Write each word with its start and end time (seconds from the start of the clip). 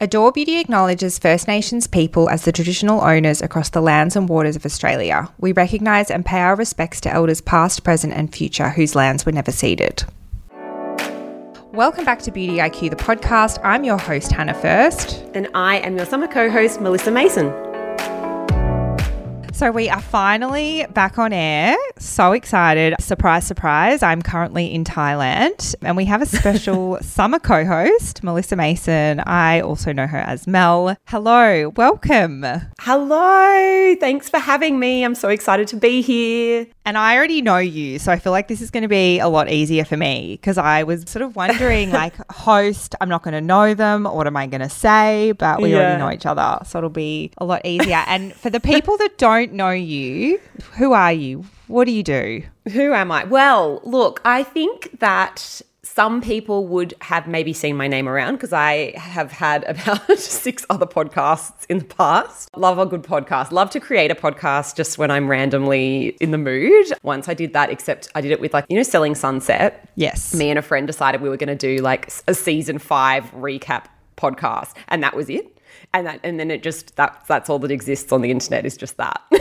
Adore 0.00 0.30
Beauty 0.30 0.60
acknowledges 0.60 1.18
First 1.18 1.48
Nations 1.48 1.88
people 1.88 2.30
as 2.30 2.44
the 2.44 2.52
traditional 2.52 3.00
owners 3.00 3.42
across 3.42 3.70
the 3.70 3.80
lands 3.80 4.14
and 4.14 4.28
waters 4.28 4.54
of 4.54 4.64
Australia. 4.64 5.28
We 5.40 5.50
recognise 5.50 6.08
and 6.08 6.24
pay 6.24 6.38
our 6.38 6.54
respects 6.54 7.00
to 7.00 7.12
elders 7.12 7.40
past, 7.40 7.82
present, 7.82 8.12
and 8.12 8.32
future 8.32 8.70
whose 8.70 8.94
lands 8.94 9.26
were 9.26 9.32
never 9.32 9.50
ceded. 9.50 10.04
Welcome 11.72 12.04
back 12.04 12.22
to 12.22 12.30
Beauty 12.30 12.58
IQ, 12.58 12.90
the 12.90 12.96
podcast. 12.96 13.58
I'm 13.64 13.82
your 13.82 13.98
host, 13.98 14.30
Hannah 14.30 14.54
First. 14.54 15.24
And 15.34 15.48
I 15.52 15.78
am 15.78 15.96
your 15.96 16.06
summer 16.06 16.28
co 16.28 16.48
host, 16.48 16.80
Melissa 16.80 17.10
Mason. 17.10 17.52
So 19.58 19.72
we 19.72 19.88
are 19.88 20.00
finally 20.00 20.86
back 20.94 21.18
on 21.18 21.32
air. 21.32 21.76
So 21.98 22.30
excited. 22.30 22.94
Surprise, 23.00 23.44
surprise. 23.44 24.04
I'm 24.04 24.22
currently 24.22 24.72
in 24.72 24.84
Thailand 24.84 25.74
and 25.82 25.96
we 25.96 26.04
have 26.04 26.22
a 26.22 26.26
special 26.26 26.96
summer 27.02 27.40
co 27.40 27.64
host, 27.64 28.22
Melissa 28.22 28.54
Mason. 28.54 29.18
I 29.18 29.60
also 29.60 29.92
know 29.92 30.06
her 30.06 30.18
as 30.18 30.46
Mel. 30.46 30.96
Hello, 31.08 31.70
welcome. 31.70 32.46
Hello. 32.78 33.96
Thanks 33.96 34.30
for 34.30 34.38
having 34.38 34.78
me. 34.78 35.02
I'm 35.02 35.16
so 35.16 35.28
excited 35.28 35.66
to 35.66 35.76
be 35.76 36.02
here. 36.02 36.68
And 36.88 36.96
I 36.96 37.16
already 37.16 37.42
know 37.42 37.58
you. 37.58 37.98
So 37.98 38.12
I 38.12 38.18
feel 38.18 38.32
like 38.32 38.48
this 38.48 38.62
is 38.62 38.70
going 38.70 38.82
to 38.82 38.88
be 38.88 39.18
a 39.18 39.28
lot 39.28 39.50
easier 39.50 39.84
for 39.84 39.96
me 39.96 40.38
because 40.40 40.56
I 40.56 40.84
was 40.84 41.02
sort 41.06 41.22
of 41.22 41.36
wondering, 41.36 41.90
like, 42.02 42.14
host, 42.32 42.94
I'm 43.00 43.10
not 43.10 43.22
going 43.22 43.34
to 43.34 43.42
know 43.42 43.74
them. 43.74 44.04
What 44.04 44.26
am 44.26 44.36
I 44.38 44.46
going 44.46 44.62
to 44.62 44.70
say? 44.70 45.32
But 45.32 45.60
we 45.60 45.72
yeah. 45.72 45.78
already 45.78 45.98
know 45.98 46.10
each 46.10 46.24
other. 46.24 46.64
So 46.64 46.78
it'll 46.78 46.88
be 46.88 47.32
a 47.36 47.44
lot 47.44 47.66
easier. 47.66 48.04
and 48.06 48.32
for 48.32 48.48
the 48.48 48.60
people 48.60 48.96
that 48.98 49.18
don't, 49.18 49.47
don't 49.48 49.56
know 49.56 49.70
you, 49.70 50.38
who 50.76 50.92
are 50.92 51.12
you? 51.12 51.44
What 51.68 51.86
do 51.86 51.92
you 51.92 52.02
do? 52.02 52.42
Who 52.72 52.92
am 52.92 53.10
I? 53.10 53.24
Well, 53.24 53.80
look, 53.82 54.20
I 54.24 54.42
think 54.42 54.98
that 55.00 55.62
some 55.82 56.20
people 56.20 56.66
would 56.66 56.92
have 57.00 57.26
maybe 57.26 57.54
seen 57.54 57.74
my 57.74 57.88
name 57.88 58.08
around 58.08 58.34
because 58.34 58.52
I 58.52 58.92
have 58.98 59.32
had 59.32 59.64
about 59.64 60.06
six 60.18 60.66
other 60.68 60.84
podcasts 60.84 61.64
in 61.70 61.78
the 61.78 61.86
past. 61.86 62.50
Love 62.56 62.78
a 62.78 62.84
good 62.84 63.02
podcast. 63.02 63.50
Love 63.50 63.70
to 63.70 63.80
create 63.80 64.10
a 64.10 64.14
podcast 64.14 64.76
just 64.76 64.98
when 64.98 65.10
I'm 65.10 65.28
randomly 65.28 66.08
in 66.20 66.30
the 66.30 66.38
mood. 66.38 66.86
Once 67.02 67.26
I 67.26 67.32
did 67.32 67.54
that, 67.54 67.70
except 67.70 68.08
I 68.14 68.20
did 68.20 68.32
it 68.32 68.40
with 68.40 68.52
like, 68.52 68.66
you 68.68 68.76
know, 68.76 68.82
Selling 68.82 69.14
Sunset. 69.14 69.88
Yes. 69.96 70.34
Me 70.34 70.50
and 70.50 70.58
a 70.58 70.62
friend 70.62 70.86
decided 70.86 71.22
we 71.22 71.30
were 71.30 71.38
going 71.38 71.56
to 71.56 71.76
do 71.76 71.82
like 71.82 72.12
a 72.28 72.34
season 72.34 72.78
five 72.78 73.24
recap 73.32 73.86
podcast, 74.18 74.74
and 74.88 75.02
that 75.02 75.16
was 75.16 75.30
it 75.30 75.57
and 75.94 76.06
that 76.06 76.20
and 76.22 76.38
then 76.38 76.50
it 76.50 76.62
just 76.62 76.96
that 76.96 77.24
that's 77.26 77.48
all 77.48 77.58
that 77.60 77.70
exists 77.70 78.12
on 78.12 78.22
the 78.22 78.30
internet 78.30 78.66
is 78.66 78.76
just 78.76 78.96
that. 78.96 79.22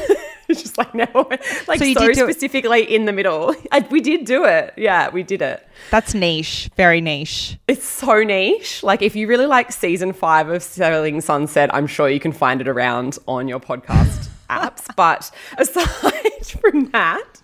It's 0.49 0.61
just 0.61 0.77
like 0.77 0.95
now 0.95 1.09
like 1.67 1.77
so, 1.77 1.93
so 1.93 2.13
specifically 2.13 2.81
in 2.81 3.03
the 3.03 3.11
middle. 3.11 3.53
I, 3.73 3.85
we 3.91 3.99
did 3.99 4.23
do 4.23 4.45
it. 4.45 4.73
Yeah 4.77 5.09
we 5.09 5.21
did 5.21 5.41
it. 5.41 5.67
That's 5.91 6.13
niche 6.13 6.69
very 6.77 7.01
niche. 7.01 7.57
It's 7.67 7.85
so 7.85 8.23
niche. 8.23 8.81
Like 8.81 9.01
if 9.01 9.13
you 9.13 9.27
really 9.27 9.45
like 9.45 9.73
season 9.73 10.13
five 10.13 10.47
of 10.47 10.63
selling 10.63 11.19
sunset 11.19 11.73
i'm 11.73 11.87
sure 11.87 12.09
you 12.09 12.19
can 12.19 12.31
find 12.31 12.61
it 12.61 12.67
around 12.67 13.17
on 13.27 13.47
your 13.47 13.59
podcast 13.59 14.29
apps 14.49 14.85
but 14.95 15.31
aside 15.57 16.45
from 16.45 16.89
that 16.91 17.37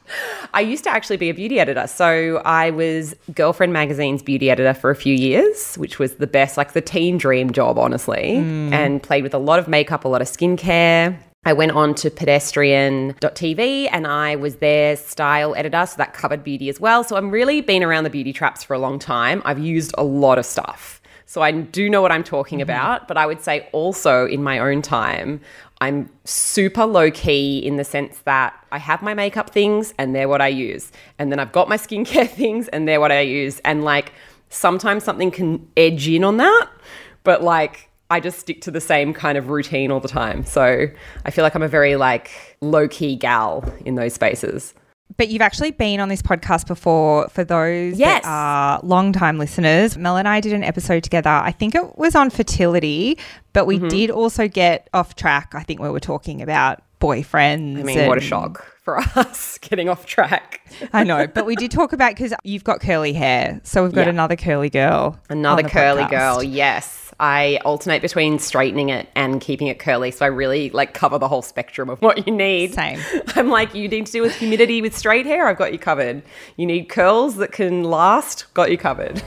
I 0.54 0.62
used 0.62 0.84
to 0.84 0.90
actually 0.90 1.18
be 1.18 1.30
a 1.30 1.34
beauty 1.34 1.59
editor. 1.59 1.88
So 1.88 2.42
I 2.46 2.70
was 2.70 3.16
Girlfriend 3.34 3.73
Magazine's 3.73 4.22
beauty 4.22 4.50
editor 4.50 4.73
for 4.73 4.90
a 4.90 4.96
few 4.96 5.14
years, 5.14 5.76
which 5.76 6.00
was 6.00 6.16
the 6.16 6.28
best, 6.28 6.58
like 6.58 6.74
the 6.74 6.81
teen 6.81 7.18
dream 7.18 7.52
job, 7.52 7.78
honestly, 7.78 8.36
mm. 8.38 8.72
and 8.72 9.02
played 9.02 9.24
with 9.24 9.34
a 9.34 9.40
lot 9.40 9.59
of 9.59 9.68
makeup, 9.68 10.06
a 10.06 10.08
lot 10.08 10.22
of 10.22 10.28
skincare. 10.28 11.18
I 11.46 11.52
went 11.52 11.74
on 11.74 11.94
to 11.96 12.09
pedestrian.tv 12.09 13.90
and 13.91 14.08
I 14.08 14.38
was 14.38 14.58
their 14.58 14.96
style 14.96 15.53
editor, 15.56 15.85
so 15.85 15.97
that 15.97 16.14
covered 16.14 16.44
beauty 16.44 16.70
as 16.70 16.80
well. 16.80 17.03
So 17.03 17.18
I'm 17.18 17.31
really 17.31 17.59
been 17.59 17.84
around 17.84 18.06
the 18.06 18.09
beauty 18.09 18.31
traps 18.31 18.64
for 18.64 18.74
a 18.74 18.80
long 18.80 18.97
time. 18.97 19.41
I've 19.44 19.59
used 19.59 19.94
a 19.97 20.03
lot 20.03 20.38
of 20.38 20.46
stuff. 20.46 21.02
So 21.25 21.41
I 21.41 21.51
do 21.51 21.89
know 21.89 22.01
what 22.01 22.11
I'm 22.11 22.23
talking 22.23 22.59
mm-hmm. 22.59 22.63
about, 22.63 23.07
but 23.07 23.17
I 23.17 23.25
would 23.25 23.41
say 23.41 23.67
also 23.72 24.25
in 24.25 24.44
my 24.44 24.59
own 24.59 24.81
time, 24.81 25.41
I'm 25.81 26.09
super 26.23 26.85
low 26.85 27.11
key 27.11 27.59
in 27.59 27.78
the 27.78 27.84
sense 27.84 28.19
that 28.19 28.53
I 28.72 28.78
have 28.78 29.01
my 29.01 29.13
makeup 29.13 29.50
things 29.50 29.94
and 29.97 30.16
they're 30.16 30.29
what 30.29 30.41
I 30.41 30.47
use. 30.47 30.91
And 31.19 31.31
then 31.31 31.39
I've 31.39 31.51
got 31.51 31.67
my 31.67 31.78
skincare 31.78 32.29
things 32.41 32.67
and 32.69 32.88
they're 32.88 33.00
what 33.00 33.11
I 33.11 33.22
use. 33.22 33.59
And 33.66 33.84
like 33.84 34.13
sometimes 34.50 35.03
something 35.03 35.31
can 35.31 35.67
edge 35.75 36.07
in 36.07 36.23
on 36.23 36.38
that, 36.38 36.69
but 37.23 37.44
like 37.44 37.90
I 38.09 38.19
just 38.19 38.40
stick 38.40 38.61
to 38.61 38.72
the 38.72 38.79
same 38.79 39.13
kind 39.13 39.38
of 39.38 39.50
routine 39.50 39.91
all 39.91 40.00
the 40.00 40.07
time. 40.07 40.45
So 40.45 40.88
I 41.25 41.31
feel 41.31 41.44
like 41.44 41.55
I'm 41.55 41.63
a 41.63 41.67
very 41.67 41.95
like 41.95 42.57
low 42.61 42.88
key 42.88 43.16
gal 43.16 43.66
in 43.85 43.95
those 43.95 44.13
spaces. 44.13 44.73
But 45.18 45.29
you've 45.29 45.41
actually 45.41 45.72
been 45.72 46.00
on 46.00 46.09
this 46.09 46.22
podcast 46.22 46.68
before 46.68 47.28
for 47.29 47.44
those 47.44 48.00
yes. 48.00 48.24
that 48.24 48.28
are 48.28 48.79
long-time 48.84 49.38
listeners. 49.38 49.97
Mel 49.97 50.18
and 50.18 50.28
I 50.28 50.40
did 50.40 50.53
an 50.53 50.63
episode 50.63 51.03
together. 51.03 51.29
I 51.29 51.51
think 51.51 51.75
it 51.75 51.97
was 51.97 52.16
on 52.16 52.29
fertility, 52.29 53.18
but 53.53 53.66
we 53.66 53.78
mm-hmm. 53.78 53.90
did 53.90 54.12
also 54.12 54.47
get 54.47 54.90
off 54.94 55.16
track. 55.16 55.53
I 55.53 55.63
think 55.63 55.79
we 55.79 55.90
were 55.90 56.00
talking 56.00 56.41
about 56.41 56.81
boyfriends. 57.00 57.79
I 57.79 57.84
mean, 57.84 58.07
what 58.07 58.18
a 58.18 58.22
shock 58.22 58.66
for 58.81 58.97
us 59.16 59.57
getting 59.59 59.90
off 59.90 60.06
track. 60.06 60.62
I 60.94 61.03
know, 61.03 61.28
but 61.28 61.46
we 61.46 61.56
did 61.56 61.72
talk 61.72 61.94
about 61.94 62.16
because 62.16 62.34
you've 62.44 62.63
got 62.63 62.79
curly 62.79 63.13
hair. 63.13 63.59
So 63.63 63.84
we've 63.84 63.94
got 63.94 64.06
yeah. 64.06 64.09
another 64.09 64.35
curly 64.35 64.69
girl. 64.69 65.19
Another 65.29 65.63
curly 65.63 66.03
podcast. 66.03 66.09
girl, 66.09 66.44
yes. 66.44 67.03
I 67.23 67.57
alternate 67.63 68.01
between 68.01 68.38
straightening 68.38 68.89
it 68.89 69.07
and 69.16 69.39
keeping 69.39 69.67
it 69.67 69.79
curly. 69.79 70.11
So 70.11 70.25
I 70.25 70.28
really 70.28 70.69
like 70.72 70.94
cover 70.94 71.17
the 71.17 71.29
whole 71.29 71.41
spectrum 71.41 71.89
of 71.89 72.01
what 72.01 72.28
you 72.28 72.34
need. 72.34 72.73
Same. 72.73 73.00
I'm 73.35 73.50
like, 73.50 73.73
you 73.73 73.88
need 73.88 74.07
to 74.07 74.11
deal 74.11 74.23
with 74.23 74.35
humidity 74.35 74.81
with 74.81 74.94
straight 74.94 75.25
hair, 75.25 75.47
I've 75.47 75.57
got 75.57 75.72
you 75.72 75.79
covered. 75.79 76.22
You 76.57 76.66
need 76.66 76.89
curls 76.89 77.38
that 77.38 77.53
can 77.53 77.85
last, 77.85 78.53
got 78.53 78.72
you 78.72 78.78
covered. 78.78 79.19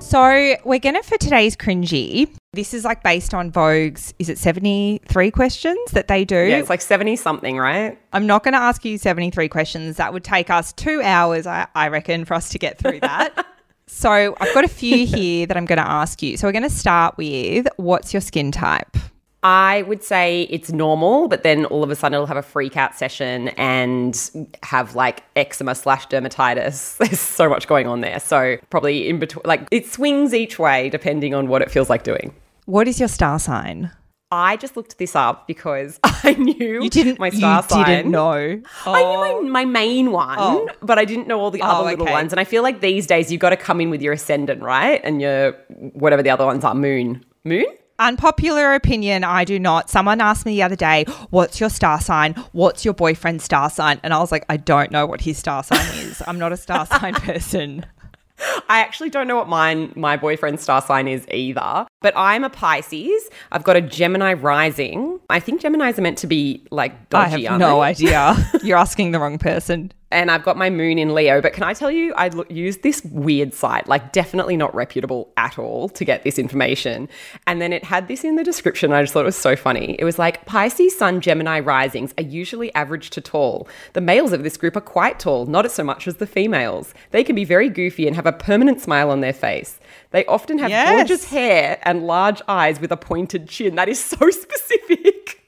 so 0.00 0.54
we're 0.64 0.78
gonna 0.78 1.02
for 1.02 1.18
today's 1.18 1.56
cringy. 1.56 2.32
This 2.52 2.72
is 2.72 2.84
like 2.84 3.02
based 3.02 3.34
on 3.34 3.50
Vogue's, 3.50 4.14
is 4.20 4.28
it 4.28 4.38
73 4.38 5.32
questions 5.32 5.90
that 5.90 6.06
they 6.06 6.24
do? 6.24 6.36
Yeah, 6.36 6.58
it's 6.58 6.70
like 6.70 6.82
70 6.82 7.16
something, 7.16 7.58
right? 7.58 7.98
I'm 8.12 8.26
not 8.26 8.42
going 8.42 8.54
to 8.54 8.58
ask 8.58 8.84
you 8.84 8.98
73 8.98 9.48
questions. 9.48 9.98
That 9.98 10.12
would 10.12 10.24
take 10.24 10.50
us 10.50 10.72
two 10.72 11.00
hours, 11.00 11.46
I, 11.46 11.68
I 11.76 11.86
reckon, 11.86 12.24
for 12.24 12.34
us 12.34 12.50
to 12.50 12.58
get 12.58 12.76
through 12.76 12.98
that. 13.00 13.46
So 13.90 14.36
I've 14.40 14.54
got 14.54 14.64
a 14.64 14.68
few 14.68 15.04
here 15.16 15.46
that 15.46 15.56
I'm 15.56 15.66
going 15.66 15.78
to 15.78 15.88
ask 15.88 16.22
you. 16.22 16.36
So 16.36 16.46
we're 16.48 16.52
going 16.52 16.62
to 16.62 16.70
start 16.70 17.18
with 17.18 17.66
what's 17.76 18.14
your 18.14 18.20
skin 18.20 18.50
type? 18.50 18.96
I 19.42 19.82
would 19.82 20.02
say 20.02 20.42
it's 20.44 20.70
normal, 20.70 21.26
but 21.28 21.42
then 21.42 21.64
all 21.66 21.82
of 21.82 21.90
a 21.90 21.96
sudden 21.96 22.14
it'll 22.14 22.26
have 22.26 22.36
a 22.36 22.42
freak 22.42 22.76
out 22.76 22.94
session 22.94 23.48
and 23.48 24.30
have 24.62 24.94
like 24.94 25.24
eczema 25.34 25.74
slash 25.74 26.06
dermatitis. 26.08 26.96
There's 26.98 27.20
so 27.20 27.48
much 27.48 27.66
going 27.66 27.86
on 27.86 28.00
there. 28.00 28.20
So 28.20 28.58
probably 28.68 29.08
in 29.08 29.18
between, 29.18 29.42
like 29.44 29.66
it 29.70 29.86
swings 29.86 30.34
each 30.34 30.58
way 30.58 30.88
depending 30.90 31.34
on 31.34 31.48
what 31.48 31.62
it 31.62 31.70
feels 31.70 31.90
like 31.90 32.02
doing. 32.04 32.34
What 32.66 32.86
is 32.86 33.00
your 33.00 33.08
star 33.08 33.38
sign? 33.38 33.90
I 34.32 34.56
just 34.56 34.76
looked 34.76 34.98
this 34.98 35.16
up 35.16 35.46
because 35.48 35.98
I 36.04 36.34
knew 36.34 36.82
you 36.82 36.90
didn't 36.90 37.18
my 37.18 37.30
star 37.30 37.62
you 37.62 37.68
sign. 37.68 37.86
didn't 37.86 38.12
know. 38.12 38.62
Oh. 38.86 38.94
I 38.94 39.00
knew 39.00 39.18
my, 39.18 39.30
oh. 39.30 39.42
my 39.42 39.64
main 39.64 40.12
one, 40.12 40.36
oh. 40.38 40.68
but 40.80 40.98
I 40.98 41.04
didn't 41.04 41.26
know 41.26 41.40
all 41.40 41.50
the 41.50 41.62
other 41.62 41.82
oh, 41.82 41.90
little 41.90 42.04
okay. 42.04 42.12
ones. 42.12 42.32
And 42.32 42.38
I 42.38 42.44
feel 42.44 42.62
like 42.62 42.80
these 42.80 43.06
days 43.06 43.32
you've 43.32 43.40
got 43.40 43.50
to 43.50 43.56
come 43.56 43.80
in 43.80 43.90
with 43.90 44.02
your 44.02 44.12
ascendant, 44.12 44.62
right? 44.62 45.00
And 45.02 45.20
your 45.20 45.52
whatever 45.94 46.22
the 46.22 46.30
other 46.30 46.46
ones 46.46 46.64
are, 46.64 46.74
moon, 46.74 47.24
moon. 47.44 47.66
Unpopular 47.98 48.74
opinion, 48.74 49.24
I 49.24 49.44
do 49.44 49.58
not. 49.58 49.90
Someone 49.90 50.22
asked 50.22 50.46
me 50.46 50.52
the 50.52 50.62
other 50.62 50.76
day, 50.76 51.04
What's 51.28 51.60
your 51.60 51.68
star 51.68 52.00
sign? 52.00 52.32
What's 52.52 52.84
your 52.84 52.94
boyfriend's 52.94 53.44
star 53.44 53.68
sign? 53.68 54.00
And 54.02 54.14
I 54.14 54.20
was 54.20 54.32
like, 54.32 54.46
I 54.48 54.56
don't 54.56 54.90
know 54.90 55.06
what 55.06 55.20
his 55.20 55.36
star 55.38 55.62
sign 55.62 55.86
is. 55.98 56.22
I'm 56.26 56.38
not 56.38 56.50
a 56.52 56.56
star 56.56 56.86
sign 56.98 57.14
person. 57.14 57.84
I 58.68 58.80
actually 58.80 59.10
don't 59.10 59.26
know 59.26 59.36
what 59.36 59.48
mine 59.48 59.92
my 59.96 60.16
boyfriend's 60.16 60.62
star 60.62 60.80
sign 60.82 61.08
is 61.08 61.26
either. 61.30 61.86
But 62.00 62.14
I'm 62.16 62.44
a 62.44 62.50
Pisces. 62.50 63.28
I've 63.52 63.64
got 63.64 63.76
a 63.76 63.80
Gemini 63.80 64.32
rising. 64.34 65.20
I 65.28 65.40
think 65.40 65.60
Geminis 65.60 65.98
are 65.98 66.02
meant 66.02 66.18
to 66.18 66.26
be 66.26 66.66
like 66.70 67.08
dodgy. 67.10 67.46
I 67.46 67.52
have 67.52 67.60
no 67.60 67.76
they? 67.76 67.86
idea. 67.86 68.36
You're 68.62 68.78
asking 68.78 69.12
the 69.12 69.20
wrong 69.20 69.38
person 69.38 69.92
and 70.10 70.30
I've 70.30 70.42
got 70.42 70.56
my 70.56 70.70
moon 70.70 70.98
in 70.98 71.14
Leo. 71.14 71.40
But 71.40 71.52
can 71.52 71.62
I 71.62 71.74
tell 71.74 71.90
you, 71.90 72.12
I 72.14 72.30
used 72.48 72.82
this 72.82 73.02
weird 73.04 73.54
site, 73.54 73.88
like 73.88 74.12
definitely 74.12 74.56
not 74.56 74.74
reputable 74.74 75.32
at 75.36 75.58
all, 75.58 75.88
to 75.90 76.04
get 76.04 76.24
this 76.24 76.38
information. 76.38 77.08
And 77.46 77.60
then 77.60 77.72
it 77.72 77.84
had 77.84 78.08
this 78.08 78.24
in 78.24 78.36
the 78.36 78.44
description. 78.44 78.92
I 78.92 79.02
just 79.02 79.12
thought 79.12 79.22
it 79.22 79.26
was 79.26 79.36
so 79.36 79.56
funny. 79.56 79.96
It 79.98 80.04
was 80.04 80.18
like 80.18 80.46
Pisces, 80.46 80.96
Sun, 80.96 81.20
Gemini 81.20 81.60
risings 81.60 82.12
are 82.18 82.24
usually 82.24 82.74
average 82.74 83.10
to 83.10 83.20
tall. 83.20 83.68
The 83.92 84.00
males 84.00 84.32
of 84.32 84.42
this 84.42 84.56
group 84.56 84.76
are 84.76 84.80
quite 84.80 85.20
tall, 85.20 85.46
not 85.46 85.70
so 85.70 85.84
much 85.84 86.08
as 86.08 86.16
the 86.16 86.26
females. 86.26 86.94
They 87.10 87.22
can 87.22 87.36
be 87.36 87.44
very 87.44 87.68
goofy 87.68 88.06
and 88.06 88.16
have 88.16 88.26
a 88.26 88.32
permanent 88.32 88.80
smile 88.80 89.10
on 89.10 89.20
their 89.20 89.32
face. 89.32 89.78
They 90.10 90.24
often 90.26 90.58
have 90.58 90.70
yes. 90.70 90.96
gorgeous 90.96 91.24
hair 91.24 91.78
and 91.82 92.06
large 92.06 92.42
eyes 92.48 92.80
with 92.80 92.90
a 92.90 92.96
pointed 92.96 93.48
chin. 93.48 93.76
That 93.76 93.88
is 93.88 94.02
so 94.02 94.30
specific. 94.30 95.39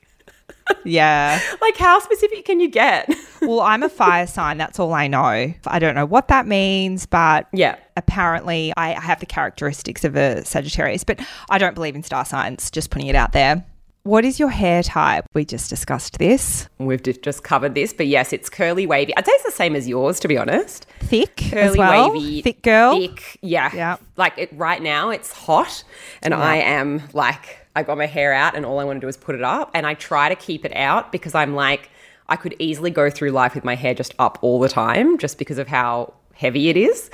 Yeah. 0.85 1.41
like, 1.61 1.77
how 1.77 1.99
specific 2.01 2.45
can 2.45 2.61
you 2.61 2.69
get? 2.69 3.13
Well, 3.43 3.61
I'm 3.61 3.83
a 3.83 3.89
fire 3.89 4.29
sign. 4.29 4.57
That's 4.57 4.79
all 4.79 4.95
I 4.95 5.09
know. 5.09 5.53
I 5.67 5.79
don't 5.81 5.97
know 5.97 6.07
what 6.07 6.29
that 6.29 6.47
means, 6.47 7.07
but 7.07 7.49
yeah. 7.53 7.77
apparently 7.97 8.73
I 8.77 8.91
have 8.91 9.19
the 9.19 9.27
characteristics 9.27 10.05
of 10.05 10.15
a 10.15 10.45
Sagittarius, 10.45 11.03
but 11.03 11.19
I 11.51 11.59
don't 11.59 11.75
believe 11.75 11.97
in 11.97 12.05
star 12.05 12.25
signs, 12.25 12.71
just 12.71 12.91
putting 12.91 13.09
it 13.09 13.17
out 13.17 13.33
there. 13.33 13.65
What 14.05 14.25
is 14.25 14.41
your 14.41 14.49
hair 14.49 14.83
type? 14.83 15.27
We 15.33 15.45
just 15.45 15.71
discussed 15.71 16.19
this. 16.19 16.69
We've 16.79 17.03
just 17.03 17.45
covered 17.45 17.75
this, 17.75 17.93
but 17.93 18.07
yes, 18.09 18.33
it's 18.33 18.49
curly 18.49 18.87
wavy. 18.87 19.13
I'd 19.17 19.27
say 19.27 19.33
it's 19.33 19.45
the 19.45 19.51
same 19.53 19.77
as 19.77 19.89
yours, 19.89 20.19
to 20.21 20.29
be 20.29 20.37
honest. 20.37 20.87
Thick 21.01 21.51
Curly 21.51 21.79
well. 21.79 22.13
wavy, 22.13 22.43
Thick 22.43 22.63
girl. 22.63 22.99
Thick, 22.99 23.39
yeah. 23.43 23.71
Yeah. 23.75 23.97
Like 24.17 24.35
it 24.39 24.53
right 24.55 24.83
now, 24.83 25.11
it's 25.11 25.33
hot, 25.33 25.85
and 26.23 26.35
I 26.35 26.57
am 26.57 27.03
like, 27.13 27.59
I 27.75 27.83
got 27.83 27.97
my 27.99 28.07
hair 28.07 28.33
out, 28.33 28.55
and 28.55 28.67
all 28.67 28.79
I 28.79 28.85
want 28.85 28.99
to 28.99 29.01
do 29.01 29.09
is 29.09 29.17
put 29.17 29.35
it 29.35 29.43
up, 29.43 29.71
and 29.75 29.87
I 29.87 29.95
try 29.95 30.29
to 30.29 30.35
keep 30.35 30.65
it 30.65 30.75
out 30.77 31.11
because 31.13 31.35
I'm 31.35 31.55
like, 31.55 31.91
I 32.29 32.37
could 32.37 32.55
easily 32.59 32.91
go 32.91 33.09
through 33.11 33.31
life 33.31 33.55
with 33.55 33.65
my 33.65 33.75
hair 33.75 33.95
just 33.95 34.15
up 34.19 34.39
all 34.43 34.61
the 34.61 34.69
time, 34.69 35.19
just 35.19 35.39
because 35.39 35.59
of 35.59 35.69
how 35.69 36.15
heavy 36.35 36.69
it 36.69 36.77
is. 36.77 37.11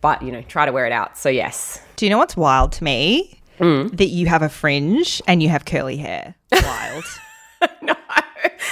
But 0.00 0.22
you 0.22 0.30
know, 0.32 0.42
try 0.42 0.66
to 0.66 0.72
wear 0.72 0.84
it 0.86 0.92
out. 0.92 1.16
So 1.16 1.28
yes, 1.30 1.80
Do 1.96 2.04
you 2.06 2.10
know 2.10 2.18
what's 2.18 2.36
wild 2.36 2.72
to 2.72 2.84
me? 2.84 3.40
Mm. 3.58 3.96
That 3.96 4.08
you 4.08 4.26
have 4.26 4.42
a 4.42 4.48
fringe 4.48 5.22
and 5.26 5.42
you 5.42 5.48
have 5.48 5.64
curly 5.64 5.96
hair. 5.96 6.34
Wild. 6.52 7.04
no, 7.82 7.94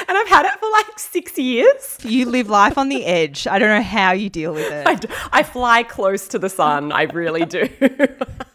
and 0.08 0.18
I've 0.18 0.28
had 0.28 0.44
it 0.44 0.58
for 0.58 0.68
like 0.72 0.98
six 0.98 1.38
years. 1.38 1.98
you 2.02 2.26
live 2.26 2.50
life 2.50 2.76
on 2.76 2.88
the 2.88 3.04
edge. 3.06 3.46
I 3.46 3.58
don't 3.58 3.68
know 3.70 3.80
how 3.82 4.12
you 4.12 4.28
deal 4.28 4.52
with 4.52 4.70
it. 4.70 4.86
I, 4.86 4.94
d- 4.96 5.08
I 5.32 5.42
fly 5.44 5.82
close 5.84 6.26
to 6.28 6.38
the 6.38 6.50
sun. 6.50 6.92
I 6.92 7.04
really 7.04 7.44
do. 7.46 7.68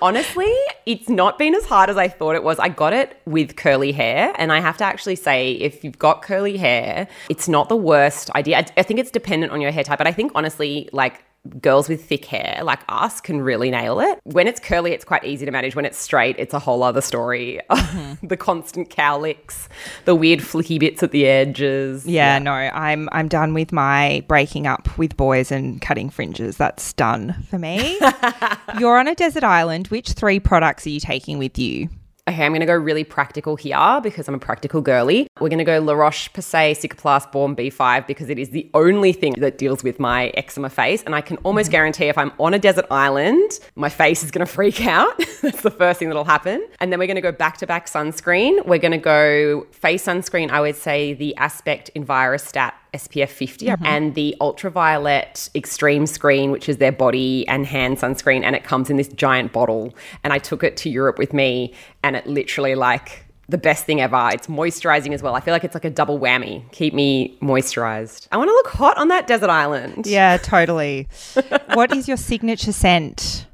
Honestly, 0.00 0.52
it's 0.86 1.08
not 1.08 1.38
been 1.38 1.54
as 1.54 1.64
hard 1.64 1.90
as 1.90 1.96
I 1.96 2.08
thought 2.08 2.34
it 2.34 2.42
was. 2.42 2.58
I 2.58 2.68
got 2.68 2.92
it 2.92 3.20
with 3.26 3.56
curly 3.56 3.92
hair, 3.92 4.32
and 4.36 4.52
I 4.52 4.60
have 4.60 4.76
to 4.78 4.84
actually 4.84 5.16
say, 5.16 5.52
if 5.52 5.84
you've 5.84 5.98
got 5.98 6.22
curly 6.22 6.56
hair, 6.56 7.08
it's 7.28 7.48
not 7.48 7.68
the 7.68 7.76
worst 7.76 8.30
idea. 8.30 8.58
I, 8.58 8.66
I 8.76 8.82
think 8.82 9.00
it's 9.00 9.10
dependent 9.10 9.52
on 9.52 9.60
your 9.60 9.70
hair 9.70 9.84
type, 9.84 9.98
but 9.98 10.06
I 10.06 10.12
think 10.12 10.32
honestly, 10.34 10.88
like 10.92 11.24
girls 11.60 11.88
with 11.88 12.04
thick 12.04 12.24
hair 12.24 12.60
like 12.62 12.80
us 12.88 13.20
can 13.20 13.40
really 13.40 13.70
nail 13.70 14.00
it. 14.00 14.18
When 14.24 14.46
it's 14.46 14.60
curly, 14.60 14.92
it's 14.92 15.04
quite 15.04 15.24
easy 15.24 15.44
to 15.44 15.52
manage. 15.52 15.76
When 15.76 15.84
it's 15.84 15.98
straight, 15.98 16.36
it's 16.38 16.54
a 16.54 16.58
whole 16.58 16.82
other 16.82 17.00
story. 17.00 17.60
Mm-hmm. 17.70 18.26
the 18.26 18.36
constant 18.36 18.90
cowlicks, 18.90 19.68
the 20.04 20.14
weird 20.14 20.40
flicky 20.40 20.78
bits 20.78 21.02
at 21.02 21.10
the 21.10 21.26
edges. 21.26 22.06
Yeah, 22.06 22.38
no, 22.38 22.52
I'm 22.52 23.08
I'm 23.12 23.28
done 23.28 23.54
with 23.54 23.72
my 23.72 24.24
breaking 24.28 24.66
up 24.66 24.96
with 24.98 25.16
boys 25.16 25.52
and 25.52 25.80
cutting 25.80 26.10
fringes. 26.10 26.56
That's 26.56 26.92
done 26.94 27.34
for 27.50 27.58
me. 27.58 27.98
You're 28.78 28.98
on 28.98 29.08
a 29.08 29.14
desert 29.14 29.44
island. 29.44 29.88
Which 29.88 30.12
three 30.12 30.40
products 30.40 30.86
are 30.86 30.90
you 30.90 31.00
taking 31.00 31.38
with 31.38 31.58
you? 31.58 31.88
Okay, 32.26 32.42
I'm 32.42 32.52
going 32.52 32.60
to 32.60 32.66
go 32.66 32.74
really 32.74 33.04
practical 33.04 33.54
here 33.54 34.00
because 34.02 34.28
I'm 34.28 34.34
a 34.34 34.38
practical 34.38 34.80
girly. 34.80 35.26
We're 35.40 35.50
going 35.50 35.58
to 35.58 35.64
go 35.64 35.78
La 35.78 35.92
Roche 35.92 36.30
Posay 36.32 36.72
Cicaplast 36.72 37.30
Baume 37.30 37.54
B5 37.54 38.06
because 38.06 38.30
it 38.30 38.38
is 38.38 38.48
the 38.48 38.70
only 38.72 39.12
thing 39.12 39.34
that 39.40 39.58
deals 39.58 39.84
with 39.84 40.00
my 40.00 40.28
eczema 40.28 40.70
face. 40.70 41.02
And 41.02 41.14
I 41.14 41.20
can 41.20 41.36
almost 41.38 41.66
mm-hmm. 41.66 41.72
guarantee 41.72 42.06
if 42.06 42.16
I'm 42.16 42.32
on 42.40 42.54
a 42.54 42.58
desert 42.58 42.86
island, 42.90 43.60
my 43.74 43.90
face 43.90 44.24
is 44.24 44.30
going 44.30 44.46
to 44.46 44.50
freak 44.50 44.86
out. 44.86 45.18
That's 45.42 45.60
the 45.60 45.70
first 45.70 45.98
thing 45.98 46.08
that'll 46.08 46.24
happen. 46.24 46.66
And 46.80 46.90
then 46.90 46.98
we're 46.98 47.06
going 47.06 47.16
to 47.16 47.20
go 47.20 47.32
back 47.32 47.58
to 47.58 47.66
back 47.66 47.88
sunscreen. 47.88 48.64
We're 48.64 48.78
going 48.78 48.92
to 48.92 48.98
go 48.98 49.66
face 49.72 50.06
sunscreen, 50.06 50.48
I 50.48 50.62
would 50.62 50.76
say 50.76 51.12
the 51.12 51.36
Aspect 51.36 51.90
Envirostat 51.94 52.72
SPF 52.94 53.28
50 53.28 53.66
mm-hmm. 53.66 53.84
and 53.84 54.14
the 54.14 54.34
ultraviolet 54.40 55.50
extreme 55.54 56.06
screen, 56.06 56.50
which 56.50 56.68
is 56.68 56.78
their 56.78 56.92
body 56.92 57.46
and 57.48 57.66
hand 57.66 57.98
sunscreen. 57.98 58.42
And 58.42 58.56
it 58.56 58.64
comes 58.64 58.88
in 58.90 58.96
this 58.96 59.08
giant 59.08 59.52
bottle. 59.52 59.94
And 60.22 60.32
I 60.32 60.38
took 60.38 60.64
it 60.64 60.76
to 60.78 60.88
Europe 60.88 61.18
with 61.18 61.32
me, 61.32 61.74
and 62.02 62.16
it 62.16 62.26
literally 62.26 62.74
like 62.74 63.24
the 63.48 63.58
best 63.58 63.84
thing 63.84 64.00
ever. 64.00 64.30
It's 64.32 64.46
moisturizing 64.46 65.12
as 65.12 65.22
well. 65.22 65.34
I 65.34 65.40
feel 65.40 65.52
like 65.52 65.64
it's 65.64 65.74
like 65.74 65.84
a 65.84 65.90
double 65.90 66.18
whammy. 66.18 66.70
Keep 66.72 66.94
me 66.94 67.36
moisturized. 67.42 68.28
I 68.32 68.36
want 68.36 68.48
to 68.48 68.54
look 68.54 68.68
hot 68.68 68.96
on 68.96 69.08
that 69.08 69.26
desert 69.26 69.50
island. 69.50 70.06
Yeah, 70.06 70.38
totally. 70.38 71.08
what 71.74 71.94
is 71.94 72.08
your 72.08 72.16
signature 72.16 72.72
scent? 72.72 73.46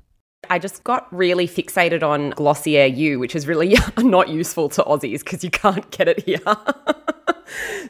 I 0.48 0.58
just 0.58 0.82
got 0.84 1.12
really 1.14 1.46
fixated 1.46 2.02
on 2.02 2.31
Glossier 2.31 2.86
You, 2.86 3.19
which 3.19 3.36
is 3.36 3.46
really 3.46 3.76
not 3.98 4.28
useful 4.28 4.69
to 4.70 4.82
Aussies 4.82 5.20
because 5.20 5.44
you 5.44 5.50
can't 5.50 5.88
get 5.90 6.08
it 6.08 6.25
here. 6.25 6.40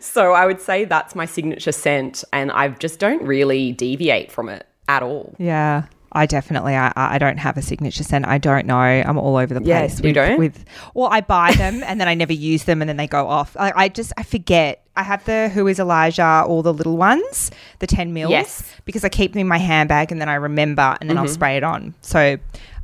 so 0.01 0.33
I 0.33 0.47
would 0.47 0.61
say 0.61 0.85
that's 0.85 1.15
my 1.15 1.27
signature 1.27 1.73
scent, 1.73 2.25
and 2.33 2.51
I 2.51 2.69
just 2.69 2.99
don't 2.99 3.23
really 3.23 3.73
deviate 3.73 4.31
from 4.33 4.49
it 4.49 4.67
at 4.89 5.03
all. 5.03 5.35
Yeah. 5.39 5.85
I 6.13 6.27
definitely 6.27 6.75
I, 6.75 6.93
I 6.97 7.19
don't 7.19 7.37
have 7.37 7.57
a 7.57 7.63
signature 7.63 8.03
scent. 8.03 8.27
I 8.27 8.39
don't 8.39 8.67
know. 8.67 8.75
I'm 8.75 9.17
all 9.17 9.37
over 9.37 9.55
the 9.55 9.61
place. 9.61 10.01
you 10.01 10.09
with, 10.09 10.15
don't? 10.17 10.39
with 10.41 10.65
well, 10.93 11.07
I 11.09 11.21
buy 11.21 11.53
them 11.53 11.85
and 11.85 12.01
then 12.01 12.09
I 12.09 12.15
never 12.15 12.33
use 12.33 12.65
them 12.65 12.83
and 12.83 12.89
then 12.89 12.97
they 12.97 13.07
go 13.07 13.29
off. 13.29 13.57
I, 13.57 13.73
I 13.77 13.89
just 13.89 14.13
I 14.17 14.25
forget. 14.25 14.85
I 14.97 15.05
have 15.05 15.25
the 15.25 15.49
Who 15.51 15.69
is 15.69 15.79
Elijah, 15.79 16.43
all 16.49 16.63
the 16.65 16.75
little 16.75 16.97
ones, 16.97 17.53
the 17.79 17.87
ten 17.87 18.13
mils, 18.13 18.33
Yes. 18.33 18.61
Mm-hmm. 18.63 18.81
because 18.87 19.05
I 19.05 19.09
keep 19.09 19.35
them 19.35 19.41
in 19.43 19.47
my 19.47 19.59
handbag 19.59 20.11
and 20.11 20.21
then 20.21 20.29
I 20.29 20.35
remember 20.35 20.97
and 21.01 21.09
then 21.09 21.17
I'll 21.17 21.29
spray 21.29 21.57
it 21.57 21.63
on. 21.63 21.95
So 22.01 22.39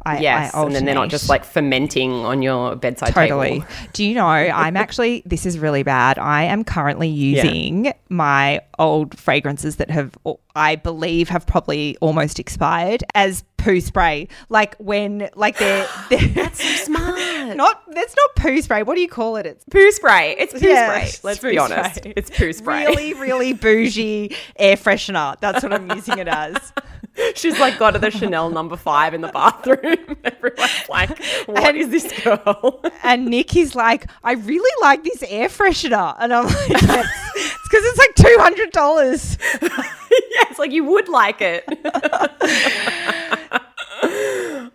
I 0.06 0.18
Yes, 0.20 0.54
I 0.54 0.62
and 0.62 0.74
then 0.74 0.84
they're 0.84 0.94
not 0.94 1.08
just 1.08 1.28
like 1.28 1.44
fermenting 1.44 2.12
on 2.12 2.40
your 2.42 2.76
bedside 2.76 3.12
Totally. 3.12 3.60
table. 3.60 3.66
Do 3.92 4.04
you 4.04 4.14
know, 4.14 4.26
I'm 4.26 4.76
actually, 4.86 5.22
this 5.26 5.44
is 5.44 5.58
really 5.58 5.82
bad. 5.82 6.18
I 6.18 6.44
am 6.44 6.62
currently 6.64 7.08
using 7.08 7.92
my 8.08 8.60
old 8.78 9.18
fragrances 9.18 9.76
that 9.76 9.90
have, 9.90 10.16
I 10.54 10.76
believe, 10.76 11.28
have 11.28 11.46
probably 11.46 11.96
almost 12.00 12.38
expired 12.38 13.02
as 13.14 13.42
poo 13.56 13.80
spray. 13.80 14.28
Like 14.48 14.76
when, 14.76 15.28
like 15.34 15.58
they're, 15.58 15.88
they're 16.10 16.28
that's 16.28 16.62
so 16.62 16.84
smart. 16.84 17.18
Not, 17.56 17.82
that's 17.92 18.14
not 18.16 18.34
poo 18.36 18.60
spray. 18.60 18.82
What 18.82 18.96
do 18.96 19.00
you 19.00 19.08
call 19.08 19.36
it? 19.36 19.46
It's 19.46 19.64
Poo 19.70 19.90
spray. 19.92 20.34
It's 20.36 20.52
poo 20.52 20.66
Yeah, 20.66 20.86
spray. 20.88 21.10
Let's 21.30 21.38
poo 21.38 21.50
be 21.50 21.58
honest. 21.58 21.96
spray. 21.96 22.12
It's 22.16 22.28
poo 22.28 22.52
spray. 22.52 22.84
really, 22.86 23.14
really 23.14 23.52
bougie 23.54 24.34
air 24.56 24.76
freshener. 24.76 25.38
That's 25.40 25.62
what 25.62 25.72
I'm 25.72 25.88
using 25.92 26.18
it 26.18 26.26
as. 26.28 26.72
She's 27.34 27.58
like 27.58 27.78
got 27.78 28.00
the 28.00 28.10
Chanel 28.10 28.50
number 28.50 28.76
five 28.76 29.14
in 29.14 29.20
the 29.20 29.28
bathroom. 29.28 30.16
Everyone's 30.24 30.88
like, 30.88 31.18
"What 31.46 31.74
is 31.76 31.88
this 31.90 32.12
girl?" 32.22 32.82
And 33.02 33.26
Nick 33.26 33.54
is 33.56 33.74
like, 33.74 34.06
I 34.24 34.32
really 34.32 34.82
like 34.82 35.04
this 35.04 35.22
air 35.28 35.48
freshener. 35.48 36.16
And 36.18 36.32
I'm 36.32 36.46
like, 36.46 36.68
yes. 36.68 37.08
it's 37.36 37.68
because 37.68 37.84
it's 37.84 37.98
like 37.98 38.14
$200. 38.16 39.62
yeah, 39.62 40.48
it's 40.50 40.58
like 40.58 40.72
you 40.72 40.84
would 40.84 41.08
like 41.08 41.40
it. 41.40 41.64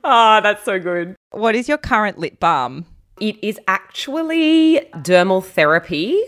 Ah, 0.03 0.39
that's 0.41 0.63
so 0.63 0.79
good. 0.79 1.15
What 1.31 1.55
is 1.55 1.67
your 1.67 1.77
current 1.77 2.17
lip 2.17 2.39
balm? 2.39 2.85
It 3.19 3.41
is 3.44 3.59
actually 3.67 4.81
dermal 4.95 5.44
therapy. 5.44 6.21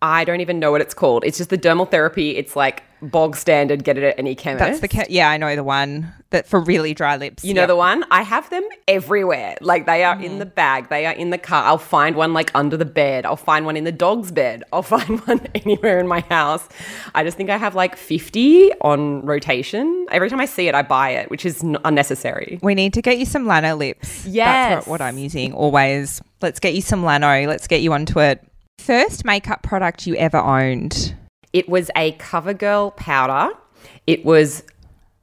I 0.00 0.24
don't 0.24 0.40
even 0.40 0.58
know 0.58 0.70
what 0.70 0.80
it's 0.80 0.94
called. 0.94 1.24
It's 1.24 1.38
just 1.38 1.50
the 1.50 1.58
dermal 1.58 1.90
therapy. 1.90 2.36
It's 2.36 2.56
like 2.56 2.82
bog 3.02 3.36
standard. 3.36 3.84
Get 3.84 3.98
it 3.98 4.04
at 4.04 4.18
any 4.18 4.34
chemist. 4.34 4.60
That's 4.60 4.80
the 4.80 4.88
ca- 4.88 5.06
yeah, 5.08 5.28
I 5.30 5.36
know 5.36 5.54
the 5.56 5.64
one 5.64 6.12
that 6.30 6.46
for 6.46 6.58
really 6.60 6.94
dry 6.94 7.16
lips. 7.16 7.44
You 7.44 7.54
know 7.54 7.66
the 7.66 7.76
one? 7.76 8.04
I 8.10 8.22
have 8.22 8.48
them 8.50 8.66
everywhere. 8.88 9.56
Like 9.60 9.86
they 9.86 10.02
are 10.04 10.20
in 10.20 10.32
mm. 10.32 10.38
the 10.38 10.46
bag, 10.46 10.88
they 10.88 11.06
are 11.06 11.12
in 11.12 11.30
the 11.30 11.38
car. 11.38 11.64
I'll 11.64 11.78
find 11.78 12.16
one 12.16 12.32
like 12.32 12.50
under 12.54 12.76
the 12.76 12.84
bed. 12.84 13.24
I'll 13.24 13.36
find 13.36 13.64
one 13.64 13.76
in 13.76 13.84
the 13.84 13.92
dog's 13.92 14.32
bed. 14.32 14.64
I'll 14.72 14.82
find 14.82 15.20
one 15.20 15.46
anywhere 15.54 15.98
in 15.98 16.08
my 16.08 16.20
house. 16.20 16.68
I 17.14 17.24
just 17.24 17.36
think 17.36 17.50
I 17.50 17.56
have 17.56 17.74
like 17.74 17.96
50 17.96 18.72
on 18.80 19.24
rotation. 19.24 20.06
Every 20.10 20.28
time 20.28 20.40
I 20.40 20.46
see 20.46 20.68
it, 20.68 20.74
I 20.74 20.82
buy 20.82 21.10
it, 21.10 21.30
which 21.30 21.46
is 21.46 21.62
n- 21.62 21.78
unnecessary. 21.84 22.58
We 22.62 22.74
need 22.74 22.94
to 22.94 23.02
get 23.02 23.18
you 23.18 23.26
some 23.26 23.44
Lanolips. 23.44 24.24
Yes. 24.26 24.34
That's 24.74 24.86
what, 24.86 25.00
what 25.00 25.00
I'm 25.02 25.18
using 25.18 25.52
always. 25.52 26.20
Let's 26.40 26.58
get 26.58 26.74
you 26.74 26.82
some 26.82 27.02
Lano. 27.02 27.46
Let's 27.46 27.68
get 27.68 27.82
you 27.82 27.92
onto 27.92 28.20
it. 28.20 28.42
First 28.78 29.24
makeup 29.24 29.62
product 29.62 30.06
you 30.06 30.16
ever 30.16 30.38
owned. 30.38 31.14
It 31.52 31.68
was 31.68 31.90
a 31.96 32.12
CoverGirl 32.12 32.96
powder. 32.96 33.54
It 34.06 34.24
was 34.24 34.62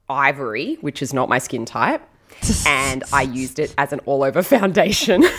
ivory, 0.08 0.76
which 0.80 1.02
is 1.02 1.12
not 1.12 1.28
my 1.28 1.38
skin 1.38 1.64
type. 1.64 2.02
and 2.66 3.02
I 3.12 3.22
used 3.22 3.58
it 3.58 3.74
as 3.76 3.92
an 3.92 4.00
all 4.06 4.22
over 4.22 4.42
foundation. 4.42 5.24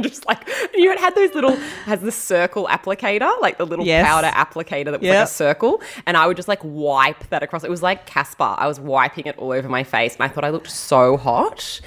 Just 0.00 0.26
like 0.26 0.48
you 0.74 0.86
know, 0.86 0.92
it 0.92 0.98
had 0.98 1.14
those 1.14 1.32
little 1.34 1.54
has 1.84 2.00
the 2.00 2.10
circle 2.10 2.66
applicator, 2.66 3.40
like 3.40 3.58
the 3.58 3.64
little 3.64 3.86
Yes. 3.86 4.04
powder 4.04 4.26
applicator 4.26 4.86
that 4.86 5.00
was 5.00 5.08
like 5.08 5.18
a 5.18 5.26
circle, 5.28 5.80
and 6.04 6.16
I 6.16 6.26
would 6.26 6.36
just 6.36 6.48
like 6.48 6.58
wipe 6.64 7.28
that 7.28 7.44
across. 7.44 7.62
It 7.62 7.70
was 7.70 7.80
like 7.80 8.04
Casper. 8.04 8.56
I 8.58 8.66
was 8.66 8.80
wiping 8.80 9.26
it 9.26 9.38
all 9.38 9.52
over 9.52 9.68
my 9.68 9.84
face, 9.84 10.14
and 10.16 10.24
I 10.24 10.28
thought 10.28 10.42
I 10.44 10.50
looked 10.50 10.68
so 10.72 11.16
hot. 11.16 11.80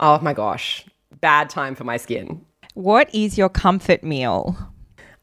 Oh 0.00 0.18
my 0.20 0.32
gosh, 0.32 0.84
bad 1.20 1.50
time 1.50 1.76
for 1.76 1.84
my 1.84 1.98
skin. 1.98 2.44
What 2.74 3.14
is 3.14 3.38
your 3.38 3.48
comfort 3.48 4.02
meal? 4.02 4.56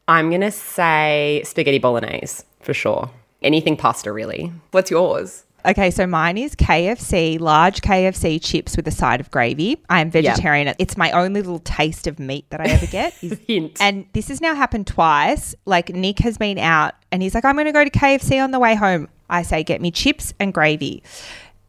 I'm 0.08 0.30
gonna 0.30 0.50
say 0.50 1.42
spaghetti 1.44 1.78
bolognese 1.78 2.44
for 2.60 2.74
sure. 2.74 3.10
Anything 3.42 3.76
pasta, 3.76 4.12
really. 4.12 4.52
What's 4.70 4.90
yours? 4.90 5.44
Okay, 5.64 5.90
so 5.90 6.06
mine 6.06 6.38
is 6.38 6.54
KFC, 6.56 7.38
large 7.38 7.82
KFC 7.82 8.42
chips 8.42 8.76
with 8.76 8.88
a 8.88 8.90
side 8.90 9.20
of 9.20 9.30
gravy. 9.30 9.82
I 9.90 10.00
am 10.00 10.10
vegetarian. 10.10 10.74
It's 10.78 10.96
my 10.96 11.10
only 11.12 11.40
little 11.42 11.58
taste 11.60 12.06
of 12.06 12.18
meat 12.18 12.46
that 12.50 12.60
I 12.60 12.64
ever 12.64 12.86
get. 12.86 13.14
Is, 13.22 13.38
Hint. 13.46 13.76
and 13.80 14.06
this 14.14 14.28
has 14.28 14.40
now 14.40 14.54
happened 14.54 14.86
twice. 14.86 15.54
Like 15.66 15.90
Nick 15.90 16.18
has 16.20 16.38
been 16.38 16.58
out 16.58 16.94
and 17.12 17.22
he's 17.22 17.34
like, 17.34 17.44
I'm 17.44 17.56
going 17.56 17.66
to 17.66 17.72
go 17.72 17.84
to 17.84 17.90
KFC 17.90 18.42
on 18.42 18.52
the 18.52 18.58
way 18.58 18.74
home. 18.74 19.08
I 19.28 19.42
say, 19.42 19.62
get 19.62 19.82
me 19.82 19.90
chips 19.90 20.32
and 20.40 20.54
gravy. 20.54 21.02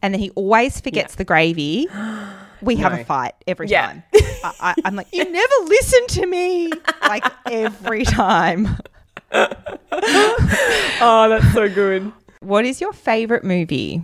And 0.00 0.14
then 0.14 0.20
he 0.20 0.30
always 0.30 0.80
forgets 0.80 1.14
the 1.16 1.24
gravy. 1.24 1.86
we 2.62 2.76
have 2.76 2.92
a 2.92 3.04
fight 3.04 3.34
every 3.46 3.68
Yeah. 3.68 3.86
time. 3.86 4.02
I, 4.14 4.52
I, 4.60 4.74
I'm 4.84 4.96
like, 4.96 5.08
you 5.12 5.24
never 5.30 5.52
listen 5.66 6.06
to 6.08 6.26
me. 6.26 6.72
Like 7.02 7.24
every 7.50 8.04
time. 8.06 8.68
Oh, 9.32 11.26
that's 11.28 11.52
so 11.52 11.68
good. 11.68 12.12
What 12.40 12.64
is 12.64 12.80
your 12.80 12.92
favorite 12.92 13.44
movie? 13.44 14.02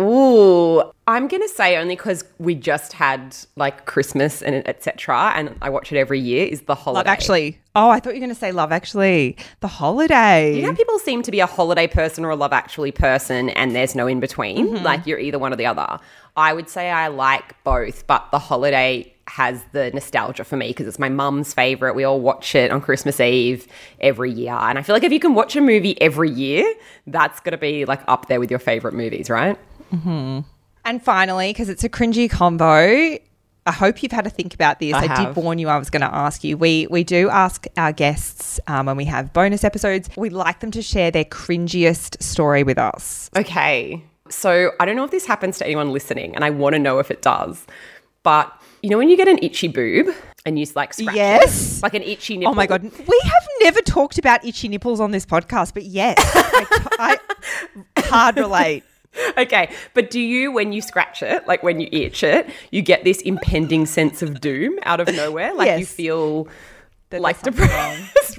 Ooh, 0.00 0.82
I'm 1.06 1.28
gonna 1.28 1.48
say 1.48 1.76
only 1.76 1.94
because 1.94 2.24
we 2.38 2.54
just 2.54 2.92
had 2.94 3.36
like 3.56 3.84
Christmas 3.84 4.42
and 4.42 4.66
etc. 4.66 5.32
And 5.34 5.56
I 5.60 5.68
watch 5.68 5.92
it 5.92 5.98
every 5.98 6.20
year. 6.20 6.46
Is 6.46 6.62
the 6.62 6.74
holiday? 6.74 7.00
Love 7.00 7.06
Actually. 7.06 7.60
Oh, 7.76 7.88
I 7.88 8.00
thought 8.00 8.14
you 8.14 8.20
were 8.20 8.26
going 8.26 8.34
to 8.34 8.40
say 8.40 8.50
Love 8.50 8.72
Actually. 8.72 9.36
The 9.60 9.68
Holiday. 9.68 10.56
You 10.56 10.62
know, 10.62 10.74
people 10.74 10.98
seem 10.98 11.22
to 11.22 11.30
be 11.30 11.38
a 11.38 11.46
holiday 11.46 11.86
person 11.86 12.24
or 12.24 12.30
a 12.30 12.36
love 12.36 12.52
actually 12.52 12.90
person, 12.90 13.50
and 13.50 13.76
there's 13.76 13.94
no 13.94 14.08
in 14.08 14.18
between. 14.18 14.66
Mm-hmm. 14.66 14.84
Like 14.84 15.06
you're 15.06 15.20
either 15.20 15.38
one 15.38 15.52
or 15.52 15.56
the 15.56 15.66
other. 15.66 16.00
I 16.36 16.52
would 16.52 16.68
say 16.68 16.90
I 16.90 17.08
like 17.08 17.62
both, 17.62 18.08
but 18.08 18.28
the 18.32 18.40
holiday 18.40 19.12
has 19.28 19.62
the 19.70 19.92
nostalgia 19.92 20.42
for 20.42 20.56
me 20.56 20.68
because 20.68 20.88
it's 20.88 20.98
my 20.98 21.08
mum's 21.08 21.54
favorite. 21.54 21.94
We 21.94 22.02
all 22.02 22.20
watch 22.20 22.56
it 22.56 22.72
on 22.72 22.80
Christmas 22.80 23.20
Eve 23.20 23.68
every 24.00 24.32
year, 24.32 24.52
and 24.52 24.76
I 24.76 24.82
feel 24.82 24.96
like 24.96 25.04
if 25.04 25.12
you 25.12 25.20
can 25.20 25.34
watch 25.34 25.54
a 25.54 25.60
movie 25.60 26.00
every 26.00 26.30
year, 26.30 26.74
that's 27.06 27.38
gonna 27.38 27.58
be 27.58 27.84
like 27.84 28.00
up 28.08 28.26
there 28.26 28.40
with 28.40 28.50
your 28.50 28.58
favorite 28.58 28.94
movies, 28.94 29.30
right? 29.30 29.56
And 29.92 31.02
finally, 31.02 31.52
because 31.52 31.68
it's 31.68 31.84
a 31.84 31.88
cringy 31.88 32.28
combo, 32.30 33.18
I 33.66 33.72
hope 33.72 34.02
you've 34.02 34.12
had 34.12 34.24
to 34.24 34.30
think 34.30 34.54
about 34.54 34.80
this. 34.80 34.94
I 34.94 35.04
I, 35.04 35.24
did 35.24 35.36
warn 35.36 35.58
you 35.58 35.68
I 35.68 35.76
was 35.78 35.90
going 35.90 36.00
to 36.00 36.12
ask 36.14 36.42
you. 36.42 36.56
We 36.56 36.86
we 36.90 37.04
do 37.04 37.28
ask 37.28 37.66
our 37.76 37.92
guests 37.92 38.58
um, 38.66 38.86
when 38.86 38.96
we 38.96 39.04
have 39.04 39.32
bonus 39.32 39.62
episodes. 39.64 40.08
We 40.16 40.30
like 40.30 40.60
them 40.60 40.70
to 40.72 40.82
share 40.82 41.10
their 41.10 41.24
cringiest 41.24 42.22
story 42.22 42.62
with 42.62 42.78
us. 42.78 43.30
Okay. 43.36 44.02
So 44.30 44.70
I 44.80 44.86
don't 44.86 44.96
know 44.96 45.04
if 45.04 45.10
this 45.10 45.26
happens 45.26 45.58
to 45.58 45.66
anyone 45.66 45.92
listening, 45.92 46.34
and 46.34 46.44
I 46.44 46.50
want 46.50 46.74
to 46.74 46.78
know 46.78 46.98
if 46.98 47.10
it 47.10 47.20
does. 47.20 47.66
But 48.22 48.52
you 48.82 48.88
know 48.90 48.98
when 48.98 49.10
you 49.10 49.16
get 49.16 49.28
an 49.28 49.38
itchy 49.42 49.68
boob 49.68 50.14
and 50.46 50.58
you 50.58 50.66
like 50.74 50.94
scratch 50.94 51.14
Yes. 51.14 51.78
it, 51.78 51.82
like 51.82 51.94
an 51.94 52.02
itchy 52.02 52.38
nipple. 52.38 52.52
Oh 52.52 52.54
my 52.54 52.66
god, 52.66 52.82
we 52.82 53.20
have 53.24 53.48
never 53.60 53.80
talked 53.82 54.18
about 54.18 54.44
itchy 54.44 54.68
nipples 54.68 55.00
on 55.00 55.10
this 55.10 55.26
podcast, 55.26 55.74
but 55.74 55.84
yes, 55.84 56.16
I, 56.34 57.18
I 57.96 58.00
hard 58.06 58.36
relate. 58.38 58.84
Okay, 59.36 59.72
but 59.94 60.10
do 60.10 60.20
you 60.20 60.52
when 60.52 60.72
you 60.72 60.80
scratch 60.80 61.22
it, 61.22 61.46
like 61.46 61.62
when 61.62 61.80
you 61.80 61.88
itch 61.90 62.22
it, 62.22 62.48
you 62.70 62.82
get 62.82 63.04
this 63.04 63.20
impending 63.22 63.86
sense 63.86 64.22
of 64.22 64.40
doom 64.40 64.78
out 64.82 65.00
of 65.00 65.08
nowhere? 65.14 65.54
Like 65.54 65.78
you 65.78 65.86
feel 65.86 66.48
That 67.10 67.20
like 67.20 67.40
depressed. 67.42 68.38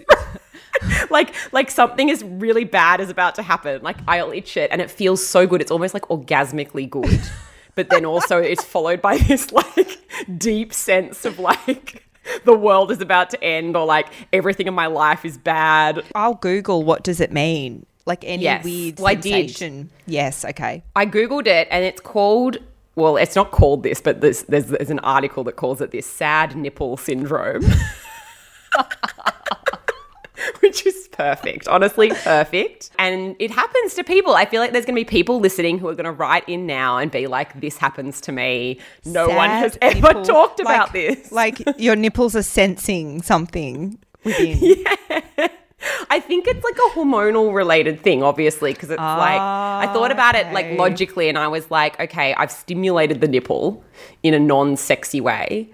like 1.10 1.34
like 1.52 1.70
something 1.70 2.10
is 2.10 2.24
really 2.24 2.64
bad 2.64 3.00
is 3.00 3.10
about 3.10 3.36
to 3.36 3.44
happen. 3.44 3.82
Like 3.82 3.98
I'll 4.08 4.32
itch 4.32 4.58
it 4.58 4.72
and 4.72 4.82
it 4.82 4.90
feels 4.90 5.26
so 5.26 5.46
good. 5.46 5.62
It's 5.62 5.72
almost 5.72 5.94
like 5.94 6.04
orgasmically 6.04 6.90
good. 6.90 7.22
But 7.76 7.90
then 7.90 8.06
also 8.06 8.38
it's 8.38 8.64
followed 8.64 9.02
by 9.02 9.18
this 9.28 9.52
like 9.52 10.00
deep 10.38 10.74
sense 10.74 11.26
of 11.26 11.40
like 11.40 12.06
the 12.46 12.54
world 12.56 12.92
is 12.92 13.02
about 13.02 13.30
to 13.32 13.44
end 13.44 13.76
or 13.76 13.86
like 13.86 14.08
everything 14.32 14.68
in 14.68 14.74
my 14.74 14.88
life 14.88 15.26
is 15.26 15.38
bad. 15.38 16.04
I'll 16.16 16.36
Google 16.36 16.84
what 16.84 17.04
does 17.04 17.20
it 17.20 17.32
mean. 17.32 17.86
Like 18.06 18.24
any 18.26 18.44
Yes. 18.44 18.64
weird 18.64 19.00
Well, 19.00 19.08
I 19.10 19.16
did. 19.16 19.50
sensation. 19.52 19.90
Yes, 20.08 20.44
okay. 20.46 20.84
I 20.96 21.06
googled 21.06 21.48
it 21.48 21.68
and 21.72 21.84
it's 21.86 22.02
called 22.02 22.58
well, 22.96 23.16
it's 23.16 23.38
not 23.38 23.52
called 23.52 23.84
this, 23.84 24.02
but 24.02 24.20
there's, 24.20 24.44
there's, 24.44 24.66
there's 24.66 24.90
an 24.90 25.00
article 25.00 25.46
that 25.46 25.54
calls 25.56 25.80
it 25.80 25.92
this 25.92 26.06
sad 26.06 26.58
nipple 26.58 26.98
syndrome. 26.98 27.64
Which 30.60 30.86
is 30.86 31.08
perfect, 31.12 31.68
honestly, 31.68 32.10
perfect. 32.10 32.90
And 33.00 33.36
it 33.40 33.50
happens 33.52 33.94
to 33.96 34.04
people. 34.04 34.34
I 34.34 34.46
feel 34.46 34.60
like 34.60 34.72
there's 34.74 34.86
going 34.86 34.96
to 34.96 35.00
be 35.00 35.06
people 35.06 35.40
listening 35.40 35.78
who 35.80 35.88
are 35.88 35.94
going 35.96 36.04
to 36.06 36.12
write 36.12 36.48
in 36.50 36.66
now 36.66 36.98
and 36.98 37.10
be 37.12 37.28
like, 37.28 37.62
this 37.62 37.78
happens 37.78 38.20
to 38.22 38.32
me. 38.32 38.80
No 39.06 39.30
one 39.30 39.50
has 39.50 39.78
ever 39.82 39.96
nipple. 40.08 40.24
talked 40.26 40.60
Like- 40.64 40.76
about 40.76 40.94
this. 40.94 41.32
Like 41.32 41.62
your 41.78 41.96
nipples 41.96 42.36
are 42.36 42.44
sensing 42.44 43.22
something 43.22 44.00
within. 44.26 44.84
I 46.10 46.20
think 46.20 46.48
it's 46.48 46.64
like 46.64 46.78
a 46.78 46.90
hormonal 46.96 47.54
related 47.54 48.02
thing, 48.02 48.24
obviously, 48.24 48.74
because 48.74 48.90
it's 48.90 49.00
like 49.00 49.40
I 49.40 49.92
thought 49.94 50.12
about 50.12 50.36
it 50.36 50.52
like 50.54 50.68
ah, 50.72 50.76
logically, 50.76 51.30
and 51.30 51.38
I 51.38 51.48
was 51.48 51.70
like, 51.72 52.00
okay, 52.00 52.34
I've 52.36 52.52
stimulated 52.52 53.22
the 53.22 53.28
nipple 53.28 53.84
in 54.24 54.34
a 54.34 54.40
non-sexy 54.40 55.22
way, 55.22 55.70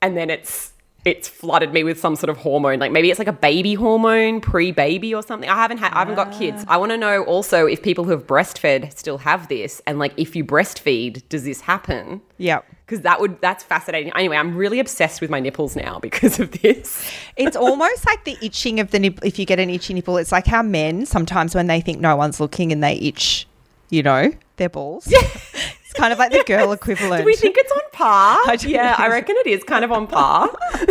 and 0.00 0.16
then 0.16 0.30
it's 0.30 0.72
it's 1.04 1.28
flooded 1.28 1.72
me 1.72 1.84
with 1.84 1.98
some 1.98 2.16
sort 2.16 2.28
of 2.28 2.36
hormone, 2.36 2.78
like 2.78 2.92
maybe 2.92 3.10
it's 3.10 3.18
like 3.18 3.28
a 3.28 3.32
baby 3.32 3.74
hormone, 3.74 4.40
pre-baby 4.40 5.14
or 5.14 5.22
something. 5.22 5.48
I 5.48 5.54
haven't 5.54 5.78
had, 5.78 5.92
I 5.92 6.00
haven't 6.00 6.16
got 6.16 6.32
kids. 6.32 6.64
Ah. 6.68 6.74
I 6.74 6.76
want 6.76 6.92
to 6.92 6.98
know 6.98 7.24
also 7.24 7.66
if 7.66 7.82
people 7.82 8.04
who 8.04 8.10
have 8.10 8.26
breastfed 8.26 8.96
still 8.96 9.18
have 9.18 9.48
this, 9.48 9.80
and 9.86 9.98
like 9.98 10.12
if 10.16 10.36
you 10.36 10.44
breastfeed, 10.44 11.28
does 11.28 11.44
this 11.44 11.62
happen? 11.62 12.20
Yep. 12.38 12.66
Because 12.88 13.02
that 13.02 13.20
would 13.20 13.38
that's 13.42 13.62
fascinating. 13.62 14.12
Anyway, 14.16 14.34
I'm 14.38 14.56
really 14.56 14.80
obsessed 14.80 15.20
with 15.20 15.28
my 15.28 15.40
nipples 15.40 15.76
now 15.76 15.98
because 15.98 16.40
of 16.40 16.52
this. 16.62 17.06
It's 17.36 17.54
almost 17.54 18.06
like 18.06 18.24
the 18.24 18.38
itching 18.40 18.80
of 18.80 18.92
the 18.92 18.98
nipple. 18.98 19.26
If 19.26 19.38
you 19.38 19.44
get 19.44 19.60
an 19.60 19.68
itchy 19.68 19.92
nipple, 19.92 20.16
it's 20.16 20.32
like 20.32 20.46
how 20.46 20.62
men 20.62 21.04
sometimes 21.04 21.54
when 21.54 21.66
they 21.66 21.82
think 21.82 22.00
no 22.00 22.16
one's 22.16 22.40
looking 22.40 22.72
and 22.72 22.82
they 22.82 22.94
itch, 22.94 23.46
you 23.90 24.02
know, 24.02 24.32
their 24.56 24.70
balls. 24.70 25.06
Yeah. 25.06 25.18
it's 25.22 25.92
kind 25.92 26.14
of 26.14 26.18
like 26.18 26.32
the 26.32 26.42
girl 26.46 26.72
equivalent. 26.72 27.20
Do 27.20 27.26
we 27.26 27.36
think 27.36 27.56
it's 27.58 27.70
on 27.70 27.82
par? 27.92 28.38
I 28.46 28.56
yeah, 28.62 28.96
think 28.96 29.00
I 29.00 29.08
reckon 29.08 29.36
it 29.40 29.48
is 29.48 29.64
kind 29.64 29.84
of 29.84 29.92
on 29.92 30.06
par. 30.06 30.48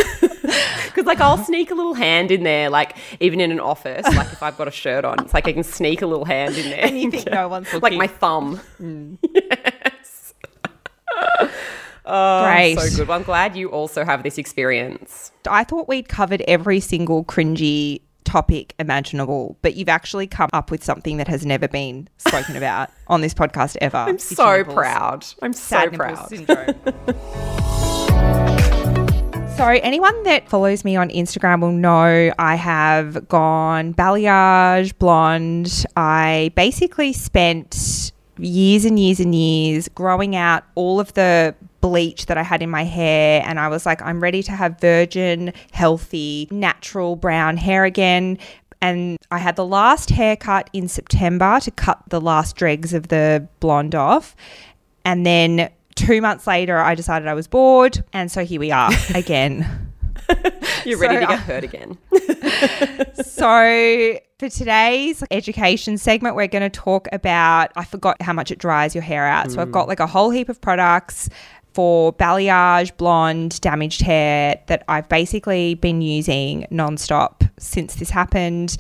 Because 0.85 1.05
like 1.05 1.19
I'll 1.19 1.37
sneak 1.37 1.71
a 1.71 1.75
little 1.75 1.93
hand 1.93 2.31
in 2.31 2.43
there, 2.43 2.69
like 2.69 2.95
even 3.19 3.39
in 3.41 3.51
an 3.51 3.59
office, 3.59 4.05
like 4.15 4.31
if 4.31 4.41
I've 4.41 4.57
got 4.57 4.67
a 4.67 4.71
shirt 4.71 5.03
on, 5.05 5.19
it's 5.19 5.33
like 5.33 5.47
I 5.47 5.53
can 5.53 5.63
sneak 5.63 6.01
a 6.01 6.07
little 6.07 6.25
hand 6.25 6.55
in 6.55 6.69
there. 6.71 6.85
And 6.85 6.99
you 6.99 7.11
think 7.11 7.29
no 7.29 7.49
one's 7.49 7.71
like 7.73 7.93
my 7.93 8.07
thumb. 8.07 8.59
Mm. 8.81 9.17
Yes. 9.33 10.33
Um, 12.07 12.45
Great. 12.45 12.79
So 12.79 12.97
good. 12.97 13.07
Well, 13.09 13.17
I'm 13.17 13.23
glad 13.23 13.55
you 13.55 13.69
also 13.69 14.05
have 14.05 14.23
this 14.23 14.37
experience. 14.37 15.31
I 15.49 15.63
thought 15.65 15.89
we'd 15.89 16.07
covered 16.07 16.41
every 16.47 16.79
single 16.79 17.25
cringy 17.25 18.01
topic 18.23 18.73
imaginable, 18.79 19.57
but 19.61 19.75
you've 19.75 19.89
actually 19.89 20.25
come 20.25 20.49
up 20.53 20.71
with 20.71 20.83
something 20.83 21.17
that 21.17 21.27
has 21.27 21.45
never 21.45 21.67
been 21.67 22.07
spoken 22.17 22.55
about 22.55 22.89
on 23.07 23.19
this 23.21 23.33
podcast 23.33 23.75
ever. 23.81 23.97
I'm 23.97 24.19
so 24.19 24.63
proud. 24.63 25.25
I'm 25.41 25.53
so 25.53 25.77
Sad 25.77 25.91
nipple 25.91 26.45
proud. 26.45 26.75
So, 29.57 29.65
anyone 29.65 30.21
that 30.21 30.47
follows 30.47 30.85
me 30.85 30.95
on 30.97 31.09
Instagram 31.09 31.61
will 31.61 31.71
know 31.71 32.31
I 32.37 32.53
have 32.53 33.27
gone 33.27 33.95
balayage, 33.95 34.95
blonde. 34.99 35.83
I 35.95 36.51
basically 36.55 37.11
spent 37.11 38.11
years 38.37 38.85
and 38.85 38.99
years 38.99 39.19
and 39.19 39.33
years 39.33 39.89
growing 39.89 40.35
out 40.35 40.63
all 40.75 40.99
of 40.99 41.11
the 41.15 41.55
bleach 41.81 42.25
that 42.27 42.37
I 42.37 42.43
had 42.43 42.61
in 42.61 42.69
my 42.69 42.83
hair. 42.83 43.43
And 43.45 43.59
I 43.59 43.67
was 43.67 43.85
like, 43.85 44.01
I'm 44.01 44.21
ready 44.21 44.43
to 44.43 44.51
have 44.51 44.79
virgin, 44.79 45.53
healthy, 45.71 46.47
natural 46.51 47.15
brown 47.15 47.57
hair 47.57 47.85
again. 47.85 48.37
And 48.81 49.17
I 49.31 49.39
had 49.39 49.55
the 49.55 49.65
last 49.65 50.09
haircut 50.11 50.69
in 50.73 50.87
September 50.87 51.59
to 51.61 51.71
cut 51.71 52.01
the 52.09 52.21
last 52.21 52.55
dregs 52.55 52.93
of 52.93 53.07
the 53.07 53.47
blonde 53.59 53.95
off. 53.95 54.35
And 55.03 55.25
then 55.25 55.69
two 55.95 56.21
months 56.21 56.45
later, 56.45 56.77
I 56.77 56.93
decided 56.93 57.27
I 57.27 57.33
was 57.33 57.47
bored. 57.47 58.03
And 58.13 58.31
so 58.31 58.45
here 58.45 58.59
we 58.59 58.71
are 58.71 58.91
again. 59.15 59.93
You're 60.85 60.99
ready 60.99 61.15
So, 61.15 61.19
to 61.21 61.27
get 61.27 61.29
uh, 61.29 61.37
hurt 61.37 61.63
again. 61.63 61.97
so 63.23 64.19
for 64.39 64.49
today's 64.49 65.23
education 65.31 65.97
segment, 65.97 66.35
we're 66.35 66.47
going 66.47 66.69
to 66.69 66.69
talk 66.69 67.07
about. 67.11 67.71
I 67.75 67.85
forgot 67.85 68.21
how 68.21 68.33
much 68.33 68.51
it 68.51 68.59
dries 68.59 68.93
your 68.93 69.01
hair 69.01 69.25
out. 69.25 69.51
So 69.51 69.61
I've 69.61 69.71
got 69.71 69.87
like 69.87 69.99
a 69.99 70.07
whole 70.07 70.29
heap 70.29 70.49
of 70.49 70.61
products 70.61 71.29
for 71.77 72.11
balayage, 72.13 72.97
blonde, 72.97 73.61
damaged 73.61 74.01
hair 74.01 74.59
that 74.65 74.83
I've 74.87 75.07
basically 75.09 75.75
been 75.75 76.01
using 76.01 76.65
nonstop 76.71 77.47
since 77.59 77.93
this 77.93 78.09
happened. 78.09 78.77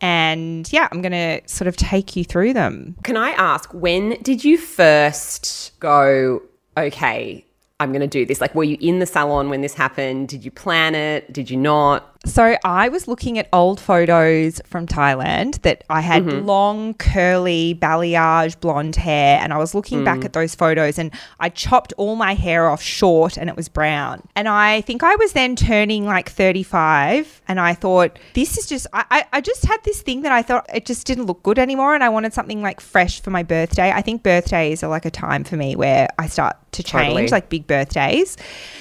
And 0.00 0.72
yeah, 0.72 0.86
I'm 0.92 1.02
going 1.02 1.10
to 1.10 1.40
sort 1.48 1.66
of 1.66 1.76
take 1.76 2.14
you 2.14 2.22
through 2.22 2.52
them. 2.52 2.94
Can 3.02 3.16
I 3.16 3.30
ask, 3.30 3.74
when 3.74 4.10
did 4.22 4.44
you 4.44 4.58
first 4.58 5.72
go, 5.80 6.40
okay, 6.76 7.44
I'm 7.80 7.90
going 7.90 8.02
to 8.02 8.06
do 8.06 8.24
this? 8.24 8.40
Like, 8.40 8.54
were 8.54 8.62
you 8.62 8.76
in 8.80 9.00
the 9.00 9.06
salon 9.06 9.50
when 9.50 9.62
this 9.62 9.74
happened? 9.74 10.28
Did 10.28 10.44
you 10.44 10.52
plan 10.52 10.94
it? 10.94 11.32
Did 11.32 11.50
you 11.50 11.56
not? 11.56 12.15
So 12.26 12.56
I 12.64 12.88
was 12.88 13.06
looking 13.06 13.38
at 13.38 13.48
old 13.52 13.78
photos 13.78 14.60
from 14.66 14.86
Thailand 14.86 15.62
that 15.62 15.84
I 15.88 16.00
had 16.00 16.24
mm-hmm. 16.24 16.44
long, 16.44 16.94
curly, 16.94 17.78
balayage, 17.80 18.58
blonde 18.60 18.96
hair, 18.96 19.38
and 19.40 19.52
I 19.52 19.58
was 19.58 19.74
looking 19.76 20.04
back 20.04 20.18
mm. 20.18 20.24
at 20.24 20.32
those 20.32 20.54
photos 20.54 20.98
and 20.98 21.12
I 21.38 21.48
chopped 21.48 21.92
all 21.96 22.16
my 22.16 22.34
hair 22.34 22.68
off 22.68 22.82
short 22.82 23.36
and 23.36 23.48
it 23.48 23.54
was 23.54 23.68
brown. 23.68 24.22
And 24.34 24.48
I 24.48 24.80
think 24.82 25.04
I 25.04 25.14
was 25.16 25.32
then 25.32 25.54
turning 25.54 26.04
like 26.04 26.28
35 26.28 27.42
and 27.46 27.60
I 27.60 27.74
thought, 27.74 28.18
this 28.34 28.58
is 28.58 28.66
just, 28.66 28.88
I, 28.92 29.04
I, 29.10 29.24
I 29.34 29.40
just 29.40 29.64
had 29.64 29.82
this 29.84 30.02
thing 30.02 30.22
that 30.22 30.32
I 30.32 30.42
thought 30.42 30.66
it 30.74 30.84
just 30.84 31.06
didn't 31.06 31.26
look 31.26 31.44
good 31.44 31.60
anymore 31.60 31.94
and 31.94 32.02
I 32.02 32.08
wanted 32.08 32.34
something 32.34 32.60
like 32.60 32.80
fresh 32.80 33.20
for 33.20 33.30
my 33.30 33.44
birthday. 33.44 33.92
I 33.92 34.02
think 34.02 34.24
birthdays 34.24 34.82
are 34.82 34.90
like 34.90 35.04
a 35.04 35.10
time 35.12 35.44
for 35.44 35.56
me 35.56 35.76
where 35.76 36.08
I 36.18 36.26
start 36.26 36.56
to 36.72 36.82
change, 36.82 37.14
Totally. 37.14 37.28
like 37.28 37.48
big 37.48 37.68
birthdays. 37.68 38.36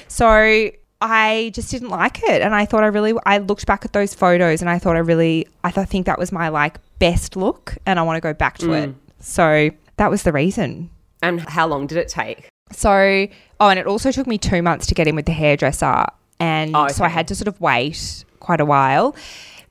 So 0.08 0.72
I 1.10 1.50
just 1.54 1.72
didn't 1.72 1.90
like 1.90 2.24
it. 2.24 2.42
And 2.42 2.54
I 2.56 2.66
thought 2.66 2.84
I 2.84 2.88
really, 2.88 3.14
I 3.26 3.38
looked 3.38 3.66
back 3.66 3.86
at 3.86 3.94
those 3.94 4.14
photos 4.14 4.62
and 4.62 4.70
I 4.70 4.80
thought 4.80 4.96
I 4.96 5.00
really, 5.00 5.48
I 5.64 5.72
th- 5.72 5.88
think 5.88 6.06
that 6.06 6.20
was 6.20 6.32
my 6.32 6.50
like 6.50 6.78
best 7.00 7.36
look 7.36 7.78
and 7.86 8.00
I 8.00 8.04
want 8.04 8.18
to 8.18 8.22
go 8.22 8.34
back 8.34 8.58
to 8.60 8.74
it. 8.74 8.90
Mm. 8.90 8.96
So 9.20 9.70
that 9.98 10.10
was 10.10 10.24
the 10.24 10.32
reason. 10.32 10.90
And 11.22 11.42
how 11.42 11.68
long 11.68 11.88
did 11.88 11.98
it 11.98 12.08
take? 12.08 12.48
So, 12.72 13.28
oh, 13.60 13.70
and 13.70 13.80
it 13.80 13.88
also 13.88 14.12
took 14.12 14.28
me 14.28 14.38
two 14.38 14.62
months 14.62 14.88
to 14.88 14.96
get 14.96 15.08
in 15.08 15.16
with 15.16 15.26
the 15.26 15.32
hairdresser. 15.32 16.06
And 16.40 16.76
Oh, 16.76 16.88
so 16.90 17.04
I 17.04 17.10
had 17.10 17.28
to 17.30 17.36
sort 17.36 17.48
of 17.48 17.60
wait 17.62 18.26
quite 18.40 18.60
a 18.60 18.66
while. 18.66 19.16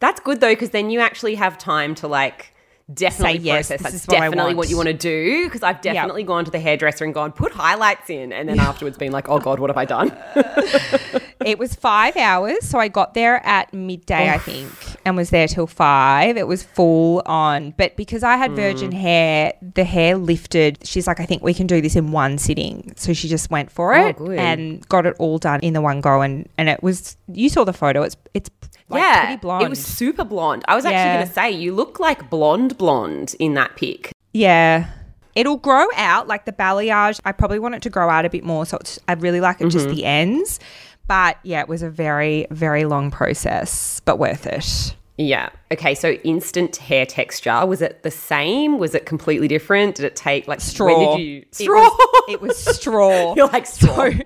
That's 0.00 0.20
good 0.20 0.40
though, 0.40 0.52
because 0.52 0.70
then 0.70 0.90
you 0.90 1.00
actually 1.00 1.34
have 1.34 1.58
time 1.58 1.94
to 1.96 2.08
like 2.08 2.53
definitely 2.92 3.38
yes, 3.38 3.68
process. 3.68 3.78
this 3.78 3.82
That's 3.82 3.94
is 4.02 4.06
what 4.08 4.20
definitely 4.20 4.54
what 4.54 4.68
you 4.68 4.76
want 4.76 4.88
to 4.88 4.92
do. 4.94 5.44
Because 5.44 5.62
I've 5.62 5.80
definitely 5.80 6.22
gone 6.24 6.44
to 6.44 6.50
the 6.50 6.60
hairdresser 6.60 7.04
and 7.04 7.14
gone, 7.14 7.32
put 7.32 7.52
highlights 7.52 8.10
in, 8.10 8.32
and 8.32 8.48
then 8.48 8.60
afterwards 8.60 8.98
been 8.98 9.12
like, 9.12 9.28
oh 9.28 9.38
god, 9.38 9.58
what 9.58 9.70
have 9.70 9.76
I 9.76 9.84
done? 9.84 10.16
It 11.44 11.58
was 11.58 11.74
five 11.74 12.16
hours. 12.16 12.64
So 12.64 12.78
I 12.78 12.88
got 12.88 13.12
there 13.12 13.44
at 13.46 13.74
midday, 13.74 14.30
I 14.30 14.38
think, 14.38 14.70
and 15.04 15.14
was 15.14 15.28
there 15.28 15.46
till 15.46 15.66
five. 15.66 16.38
It 16.38 16.46
was 16.46 16.62
full 16.62 17.20
on. 17.26 17.74
But 17.76 17.96
because 17.96 18.22
I 18.22 18.36
had 18.38 18.52
virgin 18.52 18.90
Mm. 18.92 18.94
hair, 18.94 19.52
the 19.74 19.84
hair 19.84 20.16
lifted. 20.16 20.78
She's 20.86 21.06
like, 21.06 21.20
I 21.20 21.26
think 21.26 21.42
we 21.42 21.52
can 21.52 21.66
do 21.66 21.82
this 21.82 21.96
in 21.96 22.12
one 22.12 22.38
sitting. 22.38 22.94
So 22.96 23.12
she 23.12 23.28
just 23.28 23.50
went 23.50 23.70
for 23.70 23.94
Oh, 23.94 24.06
it 24.08 24.16
good. 24.16 24.38
and 24.38 24.88
got 24.88 25.04
it 25.04 25.16
all 25.18 25.36
done 25.36 25.60
in 25.60 25.74
the 25.74 25.82
one 25.82 26.00
go. 26.00 26.22
And, 26.22 26.48
and 26.56 26.70
it 26.70 26.82
was, 26.82 27.18
you 27.30 27.50
saw 27.50 27.64
the 27.64 27.74
photo. 27.74 28.02
It's, 28.02 28.16
it's 28.32 28.48
like 28.88 29.02
yeah, 29.02 29.24
pretty 29.26 29.40
blonde. 29.40 29.64
it 29.64 29.70
was 29.70 29.84
super 29.84 30.24
blonde. 30.24 30.64
I 30.68 30.74
was 30.74 30.84
actually 30.84 30.96
Yeah. 30.98 31.14
going 31.16 31.26
to 31.26 31.32
say 31.32 31.50
you 31.50 31.74
look 31.74 32.00
like 32.00 32.28
blonde, 32.30 32.76
blonde 32.76 33.34
in 33.38 33.54
that 33.54 33.76
pic. 33.76 34.12
Yeah. 34.32 34.86
It'll 35.34 35.56
grow 35.56 35.86
out 35.96 36.28
like 36.28 36.44
the 36.44 36.52
balayage. 36.52 37.20
I 37.24 37.32
probably 37.32 37.58
want 37.58 37.74
it 37.74 37.82
to 37.82 37.90
grow 37.90 38.08
out 38.08 38.24
a 38.24 38.30
bit 38.30 38.44
more. 38.44 38.66
So 38.66 38.76
it's, 38.78 38.98
I 39.08 39.14
really 39.14 39.40
like 39.40 39.60
it 39.60 39.68
just 39.68 39.86
mm-hmm. 39.86 39.96
the 39.96 40.04
ends. 40.04 40.60
But 41.06 41.38
yeah, 41.42 41.60
it 41.60 41.68
was 41.68 41.82
a 41.82 41.90
very, 41.90 42.46
very 42.50 42.84
long 42.84 43.10
process, 43.10 44.00
but 44.04 44.18
worth 44.18 44.46
it. 44.46 44.94
Yeah. 45.16 45.50
Okay. 45.70 45.94
So 45.94 46.10
instant 46.24 46.76
hair 46.76 47.06
texture 47.06 47.64
was 47.66 47.80
it 47.80 48.02
the 48.02 48.10
same? 48.10 48.78
Was 48.78 48.96
it 48.96 49.06
completely 49.06 49.46
different? 49.46 49.94
Did 49.94 50.06
it 50.06 50.16
take 50.16 50.48
like 50.48 50.60
Straw. 50.60 51.16
You 51.16 51.38
It 51.42 51.54
straw? 51.54 51.74
was, 51.82 52.22
it 52.28 52.40
was 52.40 52.58
straw. 52.58 53.34
You're 53.36 53.46
like 53.48 53.66
straw. 53.66 54.10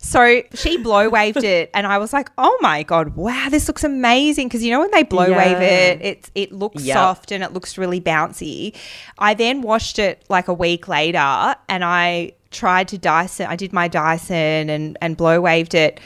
So 0.00 0.42
she 0.54 0.78
blow 0.78 1.10
waved 1.10 1.44
it, 1.44 1.68
and 1.74 1.86
I 1.86 1.98
was 1.98 2.14
like, 2.14 2.30
"Oh 2.38 2.56
my 2.62 2.82
god, 2.82 3.14
wow, 3.14 3.48
this 3.50 3.68
looks 3.68 3.84
amazing!" 3.84 4.48
Because 4.48 4.64
you 4.64 4.70
know 4.70 4.80
when 4.80 4.90
they 4.90 5.02
blow 5.02 5.30
wave 5.30 5.58
it, 5.60 6.00
it's 6.00 6.30
it 6.34 6.50
looks 6.50 6.82
Yep. 6.82 6.94
soft 6.94 7.30
and 7.30 7.44
it 7.44 7.52
looks 7.52 7.76
really 7.76 8.00
bouncy. 8.00 8.74
I 9.18 9.34
then 9.34 9.60
washed 9.60 9.98
it 9.98 10.24
like 10.30 10.48
a 10.48 10.54
week 10.54 10.88
later, 10.88 11.54
and 11.68 11.84
I 11.84 12.32
tried 12.50 12.88
to 12.88 12.96
Dyson. 12.96 13.48
I 13.50 13.56
did 13.56 13.74
my 13.74 13.86
Dyson 13.86 14.70
and 14.70 14.96
and 15.02 15.14
blow 15.14 15.42
waved 15.42 15.74
it, 15.74 16.00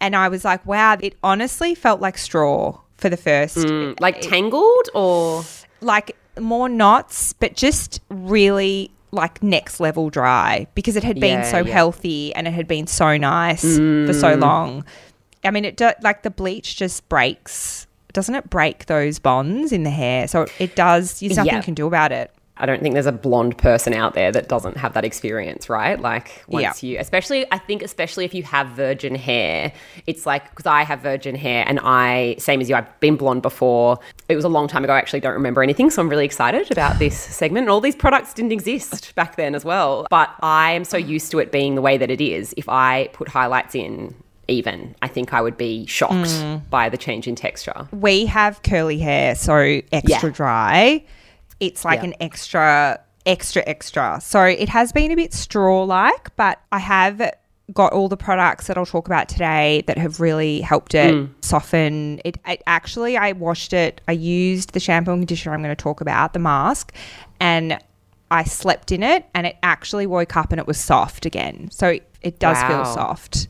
and 0.00 0.16
I 0.16 0.28
was 0.28 0.42
like, 0.42 0.64
"Wow, 0.64 0.96
it 1.00 1.14
honestly 1.22 1.74
felt 1.74 2.00
like 2.00 2.16
straw 2.16 2.78
for 3.04 3.10
the 3.10 3.18
first 3.18 3.68
hmm, 3.68 3.92
like 4.00 4.22
tangled 4.22 4.88
or 4.94 5.44
like 5.82 6.16
more 6.40 6.70
knots, 6.70 7.34
but 7.34 7.54
just 7.54 8.00
really 8.08 8.90
like 9.10 9.42
next 9.42 9.78
level 9.78 10.08
dry 10.08 10.66
because 10.74 10.96
it 10.96 11.04
had 11.04 11.20
been 11.20 11.40
Yeah, 11.40 11.50
so 11.50 11.58
yeah. 11.58 11.72
healthy 11.74 12.34
and 12.34 12.48
it 12.48 12.52
had 12.52 12.66
been 12.66 12.86
so 12.86 13.18
nice 13.18 13.60
for 13.60 14.14
so 14.14 14.36
hmm. 14.36 14.40
long. 14.40 14.84
I 15.44 15.50
mean, 15.50 15.66
it 15.66 15.76
do, 15.76 15.90
like 16.00 16.22
the 16.22 16.30
bleach 16.30 16.76
just 16.76 17.06
breaks, 17.10 17.86
doesn't 18.14 18.34
it? 18.34 18.48
Break 18.48 18.86
those 18.86 19.18
bonds 19.18 19.70
in 19.70 19.82
the 19.82 19.90
hair, 19.90 20.26
so 20.26 20.46
it 20.58 20.74
does. 20.74 21.20
There's 21.20 21.36
nothing 21.36 21.56
you 21.56 21.62
can 21.62 21.74
do 21.74 21.86
about 21.86 22.10
it. 22.10 22.33
I 22.56 22.66
don't 22.66 22.80
think 22.80 22.94
there's 22.94 23.06
a 23.06 23.12
blonde 23.12 23.58
person 23.58 23.94
out 23.94 24.14
there 24.14 24.30
that 24.30 24.48
doesn't 24.48 24.76
have 24.76 24.92
that 24.94 25.04
experience, 25.04 25.68
right? 25.68 25.98
Like 25.98 26.44
once 26.46 26.82
Yeah. 26.82 26.90
you, 26.90 26.98
especially, 27.00 27.44
I 27.50 27.58
think, 27.58 27.82
especially 27.82 28.24
if 28.24 28.32
you 28.32 28.44
have 28.44 28.68
virgin 28.68 29.16
hair, 29.16 29.72
it's 30.06 30.24
like 30.24 30.50
because 30.50 30.66
I 30.66 30.82
have 30.84 31.00
virgin 31.00 31.34
hair 31.34 31.64
and 31.66 31.80
I, 31.82 32.36
same 32.38 32.60
as 32.60 32.68
you, 32.70 32.76
I've 32.76 33.00
been 33.00 33.16
blonde 33.16 33.42
before. 33.42 33.98
It 34.28 34.36
was 34.36 34.44
a 34.44 34.48
long 34.48 34.68
time 34.68 34.84
ago. 34.84 34.92
I 34.92 34.98
actually 34.98 35.18
don't 35.20 35.34
remember 35.34 35.64
anything, 35.64 35.90
so 35.90 36.00
I'm 36.00 36.08
really 36.08 36.24
excited 36.24 36.70
about 36.70 37.00
this 37.00 37.18
segment. 37.18 37.64
And 37.64 37.70
all 37.70 37.80
these 37.80 37.96
products 37.96 38.32
didn't 38.32 38.52
exist 38.52 39.14
back 39.16 39.34
then 39.34 39.56
as 39.56 39.64
well, 39.64 40.06
but 40.08 40.30
I 40.40 40.72
am 40.72 40.84
so 40.84 40.96
used 40.96 41.32
to 41.32 41.40
it 41.40 41.50
being 41.50 41.74
the 41.74 41.82
way 41.82 41.98
that 41.98 42.10
it 42.10 42.20
is. 42.20 42.54
If 42.56 42.68
I 42.68 43.08
put 43.12 43.28
highlights 43.28 43.74
in. 43.74 44.14
Even, 44.46 44.94
I 45.00 45.08
think 45.08 45.32
I 45.32 45.40
would 45.40 45.56
be 45.56 45.86
shocked 45.86 46.28
mm. 46.28 46.60
by 46.68 46.90
the 46.90 46.98
change 46.98 47.26
in 47.26 47.34
texture. 47.34 47.88
We 47.92 48.26
have 48.26 48.62
curly 48.62 48.98
hair, 48.98 49.34
so 49.34 49.80
extra 49.90 50.28
Yeah. 50.28 50.34
dry. 50.34 51.04
It's 51.60 51.84
like 51.84 52.00
Yeah. 52.00 52.06
an 52.06 52.14
extra, 52.20 53.00
extra, 53.26 53.62
extra. 53.66 54.18
So 54.20 54.42
it 54.44 54.68
has 54.68 54.92
been 54.92 55.10
a 55.12 55.16
bit 55.16 55.32
straw 55.32 55.82
like, 55.84 56.34
but 56.36 56.60
I 56.72 56.78
have 56.78 57.20
got 57.72 57.92
all 57.94 58.08
the 58.10 58.16
products 58.16 58.66
that 58.66 58.76
I'll 58.76 58.84
talk 58.84 59.06
about 59.06 59.26
today 59.28 59.82
that 59.86 59.96
have 59.96 60.20
really 60.20 60.60
helped 60.60 60.94
it 60.94 61.14
Mm. 61.14 61.30
soften. 61.40 62.20
It, 62.24 62.36
it 62.46 62.62
actually, 62.66 63.16
I 63.16 63.32
washed 63.32 63.72
it. 63.72 64.02
I 64.06 64.12
used 64.12 64.74
the 64.74 64.80
shampoo 64.80 65.12
and 65.12 65.20
conditioner 65.22 65.54
I'm 65.54 65.62
going 65.62 65.74
to 65.74 65.82
talk 65.82 66.02
about, 66.02 66.34
the 66.34 66.38
mask, 66.40 66.92
and 67.40 67.78
I 68.30 68.44
slept 68.44 68.92
in 68.92 69.02
it, 69.02 69.24
and 69.34 69.46
it 69.46 69.56
actually 69.62 70.06
woke 70.06 70.36
up 70.36 70.50
and 70.52 70.58
it 70.60 70.66
was 70.66 70.76
soft 70.78 71.24
again. 71.24 71.70
So 71.70 71.98
it 72.20 72.38
does 72.38 72.62
feel 72.64 72.84
soft. 72.84 73.48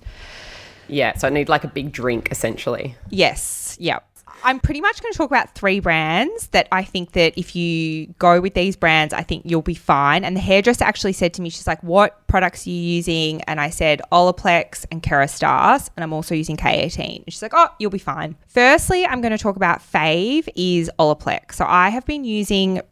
Yeah, 0.87 1.17
so 1.17 1.27
I 1.27 1.31
need 1.31 1.49
like 1.49 1.65
a 1.65 1.69
big 1.69 1.91
drink 1.91 2.29
essentially. 2.31 2.95
Yes. 3.11 3.77
Yep. 3.81 4.07
I'm 4.45 4.61
pretty 4.61 4.83
much 4.83 5.01
going 5.03 5.13
to 5.13 5.17
talk 5.17 5.31
about 5.31 5.55
three 5.55 5.81
brands 5.81 6.49
that 6.49 6.69
I 6.71 6.85
think 6.85 7.13
that 7.13 7.33
if 7.37 7.57
you 7.57 8.09
go 8.19 8.41
with 8.41 8.53
these 8.55 8.77
brands, 8.77 9.15
I 9.15 9.23
think 9.23 9.43
you'll 9.47 9.63
be 9.63 9.75
fine. 9.75 10.23
And 10.23 10.37
the 10.37 10.41
hairdresser 10.41 10.85
actually 10.85 11.15
said 11.15 11.33
to 11.35 11.43
me, 11.43 11.49
she's 11.49 11.67
like, 11.67 11.83
"What 11.83 12.27
products 12.27 12.67
are 12.67 12.71
you 12.71 12.77
using?" 12.77 13.41
And 13.43 13.59
I 13.61 13.71
said 13.71 14.03
Olaplex 14.13 14.85
and 14.93 15.03
Kerastase, 15.03 15.89
and 15.97 16.05
I'm 16.05 16.13
also 16.13 16.35
using 16.35 16.57
K18. 16.57 17.25
And 17.25 17.33
she's 17.33 17.43
like, 17.43 17.55
"Oh, 17.55 17.69
you'll 17.79 17.91
be 17.91 17.99
fine." 17.99 18.37
Firstly, 18.47 19.07
I'm 19.07 19.23
going 19.23 19.33
to 19.33 19.39
talk 19.39 19.57
about 19.57 19.81
fave 19.81 20.47
is 20.55 20.91
Olaplex. 20.99 21.55
So 21.55 21.65
I 21.67 21.89
have 21.89 22.05
been 22.05 22.25
using 22.25 22.83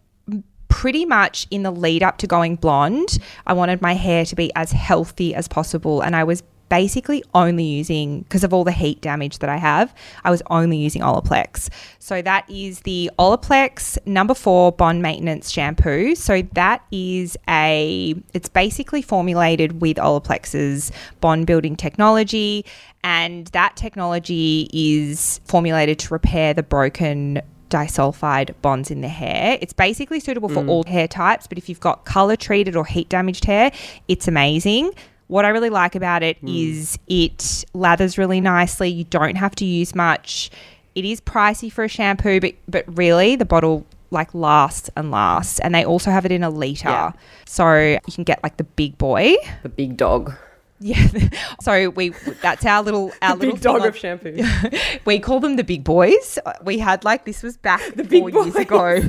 pretty 0.73 1.05
much 1.05 1.47
in 1.51 1.63
the 1.63 1.71
lead 1.71 2.03
up 2.03 2.17
to 2.17 2.27
going 2.27 2.57
blonde, 2.57 3.19
I 3.47 3.53
wanted 3.53 3.83
my 3.83 3.93
hair 3.93 4.25
to 4.25 4.35
be 4.35 4.51
as 4.57 4.73
healthy 4.73 5.35
as 5.35 5.47
possible. 5.47 6.01
And 6.01 6.17
I 6.17 6.25
was 6.25 6.43
basically 6.73 7.23
only 7.35 7.65
using, 7.65 8.23
because 8.23 8.43
of 8.43 8.55
all 8.55 8.65
the 8.65 8.73
heat 8.73 8.99
damage 9.03 9.41
that 9.41 9.51
I 9.51 9.59
have, 9.59 9.95
I 10.25 10.31
was 10.31 10.41
only 10.49 10.79
using 10.79 11.03
Olaplex. 11.03 11.69
So 11.99 12.23
that 12.23 12.49
is 12.49 12.81
the 12.81 13.11
Olaplex 13.19 13.99
number 14.07 14.33
four 14.33 14.73
bond 14.73 15.03
maintenance 15.03 15.51
shampoo. 15.51 16.15
So 16.15 16.41
that 16.55 16.83
is 16.91 17.37
a, 17.47 18.15
it's 18.33 18.49
basically 18.49 19.03
formulated 19.03 19.83
with 19.83 19.99
Olaplex's 19.99 20.91
bond 21.21 21.47
building 21.47 21.77
technology. 21.77 22.65
And 23.05 23.49
that 23.49 23.77
technology 23.77 24.71
is 24.73 25.43
formulated 25.45 25.99
to 25.99 26.15
repair 26.15 26.55
the 26.55 26.63
broken 26.63 27.43
disulfide 27.69 28.55
bonds 28.63 28.91
in 28.91 29.03
the 29.03 29.09
hair. 29.09 29.59
It's 29.61 29.75
basically 29.75 30.21
suitable 30.21 30.49
for 30.49 30.63
mm. 30.63 30.71
all 30.71 30.85
hair 30.85 31.09
types, 31.09 31.47
but 31.47 31.59
if 31.59 31.69
you've 31.69 31.81
got 31.81 32.07
color 32.07 32.37
treated 32.37 32.77
or 32.77 32.87
heat 32.87 33.11
damaged 33.11 33.45
hair, 33.45 33.73
it's 34.09 34.27
amazing. 34.27 34.93
What 35.33 35.47
I 35.47 35.49
really 35.49 35.71
like 35.71 35.95
about 35.95 36.23
it 36.23 36.37
hmm. 36.41 36.49
is 36.49 36.99
it 37.07 37.65
lathers 37.73 38.19
really 38.19 38.39
nicely. 38.39 38.91
You 38.91 39.05
don't 39.05 39.37
have 39.37 39.55
to 39.55 39.65
use 39.65 39.95
much. 39.95 40.51
It 40.95 41.07
is 41.07 41.23
pricey 41.23 41.73
for 41.73 41.85
a 41.85 41.89
shampoo, 41.89 42.39
but 42.39 42.55
but 42.69 42.85
really 42.99 43.37
the 43.37 43.47
bottle 43.47 43.87
like 44.11 44.35
lasts 44.35 44.91
and 44.95 45.11
lasts. 45.11 45.59
And 45.61 45.75
they 45.75 45.87
also 45.87 46.11
have 46.11 46.27
it 46.27 46.33
in 46.33 46.45
a 46.45 46.51
liter. 46.51 46.91
Yeah. 46.91 47.13
So 47.47 47.75
you 47.75 48.13
can 48.13 48.25
get 48.25 48.43
like 48.43 48.59
the 48.59 48.65
big 48.65 48.99
boy. 48.99 49.37
The 49.63 49.71
big 49.71 49.97
dog. 49.97 50.35
Yeah. 50.81 51.09
So 51.63 51.89
we 51.89 52.11
that's 52.43 52.67
our 52.67 52.83
little 52.83 53.13
our 53.23 53.35
little 53.35 53.55
Big 53.55 53.63
dog 53.63 53.87
of 53.87 53.97
shampoo. 53.97 54.45
we 55.07 55.19
call 55.19 55.41
them 55.41 55.57
the 55.57 55.65
big 55.65 55.83
boys. 55.83 56.39
We 56.63 56.79
had 56.79 57.05
like 57.05 57.25
this 57.25 57.43
was 57.43 57.57
back 57.57 57.81
The 57.95 58.05
four 58.05 58.29
years 58.29 58.55
ago. 58.55 59.01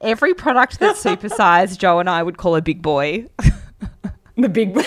Every 0.00 0.34
product 0.34 0.80
that's 0.80 1.04
supersized, 1.04 1.78
Joe 1.78 2.00
and 2.00 2.10
I 2.10 2.24
would 2.24 2.36
call 2.36 2.56
a 2.56 2.62
big 2.62 2.82
boy. 2.82 3.26
the 4.36 4.48
big 4.48 4.74
boy. 4.74 4.82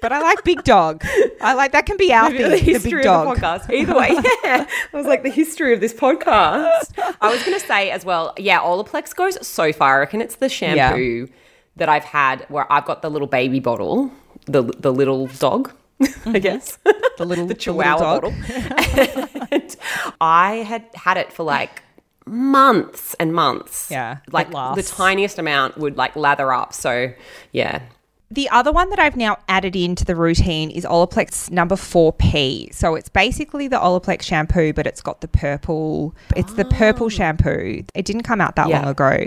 But 0.00 0.12
I 0.12 0.20
like 0.20 0.44
big 0.44 0.64
dog. 0.64 1.04
I 1.40 1.54
like 1.54 1.72
that 1.72 1.86
can 1.86 1.96
be 1.96 2.12
our 2.12 2.30
thing. 2.30 2.42
the 2.42 2.48
The, 2.50 2.58
history 2.58 2.90
big 2.98 3.04
dog. 3.04 3.28
of 3.28 3.34
the 3.34 3.40
podcast. 3.40 3.72
Either 3.72 3.96
way, 3.96 4.08
yeah. 4.44 4.66
I 4.92 4.96
was 4.96 5.06
like 5.06 5.22
the 5.22 5.30
history 5.30 5.72
of 5.74 5.80
this 5.80 5.92
podcast. 5.92 6.92
I 7.20 7.30
was 7.30 7.42
going 7.44 7.58
to 7.58 7.66
say 7.66 7.90
as 7.90 8.04
well, 8.04 8.34
yeah, 8.36 8.60
Olaplex 8.60 9.14
goes 9.14 9.44
so 9.46 9.72
far. 9.72 9.96
I 9.96 9.98
reckon 10.00 10.20
it's 10.20 10.36
the 10.36 10.48
shampoo 10.48 11.28
that 11.76 11.88
I've 11.88 12.04
had 12.04 12.44
where 12.48 12.70
I've 12.72 12.84
got 12.84 13.02
the 13.02 13.10
little 13.10 13.28
baby 13.28 13.60
bottle, 13.60 14.10
the 14.46 14.62
the 14.62 14.92
little 14.92 15.26
dog, 15.26 15.72
I 16.00 16.04
mm-hmm. 16.04 16.32
guess. 16.32 16.78
The 16.84 16.94
little 17.24 17.46
the 17.46 17.54
the 17.54 17.54
little 17.54 17.54
chihuahua 17.56 18.20
bottle. 18.20 18.32
and 19.52 19.76
I 20.20 20.56
had 20.56 20.84
had 20.94 21.16
it 21.16 21.32
for 21.32 21.44
like 21.44 21.82
months 22.26 23.14
and 23.18 23.32
months. 23.32 23.90
Yeah, 23.90 24.18
Like 24.30 24.50
the 24.50 24.82
tiniest 24.82 25.38
amount 25.38 25.78
would 25.78 25.96
like 25.96 26.16
lather 26.16 26.52
up. 26.52 26.72
So, 26.74 27.12
yeah. 27.52 27.82
The 28.30 28.46
other 28.50 28.70
one 28.70 28.90
that 28.90 28.98
I've 28.98 29.16
now 29.16 29.38
added 29.48 29.74
into 29.74 30.04
the 30.04 30.14
routine 30.14 30.70
is 30.70 30.84
Olaplex 30.84 31.50
number 31.50 31.76
4P. 31.76 32.74
So 32.74 32.94
it's 32.94 33.08
basically 33.08 33.68
the 33.68 33.78
Olaplex 33.78 34.20
shampoo, 34.22 34.74
but 34.74 34.86
it's 34.86 35.00
got 35.00 35.22
the 35.22 35.28
purple, 35.28 36.14
it's 36.36 36.52
the 36.52 36.66
purple 36.66 37.08
shampoo. 37.08 37.84
It 37.94 38.04
didn't 38.04 38.24
come 38.24 38.42
out 38.42 38.54
that 38.56 38.66
Ah. 38.66 38.70
Yeah. 38.70 38.80
long 38.80 38.88
ago. 38.90 39.26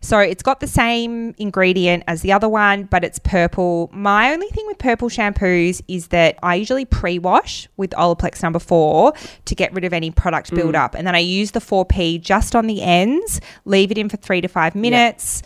So 0.00 0.18
it's 0.18 0.42
got 0.42 0.58
the 0.58 0.66
same 0.66 1.32
ingredient 1.38 2.02
as 2.08 2.22
the 2.22 2.32
other 2.32 2.48
one, 2.48 2.82
but 2.90 3.04
it's 3.04 3.20
purple. 3.20 3.88
My 3.92 4.32
only 4.32 4.48
thing 4.48 4.66
with 4.66 4.78
purple 4.78 5.08
shampoos 5.08 5.80
is 5.86 6.08
that 6.08 6.36
I 6.42 6.56
usually 6.56 6.84
pre 6.84 7.20
wash 7.20 7.68
with 7.76 7.90
Olaplex 7.92 8.42
number 8.42 8.58
four 8.58 9.12
to 9.44 9.54
get 9.54 9.72
rid 9.72 9.84
of 9.84 9.92
any 9.92 10.10
product 10.10 10.50
Mm. 10.50 10.56
buildup. 10.56 10.96
And 10.96 11.06
then 11.06 11.14
I 11.14 11.20
use 11.20 11.52
the 11.52 11.60
4P 11.60 12.18
just 12.18 12.56
on 12.56 12.66
the 12.66 12.82
ends, 12.82 13.40
leave 13.64 13.92
it 13.92 13.98
in 13.98 14.08
for 14.08 14.16
three 14.16 14.40
to 14.40 14.48
five 14.48 14.74
minutes 14.74 15.42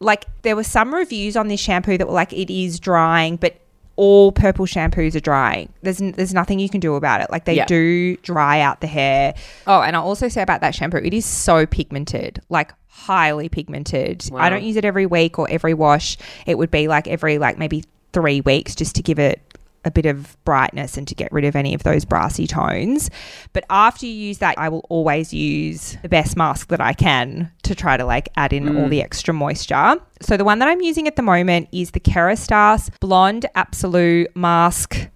like 0.00 0.24
there 0.42 0.56
were 0.56 0.64
some 0.64 0.94
reviews 0.94 1.36
on 1.36 1.48
this 1.48 1.60
shampoo 1.60 1.98
that 1.98 2.06
were 2.06 2.14
like 2.14 2.32
it 2.32 2.50
is 2.52 2.80
drying 2.80 3.36
but 3.36 3.56
all 3.96 4.32
purple 4.32 4.64
shampoos 4.64 5.14
are 5.14 5.20
drying. 5.20 5.70
There's 5.82 5.98
there's 5.98 6.32
nothing 6.32 6.58
you 6.58 6.70
can 6.70 6.80
do 6.80 6.94
about 6.94 7.20
it. 7.20 7.30
Like 7.30 7.44
they 7.44 7.54
Yeah. 7.56 7.66
do 7.66 8.16
dry 8.18 8.60
out 8.60 8.80
the 8.80 8.86
hair. 8.86 9.34
Oh, 9.66 9.82
and 9.82 9.94
I'll 9.94 10.04
also 10.04 10.28
say 10.28 10.40
about 10.40 10.62
that 10.62 10.74
shampoo, 10.74 10.98
it 11.04 11.12
is 11.12 11.26
so 11.26 11.66
pigmented, 11.66 12.40
like 12.48 12.72
highly 12.88 13.50
pigmented. 13.50 14.24
I 14.34 14.48
don't 14.48 14.62
use 14.62 14.76
it 14.76 14.86
every 14.86 15.04
week 15.04 15.38
or 15.38 15.50
every 15.50 15.74
wash. 15.74 16.16
It 16.46 16.56
would 16.56 16.70
be 16.70 16.88
like 16.88 17.08
every 17.08 17.36
like 17.36 17.58
maybe 17.58 17.84
three 18.14 18.40
weeks 18.40 18.74
just 18.74 18.96
to 18.96 19.02
give 19.02 19.18
it 19.18 19.40
a 19.84 19.90
bit 19.90 20.06
of 20.06 20.36
brightness 20.44 20.96
and 20.96 21.06
to 21.08 21.14
get 21.14 21.32
rid 21.32 21.44
of 21.44 21.56
any 21.56 21.74
of 21.74 21.82
those 21.82 22.04
brassy 22.04 22.46
tones. 22.46 23.10
But 23.52 23.64
after 23.70 24.06
you 24.06 24.12
use 24.12 24.38
that, 24.38 24.58
I 24.58 24.68
will 24.68 24.84
always 24.88 25.32
use 25.32 25.96
the 26.02 26.08
best 26.08 26.36
mask 26.36 26.68
that 26.68 26.80
I 26.80 26.92
can 26.92 27.50
to 27.62 27.74
try 27.74 27.96
to 27.96 28.04
like 28.04 28.28
add 28.36 28.52
in 28.52 28.76
all 28.76 28.86
mm. 28.86 28.90
the 28.90 29.02
extra 29.02 29.32
moisture. 29.32 29.96
So 30.20 30.36
the 30.36 30.44
one 30.44 30.58
that 30.58 30.68
I'm 30.68 30.82
using 30.82 31.06
at 31.06 31.16
the 31.16 31.22
moment 31.22 31.68
is 31.72 31.92
the 31.92 32.00
Kerastase 32.00 32.90
Blonde 33.00 33.46
Absolute 33.54 34.34
Mask 34.36 35.08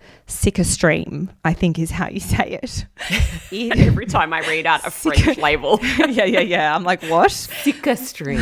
Stream. 0.64 1.30
I 1.44 1.52
think 1.54 1.78
is 1.78 1.90
how 1.90 2.08
you 2.08 2.20
say 2.34 2.58
it. 2.62 2.86
It- 3.50 3.78
Every 3.86 4.06
time 4.06 4.32
I 4.32 4.40
read 4.40 4.66
out 4.66 4.86
a 4.86 4.90
French 4.90 5.38
label, 5.38 5.78
yeah, 6.08 6.24
yeah, 6.24 6.40
yeah. 6.40 6.74
I'm 6.74 6.84
like, 6.84 7.02
what? 7.04 7.30
Sika 7.30 7.96
stream. 7.96 8.40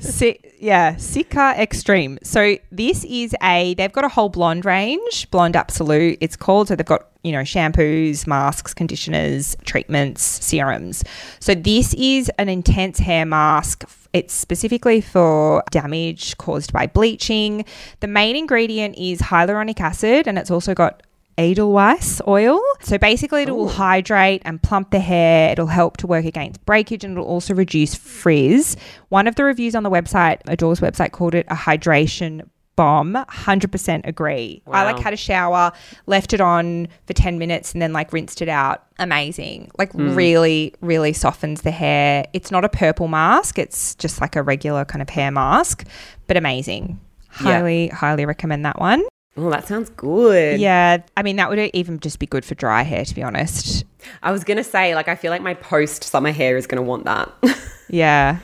Si- 0.00 0.38
yeah, 0.60 0.94
Cicaextreme. 0.94 2.18
So 2.24 2.56
this 2.72 3.04
is 3.04 3.34
a 3.42 3.74
they've 3.74 3.92
got 3.92 4.04
a 4.04 4.08
whole 4.08 4.28
blonde 4.28 4.64
range, 4.64 5.30
blonde 5.30 5.56
absolute. 5.56 6.18
It's 6.20 6.36
called 6.36 6.68
so 6.68 6.76
they've 6.76 6.84
got 6.86 7.06
you 7.22 7.32
know 7.32 7.40
shampoos, 7.42 8.26
masks, 8.26 8.74
conditioners, 8.74 9.56
treatments, 9.64 10.22
serums. 10.22 11.04
So 11.40 11.54
this 11.54 11.94
is 11.94 12.30
an 12.38 12.48
intense 12.48 12.98
hair 12.98 13.24
mask. 13.24 13.84
It's 14.12 14.32
specifically 14.32 15.00
for 15.00 15.62
damage 15.70 16.36
caused 16.38 16.72
by 16.72 16.86
bleaching. 16.86 17.64
The 18.00 18.06
main 18.06 18.36
ingredient 18.36 18.96
is 18.96 19.20
hyaluronic 19.20 19.80
acid, 19.80 20.26
and 20.26 20.38
it's 20.38 20.50
also 20.50 20.74
got 20.74 21.02
Edelweiss 21.38 22.20
oil. 22.26 22.60
So 22.82 22.98
basically, 22.98 23.42
it 23.42 23.50
will 23.50 23.66
oh. 23.66 23.68
hydrate 23.68 24.42
and 24.44 24.60
plump 24.60 24.90
the 24.90 24.98
hair. 24.98 25.52
It'll 25.52 25.68
help 25.68 25.96
to 25.98 26.06
work 26.06 26.24
against 26.24 26.64
breakage 26.66 27.04
and 27.04 27.12
it'll 27.12 27.24
also 27.24 27.54
reduce 27.54 27.94
frizz. 27.94 28.76
One 29.08 29.28
of 29.28 29.36
the 29.36 29.44
reviews 29.44 29.76
on 29.76 29.84
the 29.84 29.90
website, 29.90 30.40
Adore's 30.48 30.80
website, 30.80 31.12
called 31.12 31.36
it 31.36 31.46
a 31.48 31.54
hydration 31.54 32.48
bomb. 32.78 33.14
100% 33.14 34.06
agree. 34.06 34.62
I 34.68 34.84
like 34.84 35.00
had 35.00 35.12
a 35.12 35.16
shower, 35.16 35.72
left 36.06 36.32
it 36.32 36.40
on 36.40 36.86
for 37.08 37.12
10 37.12 37.36
minutes 37.36 37.72
and 37.72 37.82
then 37.82 37.92
like 37.92 38.12
rinsed 38.12 38.40
it 38.40 38.48
out. 38.48 38.84
Amazing. 39.00 39.72
Like 39.78 39.90
hmm. 39.92 40.14
really, 40.14 40.74
really 40.80 41.12
softens 41.12 41.62
the 41.62 41.72
hair. 41.72 42.24
It's 42.32 42.52
not 42.52 42.64
a 42.64 42.68
purple 42.68 43.08
mask, 43.08 43.58
it's 43.58 43.96
just 43.96 44.20
like 44.20 44.36
a 44.36 44.42
regular 44.44 44.84
kind 44.84 45.02
of 45.02 45.08
hair 45.08 45.32
mask, 45.32 45.88
but 46.28 46.36
amazing. 46.36 47.00
Yeah. 47.42 47.58
Highly, 47.58 47.88
highly 47.88 48.24
recommend 48.24 48.64
that 48.64 48.78
one. 48.78 49.02
Oh, 49.36 49.50
that 49.50 49.66
sounds 49.66 49.90
good. 49.90 50.60
Yeah, 50.60 50.98
I 51.16 51.22
mean 51.24 51.34
that 51.36 51.50
would 51.50 51.58
even 51.74 51.98
just 51.98 52.20
be 52.20 52.26
good 52.26 52.44
for 52.44 52.54
dry 52.54 52.82
hair, 52.82 53.04
to 53.04 53.14
be 53.14 53.24
honest. 53.24 53.84
I 54.22 54.30
was 54.30 54.44
gonna 54.44 54.64
say, 54.64 54.94
like, 54.94 55.08
I 55.08 55.16
feel 55.16 55.30
like 55.30 55.42
my 55.42 55.54
post 55.54 56.04
summer 56.04 56.32
hair 56.32 56.56
is 56.56 56.66
gonna 56.68 56.82
want 56.82 57.04
that. 57.06 57.32
Yeah, 57.90 58.40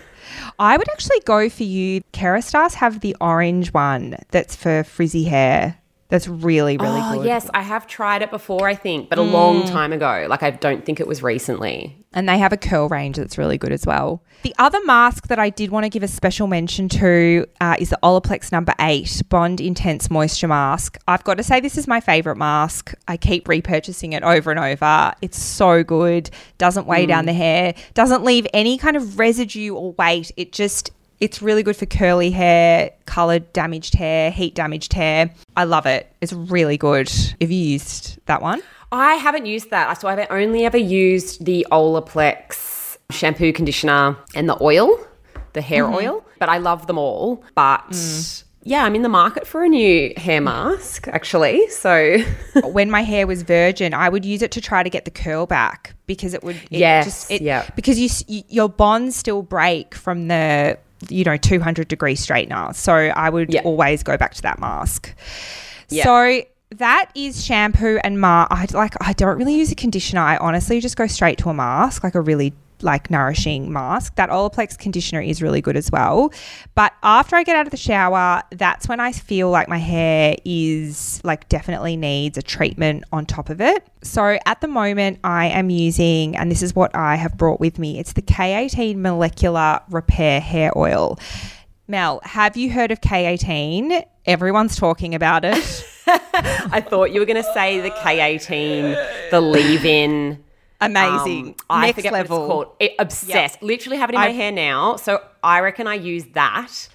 I 0.59 0.77
would 0.77 0.88
actually 0.90 1.20
go 1.25 1.49
for 1.49 1.64
you. 1.64 2.03
Kerastase 2.12 2.75
have 2.75 3.01
the 3.01 3.16
orange 3.20 3.73
one 3.73 4.16
that's 4.31 4.57
for 4.57 4.85
frizzy 4.85 5.25
hair. 5.25 5.79
That's 6.09 6.29
really, 6.29 6.77
really 6.77 7.01
oh 7.03 7.14
good. 7.17 7.27
yes, 7.27 7.49
I 7.55 7.62
have 7.62 7.87
tried 7.87 8.23
it 8.23 8.31
before, 8.31 8.69
I 8.69 8.75
think, 8.75 9.09
but 9.09 9.19
a 9.19 9.23
long 9.23 9.62
mm. 9.62 9.71
time 9.71 9.93
ago. 9.93 10.27
Like, 10.29 10.43
I 10.43 10.51
don't 10.51 10.85
think 10.85 11.01
it 11.01 11.07
was 11.07 11.23
recently. 11.23 11.97
And 12.12 12.29
they 12.29 12.38
have 12.38 12.53
a 12.53 12.57
curl 12.57 12.88
range 12.88 13.17
that's 13.17 13.38
really 13.38 13.59
good 13.59 13.73
as 13.73 13.87
well. 13.87 14.23
The 14.43 14.55
other 14.59 14.79
mask 14.85 15.29
that 15.29 15.38
I 15.38 15.51
did 15.51 15.71
want 15.71 15.85
to 15.85 15.90
give 15.90 16.03
a 16.03 16.09
special 16.09 16.47
mention 16.47 16.88
to 16.90 17.47
uh, 17.61 17.77
is 17.79 17.90
the 17.90 17.99
Olaplex 18.03 18.53
number 18.53 18.75
eight 18.81 19.23
Bond 19.31 19.61
Intense 19.61 20.11
Moisture 20.11 20.47
Mask. 20.47 20.99
I've 21.09 21.25
got 21.25 21.38
to 21.38 21.43
say, 21.43 21.59
this 21.61 21.79
is 21.79 21.88
my 21.88 22.01
favorite 22.01 22.37
mask. 22.37 22.95
I 23.09 23.17
keep 23.17 23.47
repurchasing 23.47 24.12
it 24.12 24.23
over 24.23 24.51
and 24.51 24.61
over. 24.61 25.14
It's 25.23 25.38
so 25.38 25.83
good, 25.83 26.31
doesn't 26.59 26.87
weigh 26.87 27.07
down 27.07 27.25
mm. 27.25 27.29
the 27.29 27.33
hair, 27.33 27.75
doesn't 27.95 28.23
leave 28.23 28.47
any 28.53 28.77
kind 28.77 28.97
of 28.97 29.19
residue 29.19 29.75
or 29.75 29.93
weight. 29.93 30.31
It 30.37 30.53
just, 30.53 30.93
it's 31.20 31.42
really 31.42 31.62
good 31.62 31.77
for 31.77 31.87
curly 31.87 32.31
hair, 32.31 32.90
colored 33.07 33.53
damaged 33.53 33.94
hair, 33.94 34.31
heat 34.31 34.55
damaged 34.55 34.92
hair. 34.92 35.31
I 35.57 35.64
love 35.64 35.87
it. 35.87 36.12
It's 36.20 36.33
really 36.33 36.77
good. 36.77 37.09
Have 37.40 37.50
you 37.50 37.59
used 37.72 38.18
that 38.27 38.42
one? 38.42 38.62
I 38.92 39.14
haven't 39.14 39.46
used 39.46 39.70
that. 39.70 40.00
So 40.00 40.09
I've 40.09 40.27
only 40.31 40.64
ever 40.64 40.79
used 40.79 41.44
the 41.44 41.66
Olaplex 41.72 42.96
shampoo, 43.11 43.53
conditioner, 43.53 44.16
and 44.35 44.48
the 44.48 44.61
oil, 44.62 44.98
the 45.53 45.61
hair 45.61 45.85
mm-hmm. 45.85 45.94
oil. 45.94 46.24
But 46.38 46.48
I 46.48 46.59
love 46.59 46.87
them 46.87 46.98
all. 46.98 47.42
But 47.55 47.88
mm. 47.90 48.44
yeah, 48.62 48.85
I'm 48.85 48.94
in 48.94 49.03
the 49.03 49.09
market 49.09 49.46
for 49.46 49.64
a 49.64 49.68
new 49.68 50.12
hair 50.16 50.40
mask, 50.40 51.09
actually. 51.09 51.68
So 51.70 52.18
when 52.64 52.90
my 52.90 53.03
hair 53.03 53.27
was 53.27 53.42
virgin, 53.42 53.94
I 53.94 54.09
would 54.09 54.24
use 54.24 54.42
it 54.42 54.50
to 54.53 54.61
try 54.61 54.83
to 54.83 54.90
get 54.90 55.05
the 55.05 55.11
curl 55.11 55.46
back 55.46 55.94
because 56.07 56.35
it 56.35 56.42
would. 56.44 56.57
It 56.70 56.79
Yes, 56.79 57.05
just, 57.07 57.31
it, 57.31 57.42
yeah. 57.42 57.68
Because 57.77 57.98
you, 57.98 58.09
you 58.29 58.42
your 58.48 58.68
bonds 58.68 59.16
still 59.16 59.42
break 59.42 59.94
from 59.94 60.29
the 60.29 60.79
you 61.11 61.25
know 61.25 61.37
200 61.37 61.88
degree 61.88 62.14
straightener, 62.17 62.75
so 62.75 62.93
I 62.95 63.31
would 63.31 63.53
Yeah. 63.53 63.62
always 63.62 64.03
go 64.03 64.17
back 64.17 64.35
to 64.35 64.43
that 64.43 64.59
mask. 64.59 65.12
Yeah. 65.88 66.05
So 66.05 66.43
that 66.77 67.11
is 67.14 67.45
shampoo 67.45 67.99
and 68.03 68.21
mask. 68.21 68.51
I 68.53 68.67
like. 68.73 68.95
I 69.01 69.12
don't 69.12 69.38
really 69.38 69.55
use 69.55 69.71
a 69.71 69.75
conditioner. 69.75 70.21
I 70.23 70.37
honestly 70.38 70.81
just 70.81 70.97
go 70.97 71.07
straight 71.07 71.38
to 71.38 71.51
a 71.51 71.55
mask, 71.55 72.03
like 72.05 72.14
a 72.14 72.21
really 72.21 72.53
like 72.83 73.11
nourishing 73.11 73.73
mask. 73.73 74.17
That 74.17 74.31
Olaplex 74.31 74.79
conditioner 74.79 75.21
is 75.21 75.43
really 75.43 75.61
good 75.61 75.77
as 75.77 75.91
well. 75.91 76.33
But 76.75 76.93
after 77.03 77.37
I 77.37 77.43
get 77.43 77.57
out 77.57 77.67
of 77.67 77.71
the 77.71 77.77
shower, 77.77 78.43
that's 78.51 78.89
when 78.89 79.01
I 79.01 79.13
feel 79.13 79.51
like 79.51 79.69
my 79.69 79.79
hair 79.79 80.37
is 80.45 81.21
like 81.25 81.49
definitely 81.49 81.97
needs 81.97 82.39
a 82.39 82.43
treatment 82.43 83.05
on 83.13 83.27
top 83.27 83.51
of 83.51 83.61
it. 83.61 83.87
So 84.03 84.39
at 84.47 84.61
the 84.61 84.69
moment, 84.69 85.19
I 85.25 85.47
am 85.47 85.71
using, 85.71 86.37
and 86.37 86.51
this 86.51 86.63
is 86.63 86.75
what 86.75 86.95
I 86.95 87.17
have 87.17 87.37
brought 87.37 87.61
with 87.61 87.79
me. 87.79 87.99
It's 87.99 88.13
the 88.13 88.23
K18 88.23 88.97
Molecular 88.97 89.81
Repair 89.91 90.41
Hair 90.41 90.77
Oil. 90.77 91.19
Mel, 91.87 92.21
have 92.25 92.57
you 92.57 92.71
heard 92.71 92.91
of 92.91 93.01
K18? 93.01 94.05
Everyone's 94.27 94.77
talking 94.77 95.15
about 95.15 95.45
it. 95.45 95.87
I 96.07 96.81
thought 96.81 97.13
you 97.13 97.21
were 97.21 97.27
going 97.27 97.43
to 97.43 97.53
say 97.53 97.81
the 97.81 97.91
K18, 97.91 99.31
the 99.31 99.41
leave-in. 99.41 100.43
Amazing. 100.81 101.49
Um, 101.49 101.55
I 101.71 101.87
Next 101.87 101.97
forget 101.97 102.13
level. 102.13 102.39
what 102.39 102.45
it's 102.45 102.53
called. 102.53 102.77
It, 102.81 102.93
obsessed. 102.99 103.63
Literally 103.63 103.97
have 103.99 104.11
it 104.11 104.15
in 104.15 104.21
my 104.21 104.27
I've- 104.29 104.37
hair 104.37 104.53
now. 104.53 104.97
So 104.97 105.23
I 105.43 105.61
reckon 105.61 105.87
I 105.87 105.95
use 105.95 106.25
that 106.35 106.89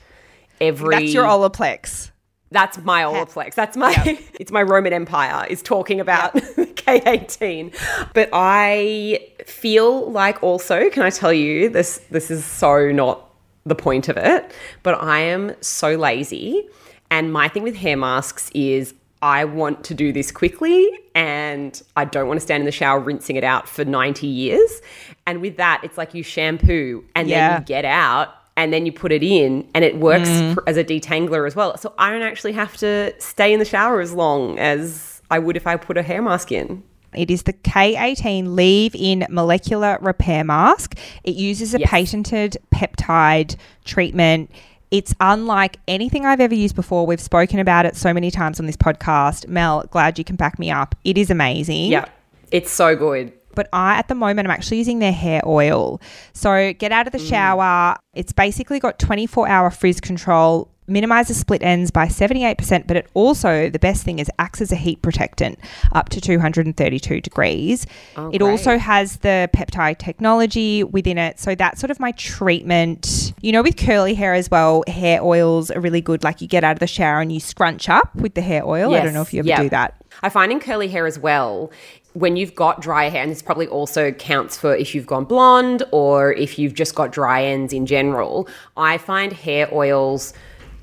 every. 0.62 0.96
That's 0.96 1.14
your 1.14 1.26
Olaplex. 1.26 2.12
That's 2.52 2.78
my 2.80 3.04
Olaplex. 3.04 3.54
That's 3.56 3.78
my. 3.78 3.94
It's 4.40 4.52
my 4.52 4.62
Roman 4.64 4.94
Empire 4.94 5.46
is 5.50 5.62
talking 5.62 6.00
about 6.00 6.34
K18. 6.36 7.76
But 8.14 8.30
I 8.34 9.28
feel 9.46 10.10
like 10.12 10.42
also, 10.42 10.90
can 10.90 11.04
I 11.04 11.10
tell 11.10 11.34
you 11.34 11.70
this? 11.70 11.98
This 12.10 12.32
is 12.32 12.46
so 12.46 12.92
not 12.92 13.30
the 13.66 13.76
point 13.76 14.08
of 14.10 14.18
it, 14.18 14.52
but 14.82 14.96
I 15.04 15.20
am 15.20 15.54
so 15.62 15.96
lazy, 15.96 16.68
and 17.12 17.32
my 17.34 17.48
thing 17.50 17.64
with 17.64 17.76
hair 17.76 17.98
masks 17.98 18.50
is. 18.54 18.94
I 19.22 19.46
want 19.46 19.84
to 19.86 19.94
do 19.94 20.14
this 20.14 20.32
quickly 20.32 20.90
and 21.14 21.82
I 21.96 22.06
don't 22.06 22.28
want 22.28 22.40
to 22.40 22.44
stand 22.44 22.62
in 22.62 22.66
the 22.66 22.72
shower 22.72 23.00
rinsing 23.00 23.36
it 23.36 23.44
out 23.44 23.68
for 23.68 23.84
90 23.84 24.28
years. 24.28 24.82
And 25.28 25.42
with 25.42 25.58
that, 25.58 25.82
it's 25.84 25.98
like 25.98 26.14
you 26.14 26.24
shampoo 26.24 27.04
and 27.16 27.28
Yeah. 27.28 27.50
then 27.50 27.62
you 27.62 27.66
get 27.66 27.86
out 27.86 28.34
and 28.56 28.72
then 28.74 28.86
you 28.86 28.92
put 28.92 29.12
it 29.12 29.24
in 29.24 29.68
and 29.74 29.84
it 29.84 29.98
works 29.98 30.30
mm-hmm. 30.30 30.54
pr- 30.56 30.60
as 30.68 30.78
a 30.78 30.84
detangler 30.84 31.46
as 31.48 31.56
well. 31.56 31.78
So 31.78 31.94
I 31.98 32.12
don't 32.12 32.22
actually 32.22 32.54
have 32.54 32.78
to 32.78 33.14
stay 33.20 33.54
in 33.54 33.60
the 33.60 33.66
shower 33.66 34.00
as 34.00 34.14
long 34.14 34.58
as 34.58 35.22
I 35.30 35.40
would 35.40 35.58
if 35.58 35.68
I 35.68 35.76
put 35.76 35.98
a 35.98 36.02
hair 36.04 36.22
mask 36.22 36.52
in. 36.52 36.84
It 37.16 37.32
is 37.32 37.44
the 37.44 37.54
K18 37.54 38.54
Leave 38.56 38.96
In 38.96 39.26
Molecular 39.30 39.98
Repair 40.00 40.44
Mask. 40.44 40.98
It 41.24 41.36
uses 41.36 41.74
a 41.74 41.80
Yes. 41.80 41.90
patented 41.90 42.58
peptide 42.74 43.56
treatment. 43.84 44.52
It's 44.92 45.14
unlike 45.20 45.78
anything 45.88 46.26
I've 46.26 46.42
ever 46.42 46.56
used 46.56 46.76
before. 46.76 47.06
We've 47.06 47.22
spoken 47.22 47.60
about 47.60 47.86
it 47.86 47.96
so 47.96 48.14
many 48.14 48.32
times 48.32 48.60
on 48.60 48.66
this 48.66 48.78
podcast. 48.78 49.48
Mel, 49.48 49.86
glad 49.92 50.18
you 50.18 50.24
can 50.24 50.36
back 50.36 50.58
me 50.58 50.72
up. 50.72 50.96
It 51.04 51.18
is 51.18 51.30
amazing. 51.30 51.92
Yeah. 51.92 52.06
It's 52.52 52.72
so 52.72 52.96
good. 52.96 53.34
but 53.56 53.68
I 53.74 53.98
at 53.98 54.08
the 54.08 54.16
moment 54.16 54.48
I'm 54.48 54.52
actually 54.52 54.78
using 54.78 55.00
their 55.00 55.12
hair 55.12 55.42
oil. 55.46 56.00
So 56.34 56.74
get 56.74 56.92
out 56.92 57.08
of 57.08 57.14
the 57.14 57.20
mm. 57.20 57.30
shower. 57.30 57.98
It's 58.14 58.32
basically 58.32 58.80
got 58.80 59.00
24 59.00 59.48
hour 59.48 59.70
frizz 59.70 60.00
control, 60.00 60.72
minimizes 60.90 61.38
split 61.38 61.64
ends 61.64 61.92
by 61.92 62.08
78%, 62.08 62.88
but 62.88 62.98
it 62.98 63.08
also 63.14 63.70
the 63.70 63.80
best 63.80 64.04
thing 64.04 64.20
is 64.20 64.30
acts 64.40 64.62
as 64.62 64.72
a 64.72 64.76
heat 64.76 65.02
protectant 65.02 65.60
up 65.94 66.10
to 66.10 66.22
232 66.22 67.22
degrees. 67.22 67.86
Oh, 68.16 68.30
it 68.34 68.42
also 68.42 68.78
has 68.78 69.18
the 69.18 69.50
peptide 69.54 69.98
technology 69.98 70.84
within 70.84 71.18
it. 71.18 71.40
So 71.40 71.56
that's 71.56 71.80
sort 71.80 71.92
of 71.92 72.00
my 72.00 72.12
treatment. 72.14 73.34
You 73.42 73.52
know, 73.52 73.62
with 73.62 73.78
curly 73.78 74.14
hair 74.14 74.34
as 74.34 74.50
well, 74.50 74.84
hair 74.88 75.22
oils 75.24 75.72
are 75.72 75.80
really 75.80 76.02
good. 76.02 76.24
Like 76.24 76.42
you 76.42 76.48
get 76.48 76.64
out 76.64 76.74
of 76.74 76.80
the 76.80 76.88
shower 76.88 77.22
and 77.22 77.32
you 77.32 77.40
scrunch 77.40 77.90
up 77.90 78.14
with 78.16 78.34
the 78.34 78.42
hair 78.42 78.66
oil. 78.66 78.94
I 78.94 79.02
don't 79.02 79.14
know 79.14 79.22
if 79.22 79.34
you 79.34 79.40
ever 79.40 79.50
yeah. 79.50 79.64
do 79.64 79.70
that. 79.70 79.96
I 80.22 80.30
find 80.30 80.52
in 80.52 80.60
curly 80.60 80.90
hair 80.90 81.06
as 81.06 81.18
well, 81.18 81.72
when 82.14 82.36
you've 82.36 82.56
got 82.56 82.82
dry 82.82 83.10
hair, 83.10 83.22
and 83.22 83.32
this 83.32 83.42
probably 83.42 83.68
also 83.68 84.12
counts 84.12 84.58
for 84.58 84.76
if 84.76 84.96
you've 84.96 85.06
gone 85.06 85.26
blonde 85.26 85.84
or 85.92 86.34
if 86.34 86.58
you've 86.58 86.74
just 86.74 86.96
got 86.96 87.12
dry 87.12 87.46
ends 87.46 87.72
in 87.72 87.86
general, 87.86 88.48
I 88.76 88.98
find 88.98 89.32
hair 89.32 89.70
oils 89.74 90.34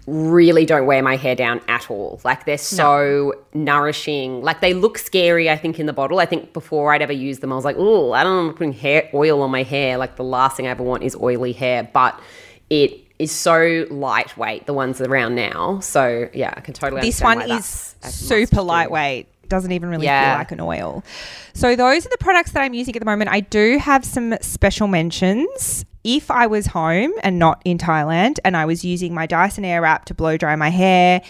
really 0.07 0.65
don't 0.65 0.87
wear 0.87 1.03
my 1.03 1.17
hair 1.17 1.35
down 1.35 1.61
at 1.69 1.91
all. 1.91 2.21
Like 2.25 2.45
they're 2.47 2.59
so 2.59 3.33
no. 3.53 3.65
nourishing. 3.65 4.41
Like 4.43 4.61
they 4.61 4.73
look 4.73 4.99
scary, 4.99 5.51
I 5.51 5.57
think, 5.57 5.81
in 5.81 5.87
the 5.87 5.93
bottle. 5.93 6.21
I 6.21 6.27
think 6.27 6.53
before 6.53 6.93
I'd 6.93 7.03
ever 7.03 7.13
use 7.13 7.41
them, 7.41 7.53
I 7.53 7.57
was 7.57 7.65
like, 7.65 7.77
oh, 7.79 8.13
I 8.13 8.23
don't 8.23 8.47
want 8.47 8.57
to 8.57 8.65
put 8.67 8.77
hair 8.77 9.11
oil 9.13 9.43
on 9.43 9.51
my 9.51 9.65
hair. 9.65 9.99
Like 9.99 10.17
the 10.17 10.25
last 10.25 10.57
thing 10.57 10.67
I 10.67 10.71
ever 10.71 10.83
want 10.83 11.03
is 11.03 11.17
oily 11.17 11.53
hair. 11.53 11.89
But 11.93 12.21
it 12.71 13.01
is 13.19 13.33
so 13.33 13.87
lightweight, 13.91 14.67
the 14.67 14.75
ones 14.75 15.01
around 15.01 15.35
now. 15.35 15.81
So 15.81 16.29
yeah, 16.33 16.55
I 16.57 16.61
can 16.61 16.75
totally 16.75 17.01
This 17.01 17.21
one 17.21 17.43
is 17.51 17.97
super 18.03 18.63
lightweight. 18.63 19.29
Doesn't 19.49 19.73
even 19.73 19.89
really 19.89 20.07
yeah. 20.07 20.33
feel 20.33 20.39
like 20.39 20.53
an 20.53 20.61
oil. 20.61 21.05
So 21.53 21.77
those 21.77 22.05
are 22.05 22.11
the 22.11 22.19
products 22.19 22.53
that 22.53 22.63
I'm 22.63 22.75
using 22.75 22.95
at 22.97 23.01
the 23.01 23.07
moment. 23.07 23.31
I 23.31 23.41
do 23.41 23.79
have 23.79 24.05
some 24.05 24.35
special 24.41 24.89
mentions 24.89 25.85
if 26.07 26.31
I 26.31 26.47
was 26.47 26.69
home 26.69 27.13
and 27.25 27.37
not 27.37 27.61
in 27.65 27.79
Thailand 27.79 28.39
and 28.45 28.57
I 28.57 28.65
was 28.65 28.85
using 28.85 29.13
my 29.13 29.27
Dyson 29.27 29.65
Airwrap 29.65 30.05
to 30.05 30.15
blow 30.15 30.37
dry 30.37 30.55
my 30.55 30.69
hair, 30.69 31.21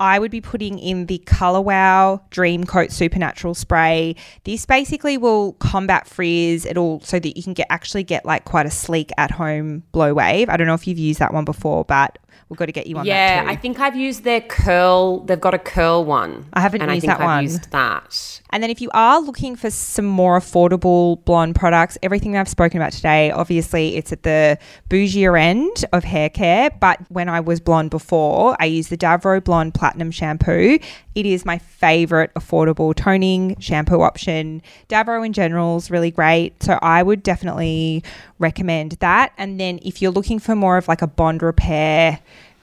I 0.00 0.18
would 0.18 0.30
be 0.30 0.40
putting 0.40 0.78
in 0.78 1.04
the 1.04 1.18
Color 1.18 1.60
Wow 1.60 2.22
Dream 2.30 2.64
Coat 2.64 2.92
Supernatural 2.92 3.54
Spray. 3.54 4.16
This 4.44 4.64
basically 4.64 5.18
will 5.18 5.52
combat 5.54 6.08
frizz. 6.08 6.64
It'll 6.64 7.00
so 7.02 7.18
that 7.18 7.36
you 7.36 7.42
can 7.42 7.52
get 7.52 7.66
actually 7.68 8.04
get 8.04 8.24
like 8.24 8.46
quite 8.46 8.64
a 8.64 8.70
sleek 8.70 9.10
at 9.18 9.30
home 9.32 9.82
blow 9.92 10.14
wave. 10.14 10.48
I 10.48 10.56
don't 10.56 10.66
know 10.66 10.74
if 10.74 10.86
you've 10.86 10.98
used 10.98 11.20
that 11.20 11.34
one 11.34 11.44
before, 11.44 11.84
but 11.84 12.18
we've 12.48 12.58
got 12.58 12.66
to 12.66 12.72
get 12.72 12.86
you 12.86 12.96
on 12.98 13.06
yeah, 13.06 13.44
I 13.46 13.56
think 13.56 13.80
I've 13.80 13.96
used 13.96 14.24
their 14.24 14.40
curl. 14.40 15.20
They've 15.20 15.40
got 15.40 15.54
a 15.54 15.58
curl 15.58 16.04
one. 16.04 16.46
I 16.52 16.60
haven't 16.60 16.82
and 16.82 16.90
used 16.92 17.04
I 17.04 17.08
think 17.08 17.18
that 17.18 17.20
I've 17.20 17.36
one. 17.36 17.42
Used 17.44 17.70
that. 17.70 18.40
And 18.50 18.62
then 18.62 18.70
if 18.70 18.80
you 18.80 18.90
are 18.92 19.20
looking 19.20 19.56
for 19.56 19.70
some 19.70 20.04
more 20.04 20.38
affordable 20.38 21.24
blonde 21.24 21.54
products, 21.54 21.96
everything 22.02 22.32
that 22.32 22.40
I've 22.40 22.48
spoken 22.48 22.80
about 22.80 22.92
today, 22.92 23.30
obviously 23.30 23.96
it's 23.96 24.12
at 24.12 24.22
the 24.22 24.58
bougier 24.90 25.40
end 25.40 25.84
of 25.92 26.04
hair 26.04 26.28
care. 26.28 26.70
But 26.70 27.00
when 27.08 27.28
I 27.28 27.40
was 27.40 27.60
blonde 27.60 27.90
before, 27.90 28.56
I 28.60 28.66
used 28.66 28.90
the 28.90 28.98
Davroe 28.98 29.42
Blonde 29.42 29.74
Platinum 29.74 30.10
Shampoo. 30.10 30.78
It 31.14 31.26
is 31.26 31.44
my 31.44 31.58
favorite 31.58 32.32
affordable 32.34 32.94
toning 32.94 33.56
shampoo 33.58 34.00
option. 34.02 34.62
Davroe 34.88 35.24
in 35.24 35.32
general 35.32 35.76
is 35.76 35.90
really 35.90 36.10
great. 36.10 36.62
So 36.62 36.78
I 36.82 37.02
would 37.02 37.22
definitely 37.22 38.02
recommend 38.42 38.92
that. 39.00 39.32
And 39.38 39.58
then 39.58 39.78
if 39.82 40.02
you're 40.02 40.12
looking 40.12 40.38
for 40.38 40.54
more 40.54 40.76
of 40.76 40.88
like 40.88 41.00
a 41.00 41.06
bond 41.06 41.42
repair, 41.42 42.20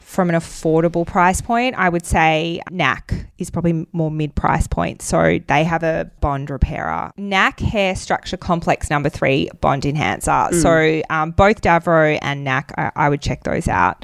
from 0.09 0.27
an 0.27 0.35
affordable 0.35 1.05
price 1.05 1.39
point, 1.39 1.75
I 1.77 1.87
would 1.87 2.03
say 2.03 2.59
NAK 2.71 3.13
is 3.37 3.51
probably 3.51 3.85
more 3.91 4.09
mid 4.09 4.33
price 4.33 4.65
point. 4.65 5.03
So 5.03 5.37
they 5.47 5.63
have 5.63 5.83
a 5.83 6.09
bond 6.19 6.49
repairer. 6.49 7.11
NAK 7.15 7.59
Hair 7.59 7.95
Structure 7.95 8.35
Complex 8.35 8.89
number 8.89 9.09
three 9.09 9.51
Bond 9.61 9.85
Enhancer. 9.85 10.31
Mm. 10.31 10.61
So 10.63 11.13
um, 11.13 11.29
both 11.29 11.61
Davroe 11.61 12.17
and 12.23 12.43
NAK, 12.43 12.73
I, 12.75 12.91
I 12.95 13.09
would 13.09 13.21
check 13.21 13.43
those 13.43 13.67
out. 13.67 14.03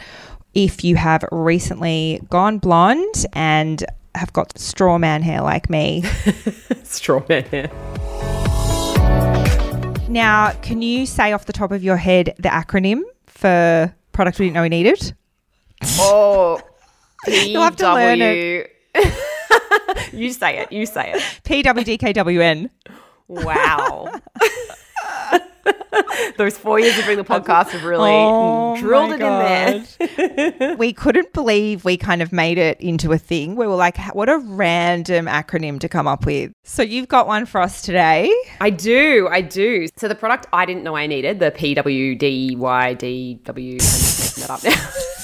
If 0.54 0.84
you 0.84 0.96
have 0.96 1.26
recently 1.32 2.22
gone 2.30 2.60
blonde 2.60 3.26
and 3.34 3.84
have 4.14 4.32
got 4.32 4.56
straw 4.60 5.00
man 5.00 5.24
hair 5.24 5.42
like 5.42 5.72
me, 5.72 6.04
straw 6.84 7.24
man 7.28 7.46
hair. 7.46 7.72
Now, 10.08 10.52
can 10.62 10.82
you 10.82 11.06
say 11.06 11.34
off 11.34 11.46
the 11.46 11.54
top 11.54 11.72
of 11.72 11.84
your 11.84 11.98
head 11.98 12.36
the 12.38 12.50
acronym 12.50 13.02
for 13.26 13.94
product 14.12 14.40
we 14.40 14.46
didn't 14.46 14.56
know 14.56 14.62
we 14.62 14.70
needed? 14.70 15.16
Oh, 15.98 16.62
You'll 17.28 17.64
have 17.64 17.76
to 17.78 17.94
learn 17.94 18.22
it. 18.22 18.72
you 20.14 20.32
say 20.32 20.60
it. 20.60 20.72
You 20.72 20.86
say 20.86 21.14
it. 21.14 21.22
PWDKWN. 21.44 22.70
Wow. 23.28 24.12
Those 26.38 26.58
four 26.58 26.80
years 26.80 26.98
of 26.98 27.06
doing 27.06 27.18
the 27.18 27.24
podcast 27.24 27.70
have 27.70 27.84
really 27.84 28.12
oh 28.12 28.76
drilled 28.78 29.12
it 29.12 29.22
in 29.22 29.28
there. 30.60 30.76
we 30.78 30.94
couldn't 30.94 31.34
believe 31.34 31.86
we 31.86 31.98
kind 31.98 32.22
of 32.22 32.32
made 32.32 32.58
it 32.58 32.80
into 32.80 33.12
a 33.12 33.18
thing. 33.18 33.56
We 33.56 33.68
were 33.68 33.76
like, 33.76 33.98
what 34.14 34.30
a 34.30 34.38
random 34.38 35.26
acronym 35.28 35.80
to 35.80 35.90
come 35.90 36.08
up 36.08 36.26
with. 36.26 36.52
So 36.64 36.82
you've 36.84 37.08
got 37.08 37.28
one 37.28 37.46
for 37.46 37.62
us 37.62 37.82
today. 37.82 38.34
I 38.60 38.70
do. 38.70 39.28
I 39.32 39.42
do. 39.42 39.88
So 39.98 40.08
the 40.08 40.16
product 40.16 40.48
I 40.54 40.66
didn't 40.66 40.84
know 40.84 40.96
I 40.96 41.08
needed, 41.08 41.40
the 41.40 41.52
PWDYDW, 41.52 42.58
I'm 43.48 43.56
making 43.56 44.42
that 44.42 44.50
up 44.50 44.64
now. 44.64 44.90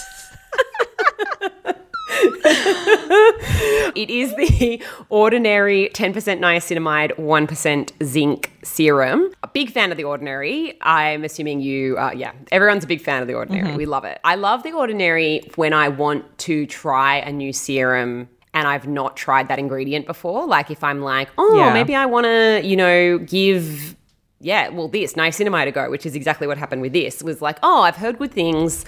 it 3.95 4.10
is 4.10 4.36
the 4.36 4.84
ordinary 5.10 5.89
10% 5.93 6.13
niacinamide, 6.39 7.15
1% 7.17 8.03
zinc 8.03 8.51
serum. 8.63 9.31
A 9.43 9.47
big 9.47 9.71
fan 9.71 9.91
of 9.91 9.97
the 9.97 10.03
ordinary. 10.03 10.77
I'm 10.81 11.23
assuming 11.23 11.62
you, 11.62 11.97
uh, 11.97 12.12
yeah, 12.15 12.34
everyone's 12.51 12.84
a 12.84 12.88
big 12.88 13.01
fan 13.01 13.21
of 13.21 13.27
the 13.27 13.34
ordinary. 13.34 13.69
Mm-hmm. 13.69 13.77
We 13.77 13.86
love 13.86 14.05
it. 14.05 14.19
I 14.23 14.36
love 14.36 14.63
the 14.63 14.71
ordinary 14.71 15.41
when 15.55 15.73
I 15.73 15.89
want 15.89 16.38
to 16.39 16.65
try 16.65 17.17
a 17.17 17.31
new 17.31 17.53
serum 17.53 18.29
and 18.53 18.67
I've 18.67 18.88
not 18.88 19.15
tried 19.15 19.47
that 19.47 19.60
ingredient 19.60 20.05
before. 20.05 20.45
Like 20.45 20.71
if 20.71 20.84
I'm 20.84 21.01
like, 21.01 21.29
oh, 21.38 21.57
yeah. 21.57 21.73
maybe 21.73 21.95
I 21.95 22.05
want 22.05 22.25
to, 22.25 22.62
you 22.63 22.75
know, 22.75 23.17
give 23.17 23.95
yeah, 24.41 24.69
well, 24.69 24.88
this 24.88 25.13
niacinamide 25.13 25.67
a 25.67 25.71
go, 25.71 25.89
which 25.89 26.06
is 26.06 26.15
exactly 26.15 26.47
what 26.47 26.58
happened 26.58 26.82
with 26.82 26.93
this. 26.93 27.21
Was 27.21 27.41
like, 27.41 27.58
oh, 27.63 27.82
I've 27.82 27.95
heard 27.95 28.17
good 28.17 28.32
things. 28.32 28.86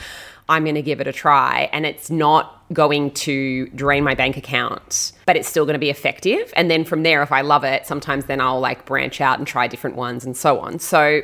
I'm 0.49 0.63
going 0.63 0.75
to 0.75 0.81
give 0.81 0.99
it 0.99 1.07
a 1.07 1.13
try. 1.13 1.69
And 1.71 1.85
it's 1.85 2.09
not 2.09 2.63
going 2.73 3.11
to 3.11 3.67
drain 3.69 4.03
my 4.03 4.15
bank 4.15 4.35
account, 4.35 5.13
but 5.25 5.35
it's 5.35 5.47
still 5.47 5.65
going 5.65 5.75
to 5.75 5.79
be 5.79 5.89
effective. 5.89 6.51
And 6.55 6.69
then 6.69 6.83
from 6.83 7.03
there, 7.03 7.21
if 7.23 7.31
I 7.31 7.41
love 7.41 7.63
it, 7.63 7.85
sometimes 7.85 8.25
then 8.25 8.41
I'll 8.41 8.59
like 8.59 8.85
branch 8.85 9.21
out 9.21 9.37
and 9.37 9.47
try 9.47 9.67
different 9.67 9.95
ones 9.95 10.25
and 10.25 10.35
so 10.35 10.59
on. 10.59 10.79
So 10.79 11.21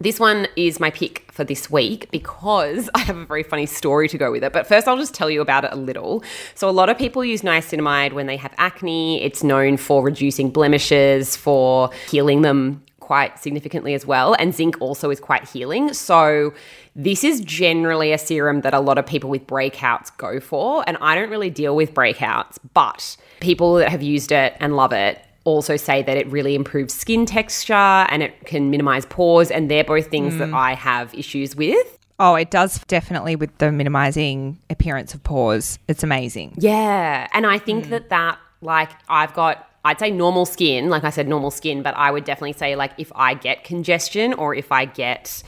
this 0.00 0.18
one 0.18 0.48
is 0.56 0.80
my 0.80 0.90
pick 0.90 1.30
for 1.30 1.44
this 1.44 1.70
week 1.70 2.10
because 2.10 2.88
I 2.94 3.00
have 3.00 3.16
a 3.16 3.26
very 3.26 3.42
funny 3.42 3.66
story 3.66 4.08
to 4.08 4.18
go 4.18 4.30
with 4.30 4.44
it. 4.44 4.52
But 4.52 4.66
first, 4.66 4.88
I'll 4.88 4.96
just 4.96 5.14
tell 5.14 5.30
you 5.30 5.40
about 5.40 5.64
it 5.64 5.72
a 5.72 5.76
little. 5.76 6.22
So, 6.54 6.68
a 6.68 6.72
lot 6.72 6.88
of 6.88 6.98
people 6.98 7.24
use 7.24 7.42
niacinamide 7.42 8.12
when 8.12 8.26
they 8.26 8.36
have 8.36 8.52
acne. 8.56 9.22
It's 9.22 9.42
known 9.42 9.76
for 9.76 10.02
reducing 10.02 10.50
blemishes, 10.50 11.36
for 11.36 11.90
healing 12.08 12.42
them 12.42 12.82
quite 13.04 13.38
significantly 13.38 13.92
as 13.94 14.06
well. 14.06 14.34
And 14.38 14.54
zinc 14.54 14.80
also 14.80 15.10
is 15.10 15.20
quite 15.20 15.48
healing. 15.48 15.92
So, 15.92 16.54
this 16.96 17.24
is 17.24 17.40
generally 17.40 18.12
a 18.12 18.18
serum 18.18 18.62
that 18.62 18.72
a 18.72 18.80
lot 18.80 18.98
of 18.98 19.04
people 19.04 19.28
with 19.28 19.46
breakouts 19.46 20.16
go 20.16 20.40
for. 20.40 20.84
And 20.86 20.96
I 21.00 21.14
don't 21.14 21.28
really 21.28 21.50
deal 21.50 21.76
with 21.76 21.92
breakouts, 21.92 22.58
but 22.72 23.16
people 23.40 23.74
that 23.74 23.90
have 23.90 24.02
used 24.02 24.32
it 24.32 24.54
and 24.60 24.76
love 24.76 24.92
it 24.92 25.20
also 25.44 25.76
say 25.76 26.02
that 26.02 26.16
it 26.16 26.26
really 26.28 26.54
improves 26.54 26.94
skin 26.94 27.26
texture 27.26 27.74
and 27.74 28.22
it 28.22 28.46
can 28.46 28.70
minimize 28.70 29.04
pores. 29.06 29.50
And 29.50 29.70
they're 29.70 29.84
both 29.84 30.06
things 30.06 30.34
mm. 30.34 30.38
that 30.38 30.54
I 30.54 30.74
have 30.74 31.12
issues 31.14 31.54
with. 31.54 31.98
Oh, 32.18 32.36
it 32.36 32.50
does 32.50 32.78
definitely 32.86 33.36
with 33.36 33.56
the 33.58 33.72
minimizing 33.72 34.58
appearance 34.70 35.14
of 35.14 35.22
pores. 35.24 35.78
It's 35.88 36.02
amazing. 36.02 36.54
Yeah. 36.58 37.26
And 37.32 37.44
I 37.44 37.58
think 37.58 37.86
mm. 37.86 37.90
that 37.90 38.08
that, 38.10 38.38
like, 38.60 38.90
I've 39.08 39.34
got 39.34 39.68
I'd 39.84 39.98
say 39.98 40.10
normal 40.10 40.46
skin, 40.46 40.88
like 40.88 41.04
I 41.04 41.10
said, 41.10 41.28
normal 41.28 41.50
skin, 41.50 41.82
but 41.82 41.94
I 41.96 42.10
would 42.10 42.24
definitely 42.24 42.54
say, 42.54 42.74
like, 42.76 42.92
if 42.98 43.12
I 43.14 43.34
get 43.34 43.64
congestion 43.64 44.32
or 44.32 44.54
if 44.54 44.72
I 44.72 44.86
get 44.86 45.42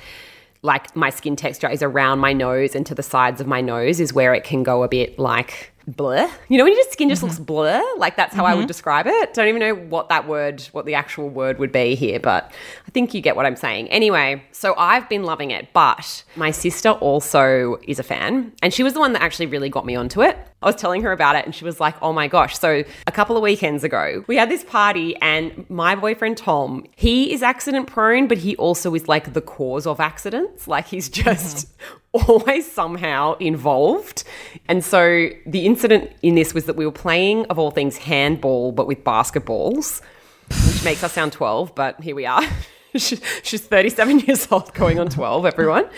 like 0.63 0.95
my 0.97 1.11
skin 1.11 1.37
texture 1.37 1.71
is 1.71 1.83
around 1.83 2.19
my 2.19 2.33
nose 2.33 2.75
and 2.75 2.85
to 2.87 2.95
the 2.95 3.03
sides 3.03 3.41
of 3.41 3.47
my 3.47 3.61
nose 3.61 4.01
is 4.01 4.13
where 4.13 4.35
it 4.35 4.43
can 4.43 4.63
go 4.63 4.83
a 4.83 4.89
bit 4.89 5.19
like 5.19 5.73
blur. 5.87 6.29
You 6.49 6.59
know, 6.59 6.65
when 6.65 6.75
your 6.75 6.83
skin 6.91 7.09
just 7.09 7.21
mm-hmm. 7.21 7.29
looks 7.29 7.39
blur, 7.39 7.83
like 7.97 8.17
that's 8.17 8.35
how 8.35 8.43
mm-hmm. 8.43 8.53
I 8.53 8.55
would 8.55 8.63
mm-hmm. 8.63 8.69
describe 8.69 9.07
it. 9.07 9.35
Don't 9.35 9.47
even 9.47 9.61
know 9.61 9.75
what 9.75 10.09
that 10.09 10.27
word, 10.27 10.63
what 10.73 10.85
the 10.85 10.95
actual 10.95 11.29
word 11.29 11.59
would 11.59 11.73
be 11.73 11.95
here, 11.95 12.19
but 12.19 12.53
I 12.87 12.91
think 12.91 13.15
you 13.15 13.21
get 13.21 13.37
what 13.37 13.47
I'm 13.47 13.57
saying. 13.57 13.89
Anyway, 13.89 14.43
so 14.53 14.75
I've 14.77 15.09
been 15.09 15.23
loving 15.23 15.53
it, 15.53 15.73
but 15.73 16.25
my 16.35 16.51
sister 16.51 16.91
also 16.91 17.79
is 17.87 17.99
a 17.99 18.03
fan, 18.03 18.53
and 18.63 18.75
she 18.75 18.83
was 18.83 18.95
the 18.95 19.01
one 19.01 19.13
that 19.13 19.23
actually 19.23 19.47
really 19.47 19.69
got 19.69 19.87
me 19.87 19.95
onto 19.95 20.23
it. 20.23 20.37
I 20.63 20.67
was 20.67 20.77
telling 20.77 21.03
her 21.03 21.13
about 21.13 21.37
it, 21.37 21.45
and 21.45 21.55
she 21.55 21.65
was 21.65 21.81
like, 21.81 21.95
oh 22.03 22.13
my 22.13 22.29
gosh. 22.29 22.59
So 22.59 22.83
a 23.07 23.13
couple 23.13 23.37
of 23.37 23.43
weekends 23.43 23.85
ago, 23.85 24.25
we 24.27 24.37
had 24.37 24.51
this 24.51 24.65
party, 24.65 25.17
and 25.17 25.69
my 25.69 25.95
boyfriend 25.95 26.39
Tom, 26.39 26.85
he 26.97 27.33
is 27.33 27.43
accident 27.43 27.87
prone, 27.87 28.27
but 28.27 28.39
he 28.39 28.57
also 28.57 28.95
is 28.95 29.07
like 29.07 29.33
the 29.35 29.43
cause 29.43 29.87
of 29.87 30.01
accidents. 30.01 30.67
Like 30.67 30.87
he's 30.87 31.09
just 31.09 31.69
mm-hmm. 31.69 31.97
always 32.29 32.71
somehow 32.71 33.35
involved. 33.39 34.25
And 34.69 34.85
so 34.85 35.29
the 35.47 35.67
incident 35.67 36.13
in 36.23 36.35
this 36.35 36.55
was 36.55 36.65
that 36.65 36.77
we 36.77 36.87
were 36.87 36.93
playing, 36.93 37.47
of 37.47 37.59
all 37.59 37.71
things, 37.71 37.99
handball, 37.99 38.73
but 38.73 38.87
with 38.87 39.05
basketballs, 39.05 40.01
which 40.49 40.85
makes 40.85 41.03
us 41.03 41.13
sound 41.13 41.33
12, 41.33 41.75
but 41.75 42.01
here 42.01 42.15
we 42.15 42.27
are. 42.27 42.43
She's 42.97 43.61
37 43.61 44.21
years 44.21 44.49
old, 44.51 44.73
going 44.73 44.99
on 44.99 45.09
12, 45.09 45.45
everyone. 45.45 45.89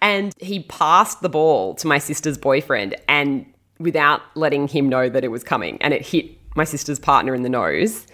And 0.00 0.32
he 0.38 0.60
passed 0.60 1.20
the 1.20 1.28
ball 1.28 1.74
to 1.74 1.86
my 1.86 1.98
sister's 1.98 2.38
boyfriend 2.38 2.94
and 3.08 3.46
without 3.78 4.22
letting 4.34 4.68
him 4.68 4.88
know 4.88 5.08
that 5.08 5.24
it 5.24 5.28
was 5.28 5.44
coming. 5.44 5.80
And 5.80 5.92
it 5.92 6.06
hit 6.06 6.30
my 6.56 6.64
sister's 6.64 6.98
partner 6.98 7.34
in 7.34 7.42
the 7.42 7.48
nose. 7.48 8.06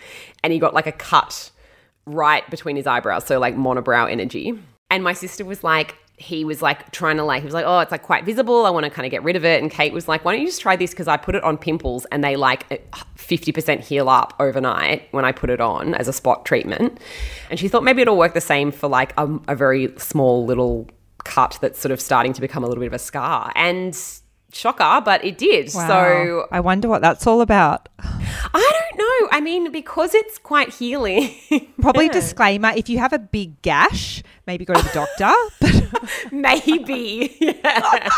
And 0.43 0.53
he 0.53 0.59
got 0.59 0.75
like 0.75 0.87
a 0.87 0.93
cut 0.93 1.51
right 2.07 2.49
between 2.51 2.77
his 2.77 2.87
eyebrows. 2.87 3.27
So, 3.27 3.39
like 3.39 3.57
monobrow 3.57 4.11
energy. 4.11 4.59
And 4.91 5.03
my 5.03 5.13
sister 5.13 5.45
was 5.45 5.65
like, 5.65 5.97
he 6.23 6.45
was 6.45 6.63
like 6.63 6.91
trying 6.93 7.17
to 7.17 7.25
like 7.25 7.43
he 7.43 7.45
was 7.45 7.55
like 7.55 7.65
oh 7.67 7.81
it's 7.81 7.91
like 7.91 8.03
quite 8.03 8.25
visible 8.25 8.65
i 8.65 8.71
want 8.71 8.85
to 8.85 8.91
kind 8.91 9.05
of 9.05 9.11
get 9.11 9.23
rid 9.23 9.35
of 9.35 9.45
it 9.45 9.61
and 9.61 9.71
kate 9.71 9.93
was 9.93 10.09
like 10.09 10.25
why 10.25 10.33
don't 10.33 10.41
you 10.41 10.47
just 10.47 10.61
try 10.61 10.77
this 10.77 10.91
because 10.91 11.09
i 11.09 11.17
put 11.17 11.35
it 11.35 11.43
on 11.43 11.57
pimples 11.57 12.07
and 12.13 12.23
they 12.23 12.37
like 12.37 12.71
uh, 12.71 12.77
50% 13.17 13.81
heal 13.81 14.09
up 14.09 14.35
overnight 14.39 15.09
when 15.11 15.25
i 15.25 15.33
put 15.33 15.51
it 15.51 15.61
on 15.61 15.95
as 15.95 16.09
a 16.09 16.13
spot 16.13 16.45
treatment 16.45 16.99
and 17.51 17.59
she 17.59 17.67
thought 17.67 17.83
maybe 17.83 18.03
it'll 18.03 18.17
work 18.17 18.35
the 18.35 18.41
same 18.41 18.71
for 18.71 18.89
like 18.89 19.13
a, 19.19 19.27
a 19.49 19.57
very 19.57 19.93
small 19.99 20.45
little 20.45 20.89
cut 21.25 21.59
that's 21.61 21.79
sort 21.79 21.93
of 21.93 22.01
starting 22.01 22.33
to 22.33 22.41
become 22.41 22.63
a 22.63 22.67
little 22.67 22.81
bit 22.81 22.89
of 22.89 22.93
a 22.93 22.99
scar 22.99 23.53
and 23.57 23.95
Shocker, 24.53 25.03
but 25.05 25.25
it 25.25 25.39
did. 25.39 25.71
Wow. 25.75 25.89
So 25.89 26.49
I 26.53 26.61
wonder 26.61 26.89
what 26.89 27.03
that's 27.03 27.27
all 27.27 27.41
about. 27.41 27.89
I 28.55 28.73
don't 28.73 28.99
know. 28.99 29.29
I 29.31 29.41
mean, 29.41 29.73
because 29.73 30.15
it's 30.15 30.39
quite 30.39 30.71
healing. 30.71 31.35
Probably 31.81 32.09
disclaimer: 32.09 32.73
if 32.77 32.89
you 32.89 32.99
have 32.99 33.13
a 33.13 33.19
big 33.19 33.61
gash, 33.63 34.23
maybe 34.47 34.65
go 34.65 34.75
to 34.75 34.83
the 34.83 34.91
doctor. 34.93 35.33
But 35.93 36.03
Maybe. 36.33 37.37
Yeah. 37.41 38.09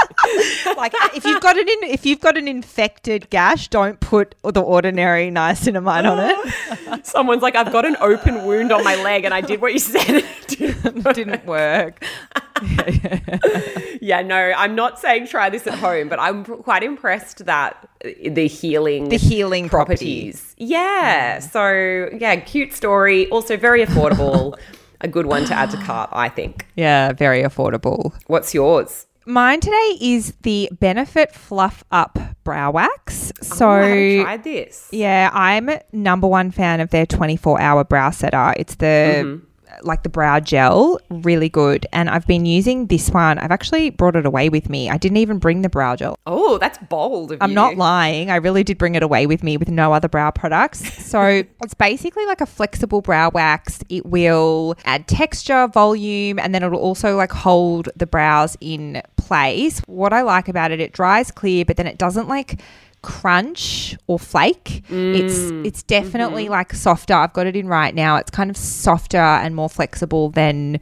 like, 0.77 0.93
if 1.15 1.25
you've 1.25 1.41
got 1.41 1.57
an 1.57 1.69
in, 1.69 1.91
if 1.91 2.07
you've 2.07 2.21
got 2.21 2.37
an 2.37 2.49
infected 2.49 3.29
gash, 3.31 3.69
don't 3.69 4.01
put 4.01 4.35
the 4.43 4.61
ordinary 4.61 5.31
niacinamide 5.31 6.11
on 6.11 6.19
it. 6.21 7.07
Someone's 7.07 7.43
like, 7.43 7.57
I've 7.57 7.73
got 7.73 7.85
an 7.85 7.97
open 8.01 8.45
wound 8.45 8.73
on 8.73 8.85
my 8.85 8.97
leg, 9.03 9.25
and 9.25 9.35
I 9.35 9.41
did 9.41 9.61
what 9.61 9.73
you 9.73 9.79
said. 9.79 10.25
It 10.49 11.15
didn't 11.15 11.45
work. 11.47 12.05
yeah, 14.01 14.23
no, 14.23 14.53
I'm 14.57 14.75
not 14.75 15.01
saying 15.01 15.27
try 15.27 15.51
this 15.51 15.67
at 15.67 15.79
home, 15.79 16.09
but 16.09 16.21
I'm 16.21 16.45
quite 16.45 16.83
impressed 16.83 17.47
that 17.47 17.89
the 18.03 18.47
healing 18.47 19.09
The 19.09 19.17
healing 19.17 19.69
properties. 19.69 20.04
Yeah. 20.57 21.39
So 21.41 22.09
yeah, 22.19 22.37
cute 22.37 22.73
story. 22.73 23.29
Also 23.31 23.57
very 23.57 23.85
affordable. 23.85 24.59
a 25.01 25.09
good 25.09 25.27
one 25.27 25.45
to 25.45 25.55
add 25.55 25.71
to 25.71 25.77
cart, 25.79 26.11
I 26.13 26.29
think. 26.29 26.67
Yeah, 26.77 27.13
very 27.13 27.43
affordable. 27.43 28.13
What's 28.27 28.55
yours? 28.55 29.07
Mine 29.27 29.61
today 29.61 29.99
is 30.01 30.35
the 30.43 30.69
Benefit 30.81 31.35
Fluff 31.35 31.83
Up 31.91 32.19
Brow 32.45 32.73
Wax. 32.73 33.33
So 33.41 33.71
Oh, 33.71 33.83
I 33.83 34.23
tried 34.23 34.45
this. 34.45 34.89
Yeah, 34.93 35.31
I'm 35.33 35.71
number 35.93 36.27
one 36.27 36.51
fan 36.51 36.81
of 36.81 36.91
their 36.91 37.07
24 37.07 37.61
hour 37.61 37.85
brow 37.85 38.11
setter. 38.11 38.53
It's 38.59 38.75
the 38.75 38.85
mm-hmm. 39.25 39.45
Like 39.83 40.03
the 40.03 40.09
brow 40.09 40.41
gel, 40.41 40.99
really 41.11 41.49
good. 41.49 41.87
And 41.93 42.09
I've 42.09 42.27
been 42.27 42.47
using 42.47 42.87
this 42.87 43.11
one. 43.11 43.39
I've 43.39 43.51
actually 43.51 43.91
brought 43.91 44.17
it 44.17 44.27
away 44.27 44.49
with 44.49 44.69
me. 44.69 44.91
I 44.91 44.97
didn't 44.97 45.19
even 45.19 45.39
bring 45.39 45.63
the 45.63 45.69
brow 45.69 45.97
gel. 45.97 46.17
Oh, 46.27 46.59
that's 46.59 46.79
bold 46.89 47.33
of 47.33 47.39
I'm 47.41 47.51
you. 47.51 47.55
not 47.55 47.77
lying. 47.77 48.31
I 48.31 48.37
really 48.37 48.65
did 48.65 48.79
bring 48.79 48.95
it 48.95 49.03
away 49.03 49.27
with 49.27 49.43
me 49.43 49.57
with 49.57 49.69
no 49.69 49.93
other 49.93 50.09
brow 50.09 50.31
products. 50.31 50.83
So 51.15 51.45
it's 51.63 51.75
basically 51.75 52.27
like 52.27 52.41
a 52.41 52.47
flexible 52.47 53.01
brow 53.01 53.31
wax. 53.33 53.85
It 53.89 54.05
will 54.05 54.75
add 54.85 55.07
texture, 55.07 55.69
volume, 55.69 56.41
and 56.41 56.53
then 56.53 56.65
it'll 56.65 56.81
also 56.81 57.17
like 57.17 57.31
hold 57.31 57.89
the 57.95 58.07
brows 58.07 58.57
in 58.61 59.01
place. 59.17 59.81
What 59.87 60.13
I 60.13 60.23
like 60.23 60.49
about 60.49 60.73
it, 60.73 60.81
it 60.81 60.93
dries 60.93 61.31
clear, 61.31 61.65
but 61.65 61.77
then 61.77 61.87
it 61.87 61.99
doesn't 61.99 62.27
like 62.27 62.61
crunch 63.05 63.95
or 64.07 64.19
flake. 64.19 64.83
It's 64.89 65.39
mm. 65.39 65.67
it's 65.67 65.83
definitely 65.83 66.45
mm-hmm. 66.45 66.53
like 66.53 66.73
softer. 66.73 67.13
I've 67.13 67.35
got 67.35 67.47
it 67.47 67.55
in 67.55 67.69
right 67.69 67.95
now. 67.95 68.17
It's 68.17 68.31
kind 68.31 68.49
of 68.51 68.57
softer 68.57 69.19
and 69.19 69.55
more 69.55 69.69
flexible 69.69 70.31
than 70.31 70.81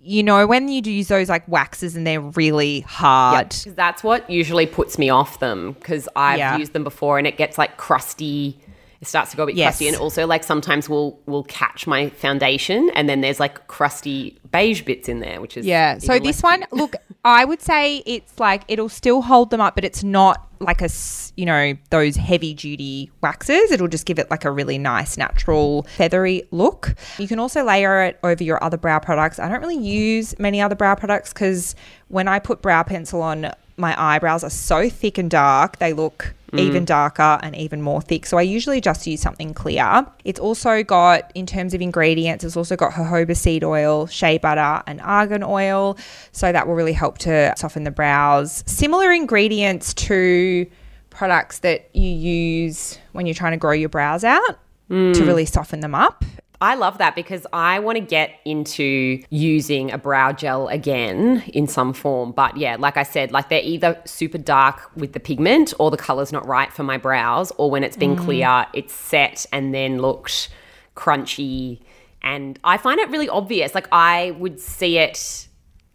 you 0.00 0.22
know 0.22 0.46
when 0.46 0.68
you 0.68 0.80
do 0.80 0.90
use 0.92 1.08
those 1.08 1.28
like 1.28 1.46
waxes 1.48 1.96
and 1.96 2.06
they're 2.06 2.20
really 2.20 2.80
hard. 2.82 3.50
'Cause 3.50 3.74
that's 3.74 4.04
what 4.04 4.30
usually 4.30 4.66
puts 4.66 4.98
me 4.98 5.10
off 5.10 5.40
them 5.40 5.72
because 5.72 6.08
I've 6.14 6.38
Yeah. 6.38 6.56
used 6.56 6.72
them 6.74 6.84
before 6.84 7.18
and 7.18 7.26
it 7.26 7.36
gets 7.36 7.58
like 7.58 7.76
crusty. 7.76 8.56
It 9.00 9.06
starts 9.06 9.30
to 9.32 9.36
go 9.36 9.42
a 9.42 9.46
bit 9.46 9.54
Yes. 9.56 9.66
crusty, 9.66 9.88
and 9.88 9.96
also 9.96 10.26
like 10.26 10.44
sometimes 10.44 10.88
will 10.88 11.18
will 11.26 11.44
catch 11.44 11.86
my 11.86 12.08
foundation, 12.10 12.90
and 12.94 13.08
then 13.08 13.20
there's 13.20 13.40
like 13.40 13.66
crusty 13.66 14.38
beige 14.52 14.82
bits 14.82 15.08
in 15.08 15.18
there, 15.20 15.40
which 15.40 15.56
is 15.56 15.66
Yeah. 15.66 15.98
So 15.98 16.18
this 16.18 16.42
one, 16.42 16.64
look, 16.72 16.94
I 17.24 17.44
would 17.44 17.60
say 17.60 18.02
it's 18.06 18.38
like 18.38 18.62
it'll 18.68 18.88
still 18.88 19.22
hold 19.22 19.50
them 19.50 19.60
up, 19.60 19.74
but 19.74 19.84
it's 19.84 20.04
not 20.04 20.46
like 20.60 20.82
a 20.82 20.88
you 21.36 21.46
know 21.46 21.74
those 21.90 22.16
heavy 22.16 22.54
duty 22.54 23.10
waxes. 23.20 23.70
It'll 23.70 23.88
just 23.88 24.06
give 24.06 24.18
it 24.18 24.30
like 24.30 24.44
a 24.44 24.50
really 24.50 24.78
nice 24.78 25.16
natural 25.16 25.82
feathery 25.84 26.44
look. 26.50 26.94
You 27.18 27.28
can 27.28 27.38
also 27.38 27.64
layer 27.64 28.02
it 28.02 28.18
over 28.22 28.42
your 28.42 28.62
other 28.62 28.76
brow 28.76 28.98
products. 28.98 29.38
I 29.38 29.48
don't 29.48 29.60
really 29.60 29.78
use 29.78 30.38
many 30.38 30.60
other 30.60 30.74
brow 30.74 30.94
products 30.94 31.32
because 31.32 31.74
when 32.08 32.28
I 32.28 32.38
put 32.38 32.62
brow 32.62 32.82
pencil 32.82 33.20
on, 33.20 33.52
my 33.78 33.94
eyebrows 34.00 34.44
are 34.44 34.50
so 34.50 34.90
thick 34.90 35.18
and 35.18 35.30
dark. 35.30 35.78
They 35.78 35.92
look 35.92 36.34
mm. 36.52 36.58
even 36.58 36.84
darker 36.84 37.38
and 37.42 37.54
even 37.56 37.82
more 37.82 38.00
thick. 38.00 38.26
So 38.26 38.36
I 38.36 38.42
usually 38.42 38.80
just 38.80 39.06
use 39.06 39.20
something 39.20 39.54
clear. 39.54 40.06
It's 40.24 40.40
also 40.40 40.82
got, 40.82 41.30
in 41.34 41.46
terms 41.46 41.74
of 41.74 41.80
ingredients, 41.80 42.44
it's 42.44 42.56
also 42.56 42.76
got 42.76 42.92
jojoba 42.92 43.36
seed 43.36 43.64
oil, 43.64 44.06
shea 44.06 44.38
butter, 44.38 44.82
and 44.86 45.00
argan 45.00 45.42
oil. 45.42 45.96
So 46.32 46.52
that 46.52 46.66
will 46.66 46.74
really 46.74 46.92
help 46.92 47.18
to 47.18 47.52
soften 47.56 47.84
the 47.84 47.90
brows. 47.90 48.64
Similar 48.66 49.12
ingredients 49.12 49.94
to 49.94 50.66
products 51.10 51.60
that 51.60 51.88
you 51.94 52.08
use 52.08 52.98
when 53.12 53.26
you're 53.26 53.34
trying 53.34 53.52
to 53.52 53.58
grow 53.58 53.72
your 53.72 53.88
brows 53.88 54.24
out 54.24 54.58
mm. 54.90 55.14
to 55.14 55.24
really 55.24 55.46
soften 55.46 55.80
them 55.80 55.94
up. 55.94 56.24
I 56.60 56.74
love 56.74 56.98
that 56.98 57.14
because 57.14 57.46
I 57.52 57.78
want 57.78 57.96
to 57.96 58.00
get 58.00 58.40
into 58.44 59.22
using 59.30 59.92
a 59.92 59.98
brow 59.98 60.32
gel 60.32 60.66
again 60.68 61.44
in 61.54 61.68
some 61.68 61.92
form. 61.92 62.32
But 62.32 62.56
yeah, 62.56 62.76
like 62.78 62.96
I 62.96 63.04
said, 63.04 63.30
like 63.30 63.48
they're 63.48 63.62
either 63.62 64.00
super 64.04 64.38
dark 64.38 64.90
with 64.96 65.12
the 65.12 65.20
pigment 65.20 65.72
or 65.78 65.90
the 65.90 65.96
color's 65.96 66.32
not 66.32 66.46
right 66.46 66.72
for 66.72 66.82
my 66.82 66.98
brows, 66.98 67.52
or 67.58 67.70
when 67.70 67.84
it's 67.84 67.96
been 67.96 68.16
mm. 68.16 68.24
clear, 68.24 68.66
it's 68.74 68.92
set 68.92 69.46
and 69.52 69.72
then 69.72 69.98
looked 69.98 70.48
crunchy. 70.96 71.80
And 72.22 72.58
I 72.64 72.76
find 72.76 72.98
it 72.98 73.08
really 73.10 73.28
obvious. 73.28 73.74
Like 73.74 73.86
I 73.92 74.32
would 74.32 74.58
see 74.58 74.98
it 74.98 75.48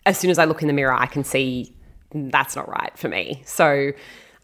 as 0.06 0.18
soon 0.18 0.30
as 0.32 0.40
I 0.40 0.46
look 0.46 0.62
in 0.62 0.68
the 0.68 0.74
mirror, 0.74 0.94
I 0.94 1.06
can 1.06 1.24
see 1.24 1.76
mm, 2.14 2.32
that's 2.32 2.56
not 2.56 2.70
right 2.70 2.98
for 2.98 3.10
me. 3.10 3.42
So 3.46 3.92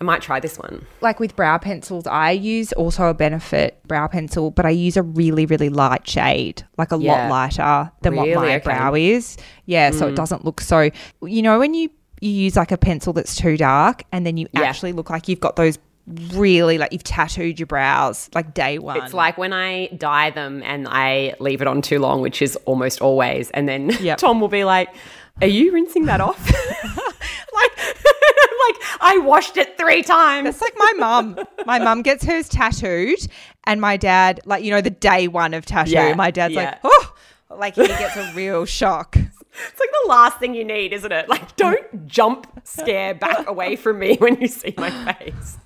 I 0.02 0.06
might 0.06 0.22
try 0.22 0.40
this 0.40 0.58
one. 0.58 0.86
like 1.02 1.20
with 1.20 1.36
brow 1.36 1.58
pencils, 1.58 2.08
I 2.08 2.32
use 2.32 2.72
also 2.74 3.08
a 3.08 3.14
benefit 3.14 3.80
brow 3.88 4.08
pencil, 4.08 4.50
but 4.52 4.66
I 4.66 4.70
use 4.70 4.96
a 4.96 5.04
really, 5.04 5.46
really 5.46 5.70
light 5.70 6.08
shade, 6.08 6.64
like 6.78 6.92
a 6.94 6.98
Yeah. 6.98 7.28
lot 7.28 7.30
lighter 7.30 7.92
than 8.02 8.14
Really? 8.14 8.30
what 8.36 8.42
my 8.42 8.56
Okay. 8.56 8.64
brow 8.64 8.94
is. 8.96 9.36
Yeah, 9.66 9.92
so 9.92 10.08
it 10.08 10.12
mm. 10.12 10.16
doesn't 10.16 10.46
look 10.46 10.62
so. 10.62 10.90
You 11.22 11.42
know, 11.42 11.60
when 11.60 11.74
you 11.74 11.90
you 12.22 12.32
use 12.32 12.56
like 12.58 12.72
a 12.74 12.78
pencil 12.78 13.14
that's 13.14 13.36
too 13.36 13.56
dark, 13.58 14.04
and 14.12 14.26
then 14.26 14.36
you 14.38 14.48
Yeah. 14.54 14.62
actually 14.64 14.92
look 14.94 15.10
like 15.10 15.28
you've 15.30 15.40
got 15.40 15.56
those 15.56 15.78
really 16.34 16.78
like 16.80 16.92
you've 16.92 17.04
tattooed 17.04 17.60
your 17.60 17.68
brows 17.68 18.30
like 18.34 18.54
day 18.54 18.80
one. 18.80 18.98
It's 19.04 19.14
like 19.14 19.38
when 19.38 19.54
I 19.54 19.88
dye 19.96 20.32
them 20.32 20.64
and 20.64 20.88
I 20.90 21.36
leave 21.40 21.62
it 21.62 21.68
on 21.68 21.82
too 21.82 22.00
long, 22.00 22.22
which 22.22 22.42
is 22.42 22.56
almost 22.66 23.00
always, 23.02 23.52
and 23.52 23.70
then 23.70 23.92
Yep. 24.02 24.18
Tom 24.24 24.42
will 24.42 24.48
be 24.48 24.64
like, 24.64 24.90
"Are 25.42 25.48
you 25.48 25.72
rinsing 25.74 26.06
that 26.06 26.22
off?" 26.22 26.40
like, 26.50 27.78
like 27.78 28.76
I 29.02 29.22
washed 29.24 29.58
it 29.58 29.78
three 29.78 30.02
times. 30.04 30.50
It's 30.50 30.62
like 30.62 30.74
my 30.78 30.94
mum. 30.98 31.40
My 31.66 31.80
mum 31.80 32.02
gets 32.02 32.24
hers 32.26 32.50
tattooed, 32.50 33.20
and 33.66 33.80
my 33.82 33.98
dad, 33.98 34.42
like 34.46 34.64
you 34.64 34.72
know, 34.72 34.82
the 34.82 34.90
day 34.90 35.28
one 35.28 35.54
of 35.54 35.66
tattoo, 35.66 35.92
Yeah, 35.92 36.14
my 36.16 36.32
dad's 36.32 36.54
yeah. 36.54 36.64
like, 36.66 36.80
oh, 36.84 37.16
like 37.58 37.76
he 37.76 37.88
gets 37.88 38.16
a 38.18 38.32
real 38.36 38.66
shock. 38.66 39.16
It's 39.18 39.80
like 39.80 39.90
the 40.04 40.10
last 40.10 40.38
thing 40.40 40.54
you 40.54 40.64
need, 40.64 40.94
isn't 40.94 41.12
it? 41.12 41.28
Like, 41.28 41.56
don't 41.58 42.08
jump 42.08 42.48
scare 42.64 43.14
back 43.14 43.48
away 43.48 43.76
from 43.76 44.00
me 44.00 44.16
when 44.18 44.40
you 44.40 44.48
see 44.48 44.74
my 44.78 44.90
face. 45.14 45.58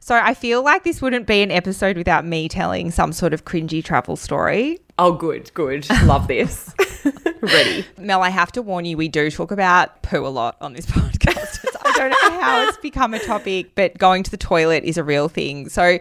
So 0.00 0.14
I 0.14 0.34
feel 0.34 0.62
like 0.62 0.84
this 0.84 1.00
wouldn't 1.00 1.26
be 1.26 1.42
an 1.42 1.50
episode 1.50 1.96
without 1.96 2.26
me 2.26 2.48
telling 2.48 2.90
some 2.90 3.12
sort 3.12 3.32
of 3.32 3.44
cringy 3.44 3.82
travel 3.82 4.16
story. 4.16 4.78
Oh, 4.98 5.12
good, 5.12 5.52
good. 5.54 5.88
Love 6.04 6.28
this. 6.28 6.72
Ready. 7.40 7.84
Mel, 7.98 8.22
I 8.22 8.28
have 8.28 8.52
to 8.52 8.62
warn 8.62 8.84
you, 8.84 8.96
we 8.96 9.08
do 9.08 9.30
talk 9.30 9.50
about 9.50 10.02
poo 10.02 10.24
a 10.26 10.28
lot 10.28 10.56
on 10.60 10.72
this 10.72 10.86
podcast. 10.90 11.66
I 11.84 11.92
don't 11.98 12.10
know 12.10 12.40
how 12.40 12.68
it's 12.68 12.78
become 12.78 13.12
a 13.12 13.18
topic, 13.18 13.74
but 13.74 13.98
going 13.98 14.22
to 14.22 14.30
the 14.30 14.36
toilet 14.36 14.84
is 14.84 14.96
a 14.96 15.04
real 15.04 15.28
thing. 15.28 15.68
So 15.68 15.98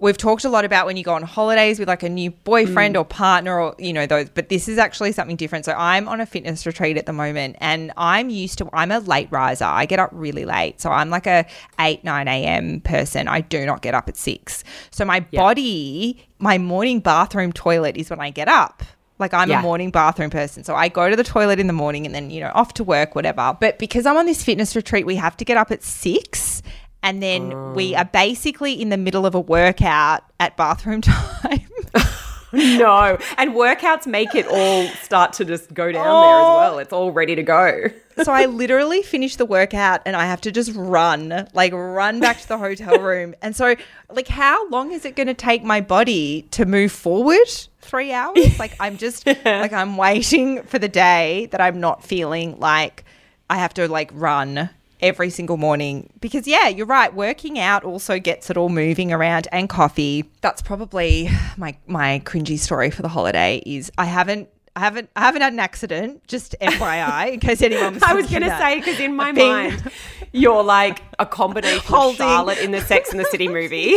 we've 0.00 0.16
talked 0.16 0.44
a 0.44 0.48
lot 0.48 0.64
about 0.64 0.86
when 0.86 0.96
you 0.96 1.04
go 1.04 1.14
on 1.14 1.22
holidays 1.22 1.78
with 1.78 1.88
like 1.88 2.02
a 2.02 2.08
new 2.08 2.30
boyfriend 2.30 2.96
mm. 2.96 3.00
or 3.00 3.04
partner 3.04 3.60
or, 3.60 3.74
you 3.78 3.92
know, 3.92 4.06
those, 4.06 4.30
but 4.30 4.48
this 4.48 4.68
is 4.68 4.78
actually 4.78 5.12
something 5.12 5.36
different. 5.36 5.64
So 5.66 5.72
I'm 5.72 6.08
on 6.08 6.20
a 6.20 6.26
fitness 6.26 6.66
retreat 6.66 6.96
at 6.96 7.06
the 7.06 7.12
moment 7.12 7.56
and 7.60 7.92
I'm 7.96 8.30
used 8.30 8.58
to, 8.58 8.68
I'm 8.72 8.90
a 8.90 8.98
late 8.98 9.28
riser. 9.30 9.66
I 9.66 9.86
get 9.86 9.98
up 9.98 10.10
really 10.12 10.44
late. 10.44 10.80
So 10.80 10.90
I'm 10.90 11.10
like 11.10 11.26
a 11.26 11.46
8, 11.78 12.02
9 12.02 12.28
a.m. 12.28 12.80
person. 12.80 13.28
I 13.28 13.42
do 13.42 13.64
not 13.66 13.82
get 13.82 13.94
up 13.94 14.08
at 14.08 14.16
6. 14.16 14.64
So 14.90 15.04
my 15.04 15.20
body, 15.20 16.26
my 16.38 16.56
morning 16.56 17.00
bathroom 17.00 17.52
toilet 17.52 17.96
is 17.96 18.08
when 18.08 18.20
I 18.20 18.30
get 18.30 18.48
up. 18.48 18.82
Like 19.18 19.34
I'm 19.34 19.50
Yeah. 19.50 19.58
a 19.58 19.62
morning 19.62 19.90
bathroom 19.90 20.30
person. 20.30 20.64
So 20.64 20.74
I 20.74 20.88
go 20.88 21.10
to 21.10 21.14
the 21.14 21.24
toilet 21.24 21.60
in 21.60 21.66
the 21.66 21.74
morning 21.74 22.06
and 22.06 22.14
then, 22.14 22.30
you 22.30 22.40
know, 22.40 22.50
off 22.54 22.72
to 22.74 22.84
work, 22.84 23.14
whatever. 23.14 23.54
But 23.60 23.78
because 23.78 24.06
I'm 24.06 24.16
on 24.16 24.24
this 24.24 24.42
fitness 24.42 24.74
retreat, 24.74 25.04
we 25.04 25.16
have 25.16 25.36
to 25.36 25.44
get 25.44 25.58
up 25.58 25.70
at 25.70 25.82
six. 25.82 26.62
And 27.02 27.22
then 27.22 27.74
we 27.74 27.94
oh. 27.94 27.98
are 27.98 28.04
basically 28.04 28.72
in 28.80 28.90
the 28.90 28.96
middle 28.96 29.26
of 29.26 29.34
a 29.34 29.40
workout 29.40 30.22
at 30.38 30.56
bathroom 30.56 31.00
time. 31.02 31.66
No. 32.52 33.18
And 33.38 33.52
workouts 33.52 34.06
make 34.06 34.34
it 34.34 34.46
all 34.46 34.88
start 35.02 35.34
to 35.34 35.44
just 35.44 35.72
go 35.72 35.92
down 35.92 36.04
there 36.04 36.40
as 36.40 36.44
well. 36.44 36.78
It's 36.78 36.92
all 36.92 37.12
ready 37.12 37.34
to 37.36 37.42
go. 37.42 37.84
so 38.22 38.32
I 38.32 38.46
literally 38.46 39.02
finish 39.02 39.36
the 39.36 39.46
workout 39.46 40.02
and 40.04 40.16
I 40.16 40.24
have 40.24 40.40
to 40.42 40.52
just 40.52 40.72
run, 40.74 41.48
like 41.54 41.72
run 41.72 42.20
back 42.20 42.40
to 42.40 42.48
the 42.48 42.58
hotel 42.58 42.98
room. 42.98 43.34
And 43.42 43.54
so, 43.54 43.76
like, 44.10 44.28
how 44.28 44.68
long 44.68 44.92
is 44.92 45.04
it 45.04 45.16
going 45.16 45.28
to 45.28 45.34
take 45.34 45.62
my 45.62 45.80
body 45.80 46.42
to 46.52 46.66
move 46.66 46.92
forward? 46.92 47.48
Three 47.80 48.12
hours? 48.12 48.58
Like, 48.58 48.74
I'm 48.80 48.96
just, 48.96 49.26
like, 49.26 49.72
I'm 49.72 49.96
waiting 49.96 50.62
for 50.64 50.78
the 50.78 50.88
day 50.88 51.46
that 51.52 51.60
I'm 51.60 51.80
not 51.80 52.04
feeling 52.04 52.58
like 52.58 53.04
I 53.48 53.58
have 53.58 53.74
to, 53.74 53.88
like, 53.88 54.10
run 54.12 54.70
every 55.02 55.30
single 55.30 55.56
morning. 55.56 56.10
Because 56.20 56.46
yeah 56.46 56.68
you're 56.68 56.86
right 56.86 57.14
working 57.14 57.58
out 57.58 57.84
also 57.84 58.18
gets 58.18 58.50
it 58.50 58.56
all 58.56 58.68
moving 58.68 59.12
around 59.12 59.48
and 59.52 59.68
coffee. 59.68 60.30
That's 60.40 60.62
probably 60.62 61.28
my 61.56 61.76
my 61.86 62.22
cringy 62.24 62.58
story 62.58 62.90
for 62.90 63.02
the 63.02 63.08
holiday 63.08 63.62
is 63.66 63.90
i 63.98 64.04
haven't 64.04 64.48
I 64.80 64.84
haven't 64.84 65.10
I 65.14 65.20
haven't 65.20 65.42
had 65.42 65.52
an 65.52 65.58
accident. 65.58 66.26
Just 66.26 66.56
FYI, 66.58 67.34
in 67.34 67.40
case 67.40 67.60
anyone 67.60 67.92
was. 67.94 68.02
I 68.06 68.14
was 68.14 68.30
going 68.30 68.42
to 68.42 68.56
say 68.56 68.76
because 68.76 68.98
in 68.98 69.14
my 69.24 69.30
mind, 69.30 69.82
you're 70.32 70.62
like 70.62 71.02
a 71.18 71.26
combination 71.26 71.80
Holding. 71.84 72.12
of 72.12 72.16
Charlotte 72.16 72.58
in 72.58 72.70
the 72.70 72.80
Sex 72.80 73.10
and 73.10 73.20
the 73.20 73.26
City 73.26 73.46
movie 73.60 73.94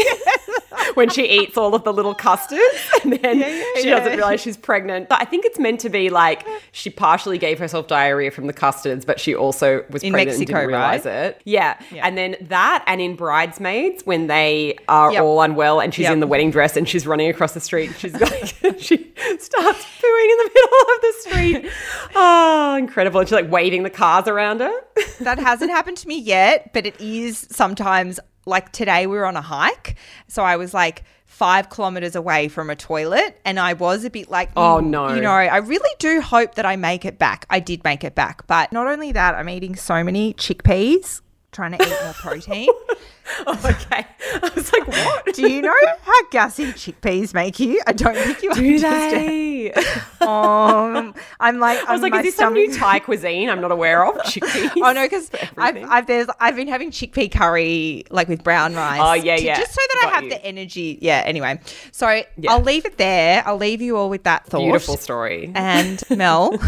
when 0.95 1.09
she 1.09 1.25
eats 1.25 1.57
all 1.57 1.73
of 1.73 1.85
the 1.85 1.93
little 1.93 2.13
custards 2.13 2.61
and 3.03 3.13
then 3.13 3.39
yeah, 3.39 3.47
yeah, 3.47 3.63
she 3.75 3.87
yeah. 3.87 3.99
doesn't 3.99 4.17
realize 4.17 4.41
she's 4.41 4.57
pregnant. 4.57 5.07
But 5.07 5.21
I 5.21 5.25
think 5.25 5.45
it's 5.45 5.57
meant 5.57 5.79
to 5.81 5.89
be 5.89 6.09
like 6.09 6.45
she 6.73 6.89
partially 6.89 7.37
gave 7.37 7.59
herself 7.59 7.87
diarrhea 7.87 8.31
from 8.31 8.47
the 8.47 8.53
custards, 8.53 9.05
but 9.05 9.21
she 9.21 9.33
also 9.33 9.85
was 9.89 10.03
in 10.03 10.11
pregnant 10.11 10.39
Mexico, 10.39 10.59
and 10.59 10.67
didn't 10.67 10.67
realize 10.67 11.05
right? 11.05 11.13
it. 11.13 11.41
Yeah. 11.45 11.77
and 11.93 12.17
then 12.17 12.35
that, 12.41 12.83
and 12.87 12.99
in 12.99 13.15
Bridesmaids 13.15 14.05
when 14.05 14.27
they 14.27 14.77
are 14.89 15.13
yep. 15.13 15.23
all 15.23 15.41
unwell 15.41 15.79
and 15.79 15.93
she's 15.93 16.03
yep. 16.03 16.13
in 16.13 16.19
the 16.19 16.27
wedding 16.27 16.51
dress 16.51 16.75
and 16.75 16.89
she's 16.89 17.07
running 17.07 17.29
across 17.29 17.53
the 17.53 17.61
street, 17.61 17.87
and 17.87 17.97
she's 17.97 18.13
like 18.19 18.79
she 18.79 18.97
starts 19.39 19.85
pooing 20.03 20.29
in 20.29 20.37
the 20.37 20.51
middle 20.53 20.72
of 20.73 21.01
the 21.01 21.13
street. 21.19 21.71
Oh, 22.15 22.75
incredible! 22.75 23.19
And 23.19 23.27
she's 23.27 23.33
like 23.33 23.49
waving 23.51 23.83
the 23.83 23.89
cars 23.89 24.27
around 24.27 24.59
her. 24.59 24.71
that 25.21 25.39
hasn't 25.39 25.71
happened 25.71 25.97
to 25.97 26.07
me 26.07 26.19
yet, 26.19 26.71
but 26.73 26.85
it 26.85 26.99
is 27.01 27.47
sometimes 27.49 28.19
like 28.45 28.71
today 28.71 29.07
we 29.07 29.17
were 29.17 29.25
on 29.25 29.35
a 29.35 29.41
hike. 29.41 29.95
So 30.27 30.43
I 30.43 30.57
was 30.57 30.73
like 30.73 31.03
five 31.25 31.69
kilometers 31.69 32.15
away 32.15 32.47
from 32.47 32.69
a 32.69 32.75
toilet 32.75 33.39
and 33.43 33.59
I 33.59 33.73
was 33.73 34.05
a 34.05 34.09
bit 34.09 34.29
like, 34.29 34.51
oh 34.55 34.79
mm, 34.81 34.87
no. 34.87 35.13
You 35.15 35.21
know, 35.21 35.31
I 35.31 35.57
really 35.57 35.89
do 35.97 36.21
hope 36.21 36.55
that 36.55 36.65
I 36.65 36.75
make 36.75 37.05
it 37.05 37.17
back. 37.17 37.45
I 37.49 37.59
did 37.59 37.83
make 37.83 38.03
it 38.03 38.13
back. 38.13 38.45
But 38.45 38.71
not 38.71 38.85
only 38.87 39.11
that, 39.13 39.33
I'm 39.33 39.49
eating 39.49 39.75
so 39.75 40.03
many 40.03 40.35
chickpeas 40.35 41.21
trying 41.53 41.77
to 41.77 41.83
eat 41.83 42.03
more 42.03 42.13
protein. 42.13 42.67
oh, 43.47 43.61
okay. 43.65 44.05
I 44.33 44.51
was 44.55 44.71
like, 44.73 44.87
what? 44.87 45.33
Do 45.33 45.49
you 45.49 45.61
know 45.61 45.73
how 46.01 46.29
gassy 46.29 46.65
chickpeas 46.73 47.33
make 47.33 47.59
you? 47.59 47.81
I 47.87 47.93
don't 47.93 48.15
think 48.15 48.41
you 48.41 48.53
Do 48.53 48.79
they? 48.79 49.73
um, 50.21 51.13
I'm 51.39 51.59
like, 51.59 51.85
I 51.87 51.93
was 51.93 52.01
like, 52.01 52.13
is 52.15 52.23
this 52.23 52.35
stomach... 52.35 52.57
some 52.57 52.71
new 52.71 52.73
Thai 52.73 52.99
cuisine 52.99 53.49
I'm 53.49 53.61
not 53.61 53.71
aware 53.71 54.05
of? 54.05 54.15
Chickpeas. 54.23 54.71
oh 54.77 54.91
no, 54.91 55.05
because 55.05 55.29
I've, 55.57 55.77
I've 55.89 56.07
there's 56.07 56.27
I've 56.39 56.55
been 56.55 56.67
having 56.67 56.91
chickpea 56.91 57.31
curry 57.31 58.05
like 58.09 58.27
with 58.27 58.43
brown 58.43 58.75
rice. 58.75 59.01
Oh 59.01 59.13
yeah, 59.13 59.37
to, 59.37 59.43
yeah. 59.43 59.59
Just 59.59 59.73
so 59.73 59.81
that 59.81 59.99
Got 60.01 60.11
I 60.11 60.15
have 60.15 60.23
you. 60.25 60.29
the 60.31 60.45
energy. 60.45 60.97
Yeah. 61.01 61.23
Anyway, 61.25 61.59
so 61.91 62.09
yeah. 62.09 62.51
I'll 62.51 62.61
leave 62.61 62.85
it 62.85 62.97
there. 62.97 63.43
I'll 63.45 63.57
leave 63.57 63.81
you 63.81 63.97
all 63.97 64.09
with 64.09 64.23
that 64.23 64.45
thought. 64.47 64.61
Beautiful 64.61 64.97
story. 64.97 65.51
And 65.53 66.01
Mel. 66.09 66.59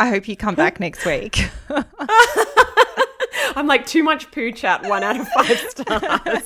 I 0.00 0.08
hope 0.08 0.26
you 0.28 0.34
come 0.34 0.54
back 0.54 0.80
next 0.80 1.04
week. 1.04 1.50
I'm 3.54 3.66
like, 3.66 3.84
too 3.84 4.02
much 4.02 4.30
poo 4.30 4.50
chat, 4.50 4.82
one 4.88 5.02
out 5.02 5.20
of 5.20 5.28
five 5.28 5.58
stars. 5.68 6.42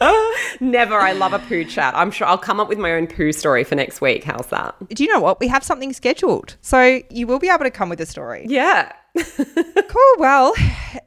Never. 0.60 0.96
I 0.96 1.12
love 1.12 1.32
a 1.32 1.38
poo 1.38 1.64
chat. 1.64 1.94
I'm 1.94 2.10
sure 2.10 2.26
I'll 2.26 2.38
come 2.38 2.58
up 2.58 2.68
with 2.68 2.78
my 2.78 2.92
own 2.92 3.06
poo 3.06 3.30
story 3.30 3.62
for 3.62 3.76
next 3.76 4.00
week. 4.00 4.24
How's 4.24 4.48
that? 4.48 4.74
Do 4.88 5.04
you 5.04 5.12
know 5.12 5.20
what? 5.20 5.38
We 5.38 5.46
have 5.46 5.62
something 5.62 5.92
scheduled. 5.92 6.56
So 6.60 7.02
you 7.08 7.28
will 7.28 7.38
be 7.38 7.48
able 7.48 7.64
to 7.64 7.70
come 7.70 7.88
with 7.88 8.00
a 8.00 8.06
story. 8.06 8.46
Yeah. 8.48 8.92
cool. 9.36 10.14
Well, 10.18 10.54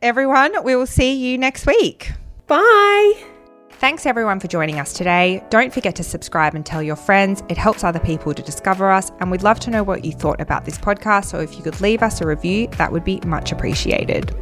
everyone, 0.02 0.64
we 0.64 0.78
will 0.78 0.88
see 0.88 1.14
you 1.14 1.38
next 1.38 1.66
week. 1.66 2.12
Bye. 2.48 3.33
Thanks 3.84 4.06
everyone 4.06 4.40
for 4.40 4.48
joining 4.48 4.80
us 4.80 4.94
today. 4.94 5.44
Don't 5.50 5.74
forget 5.74 5.94
to 5.98 6.06
subscribe 6.06 6.56
and 6.56 6.66
tell 6.66 6.82
your 6.82 6.96
friends. 6.96 7.44
It 7.50 7.58
helps 7.58 7.84
other 7.84 8.00
people 8.00 8.34
to 8.34 8.42
discover 8.42 8.90
us, 8.90 9.12
and 9.20 9.30
we'd 9.30 9.44
love 9.44 9.60
to 9.60 9.70
know 9.70 9.84
what 9.84 10.06
you 10.06 10.14
thought 10.14 10.40
about 10.40 10.64
this 10.64 10.78
podcast. 10.78 11.26
So 11.26 11.42
if 11.42 11.58
you 11.58 11.64
could 11.64 11.82
leave 11.82 12.02
us 12.02 12.22
a 12.22 12.26
review, 12.26 12.68
that 12.78 12.94
would 12.94 13.04
be 13.04 13.20
much 13.26 13.52
appreciated. 13.52 14.34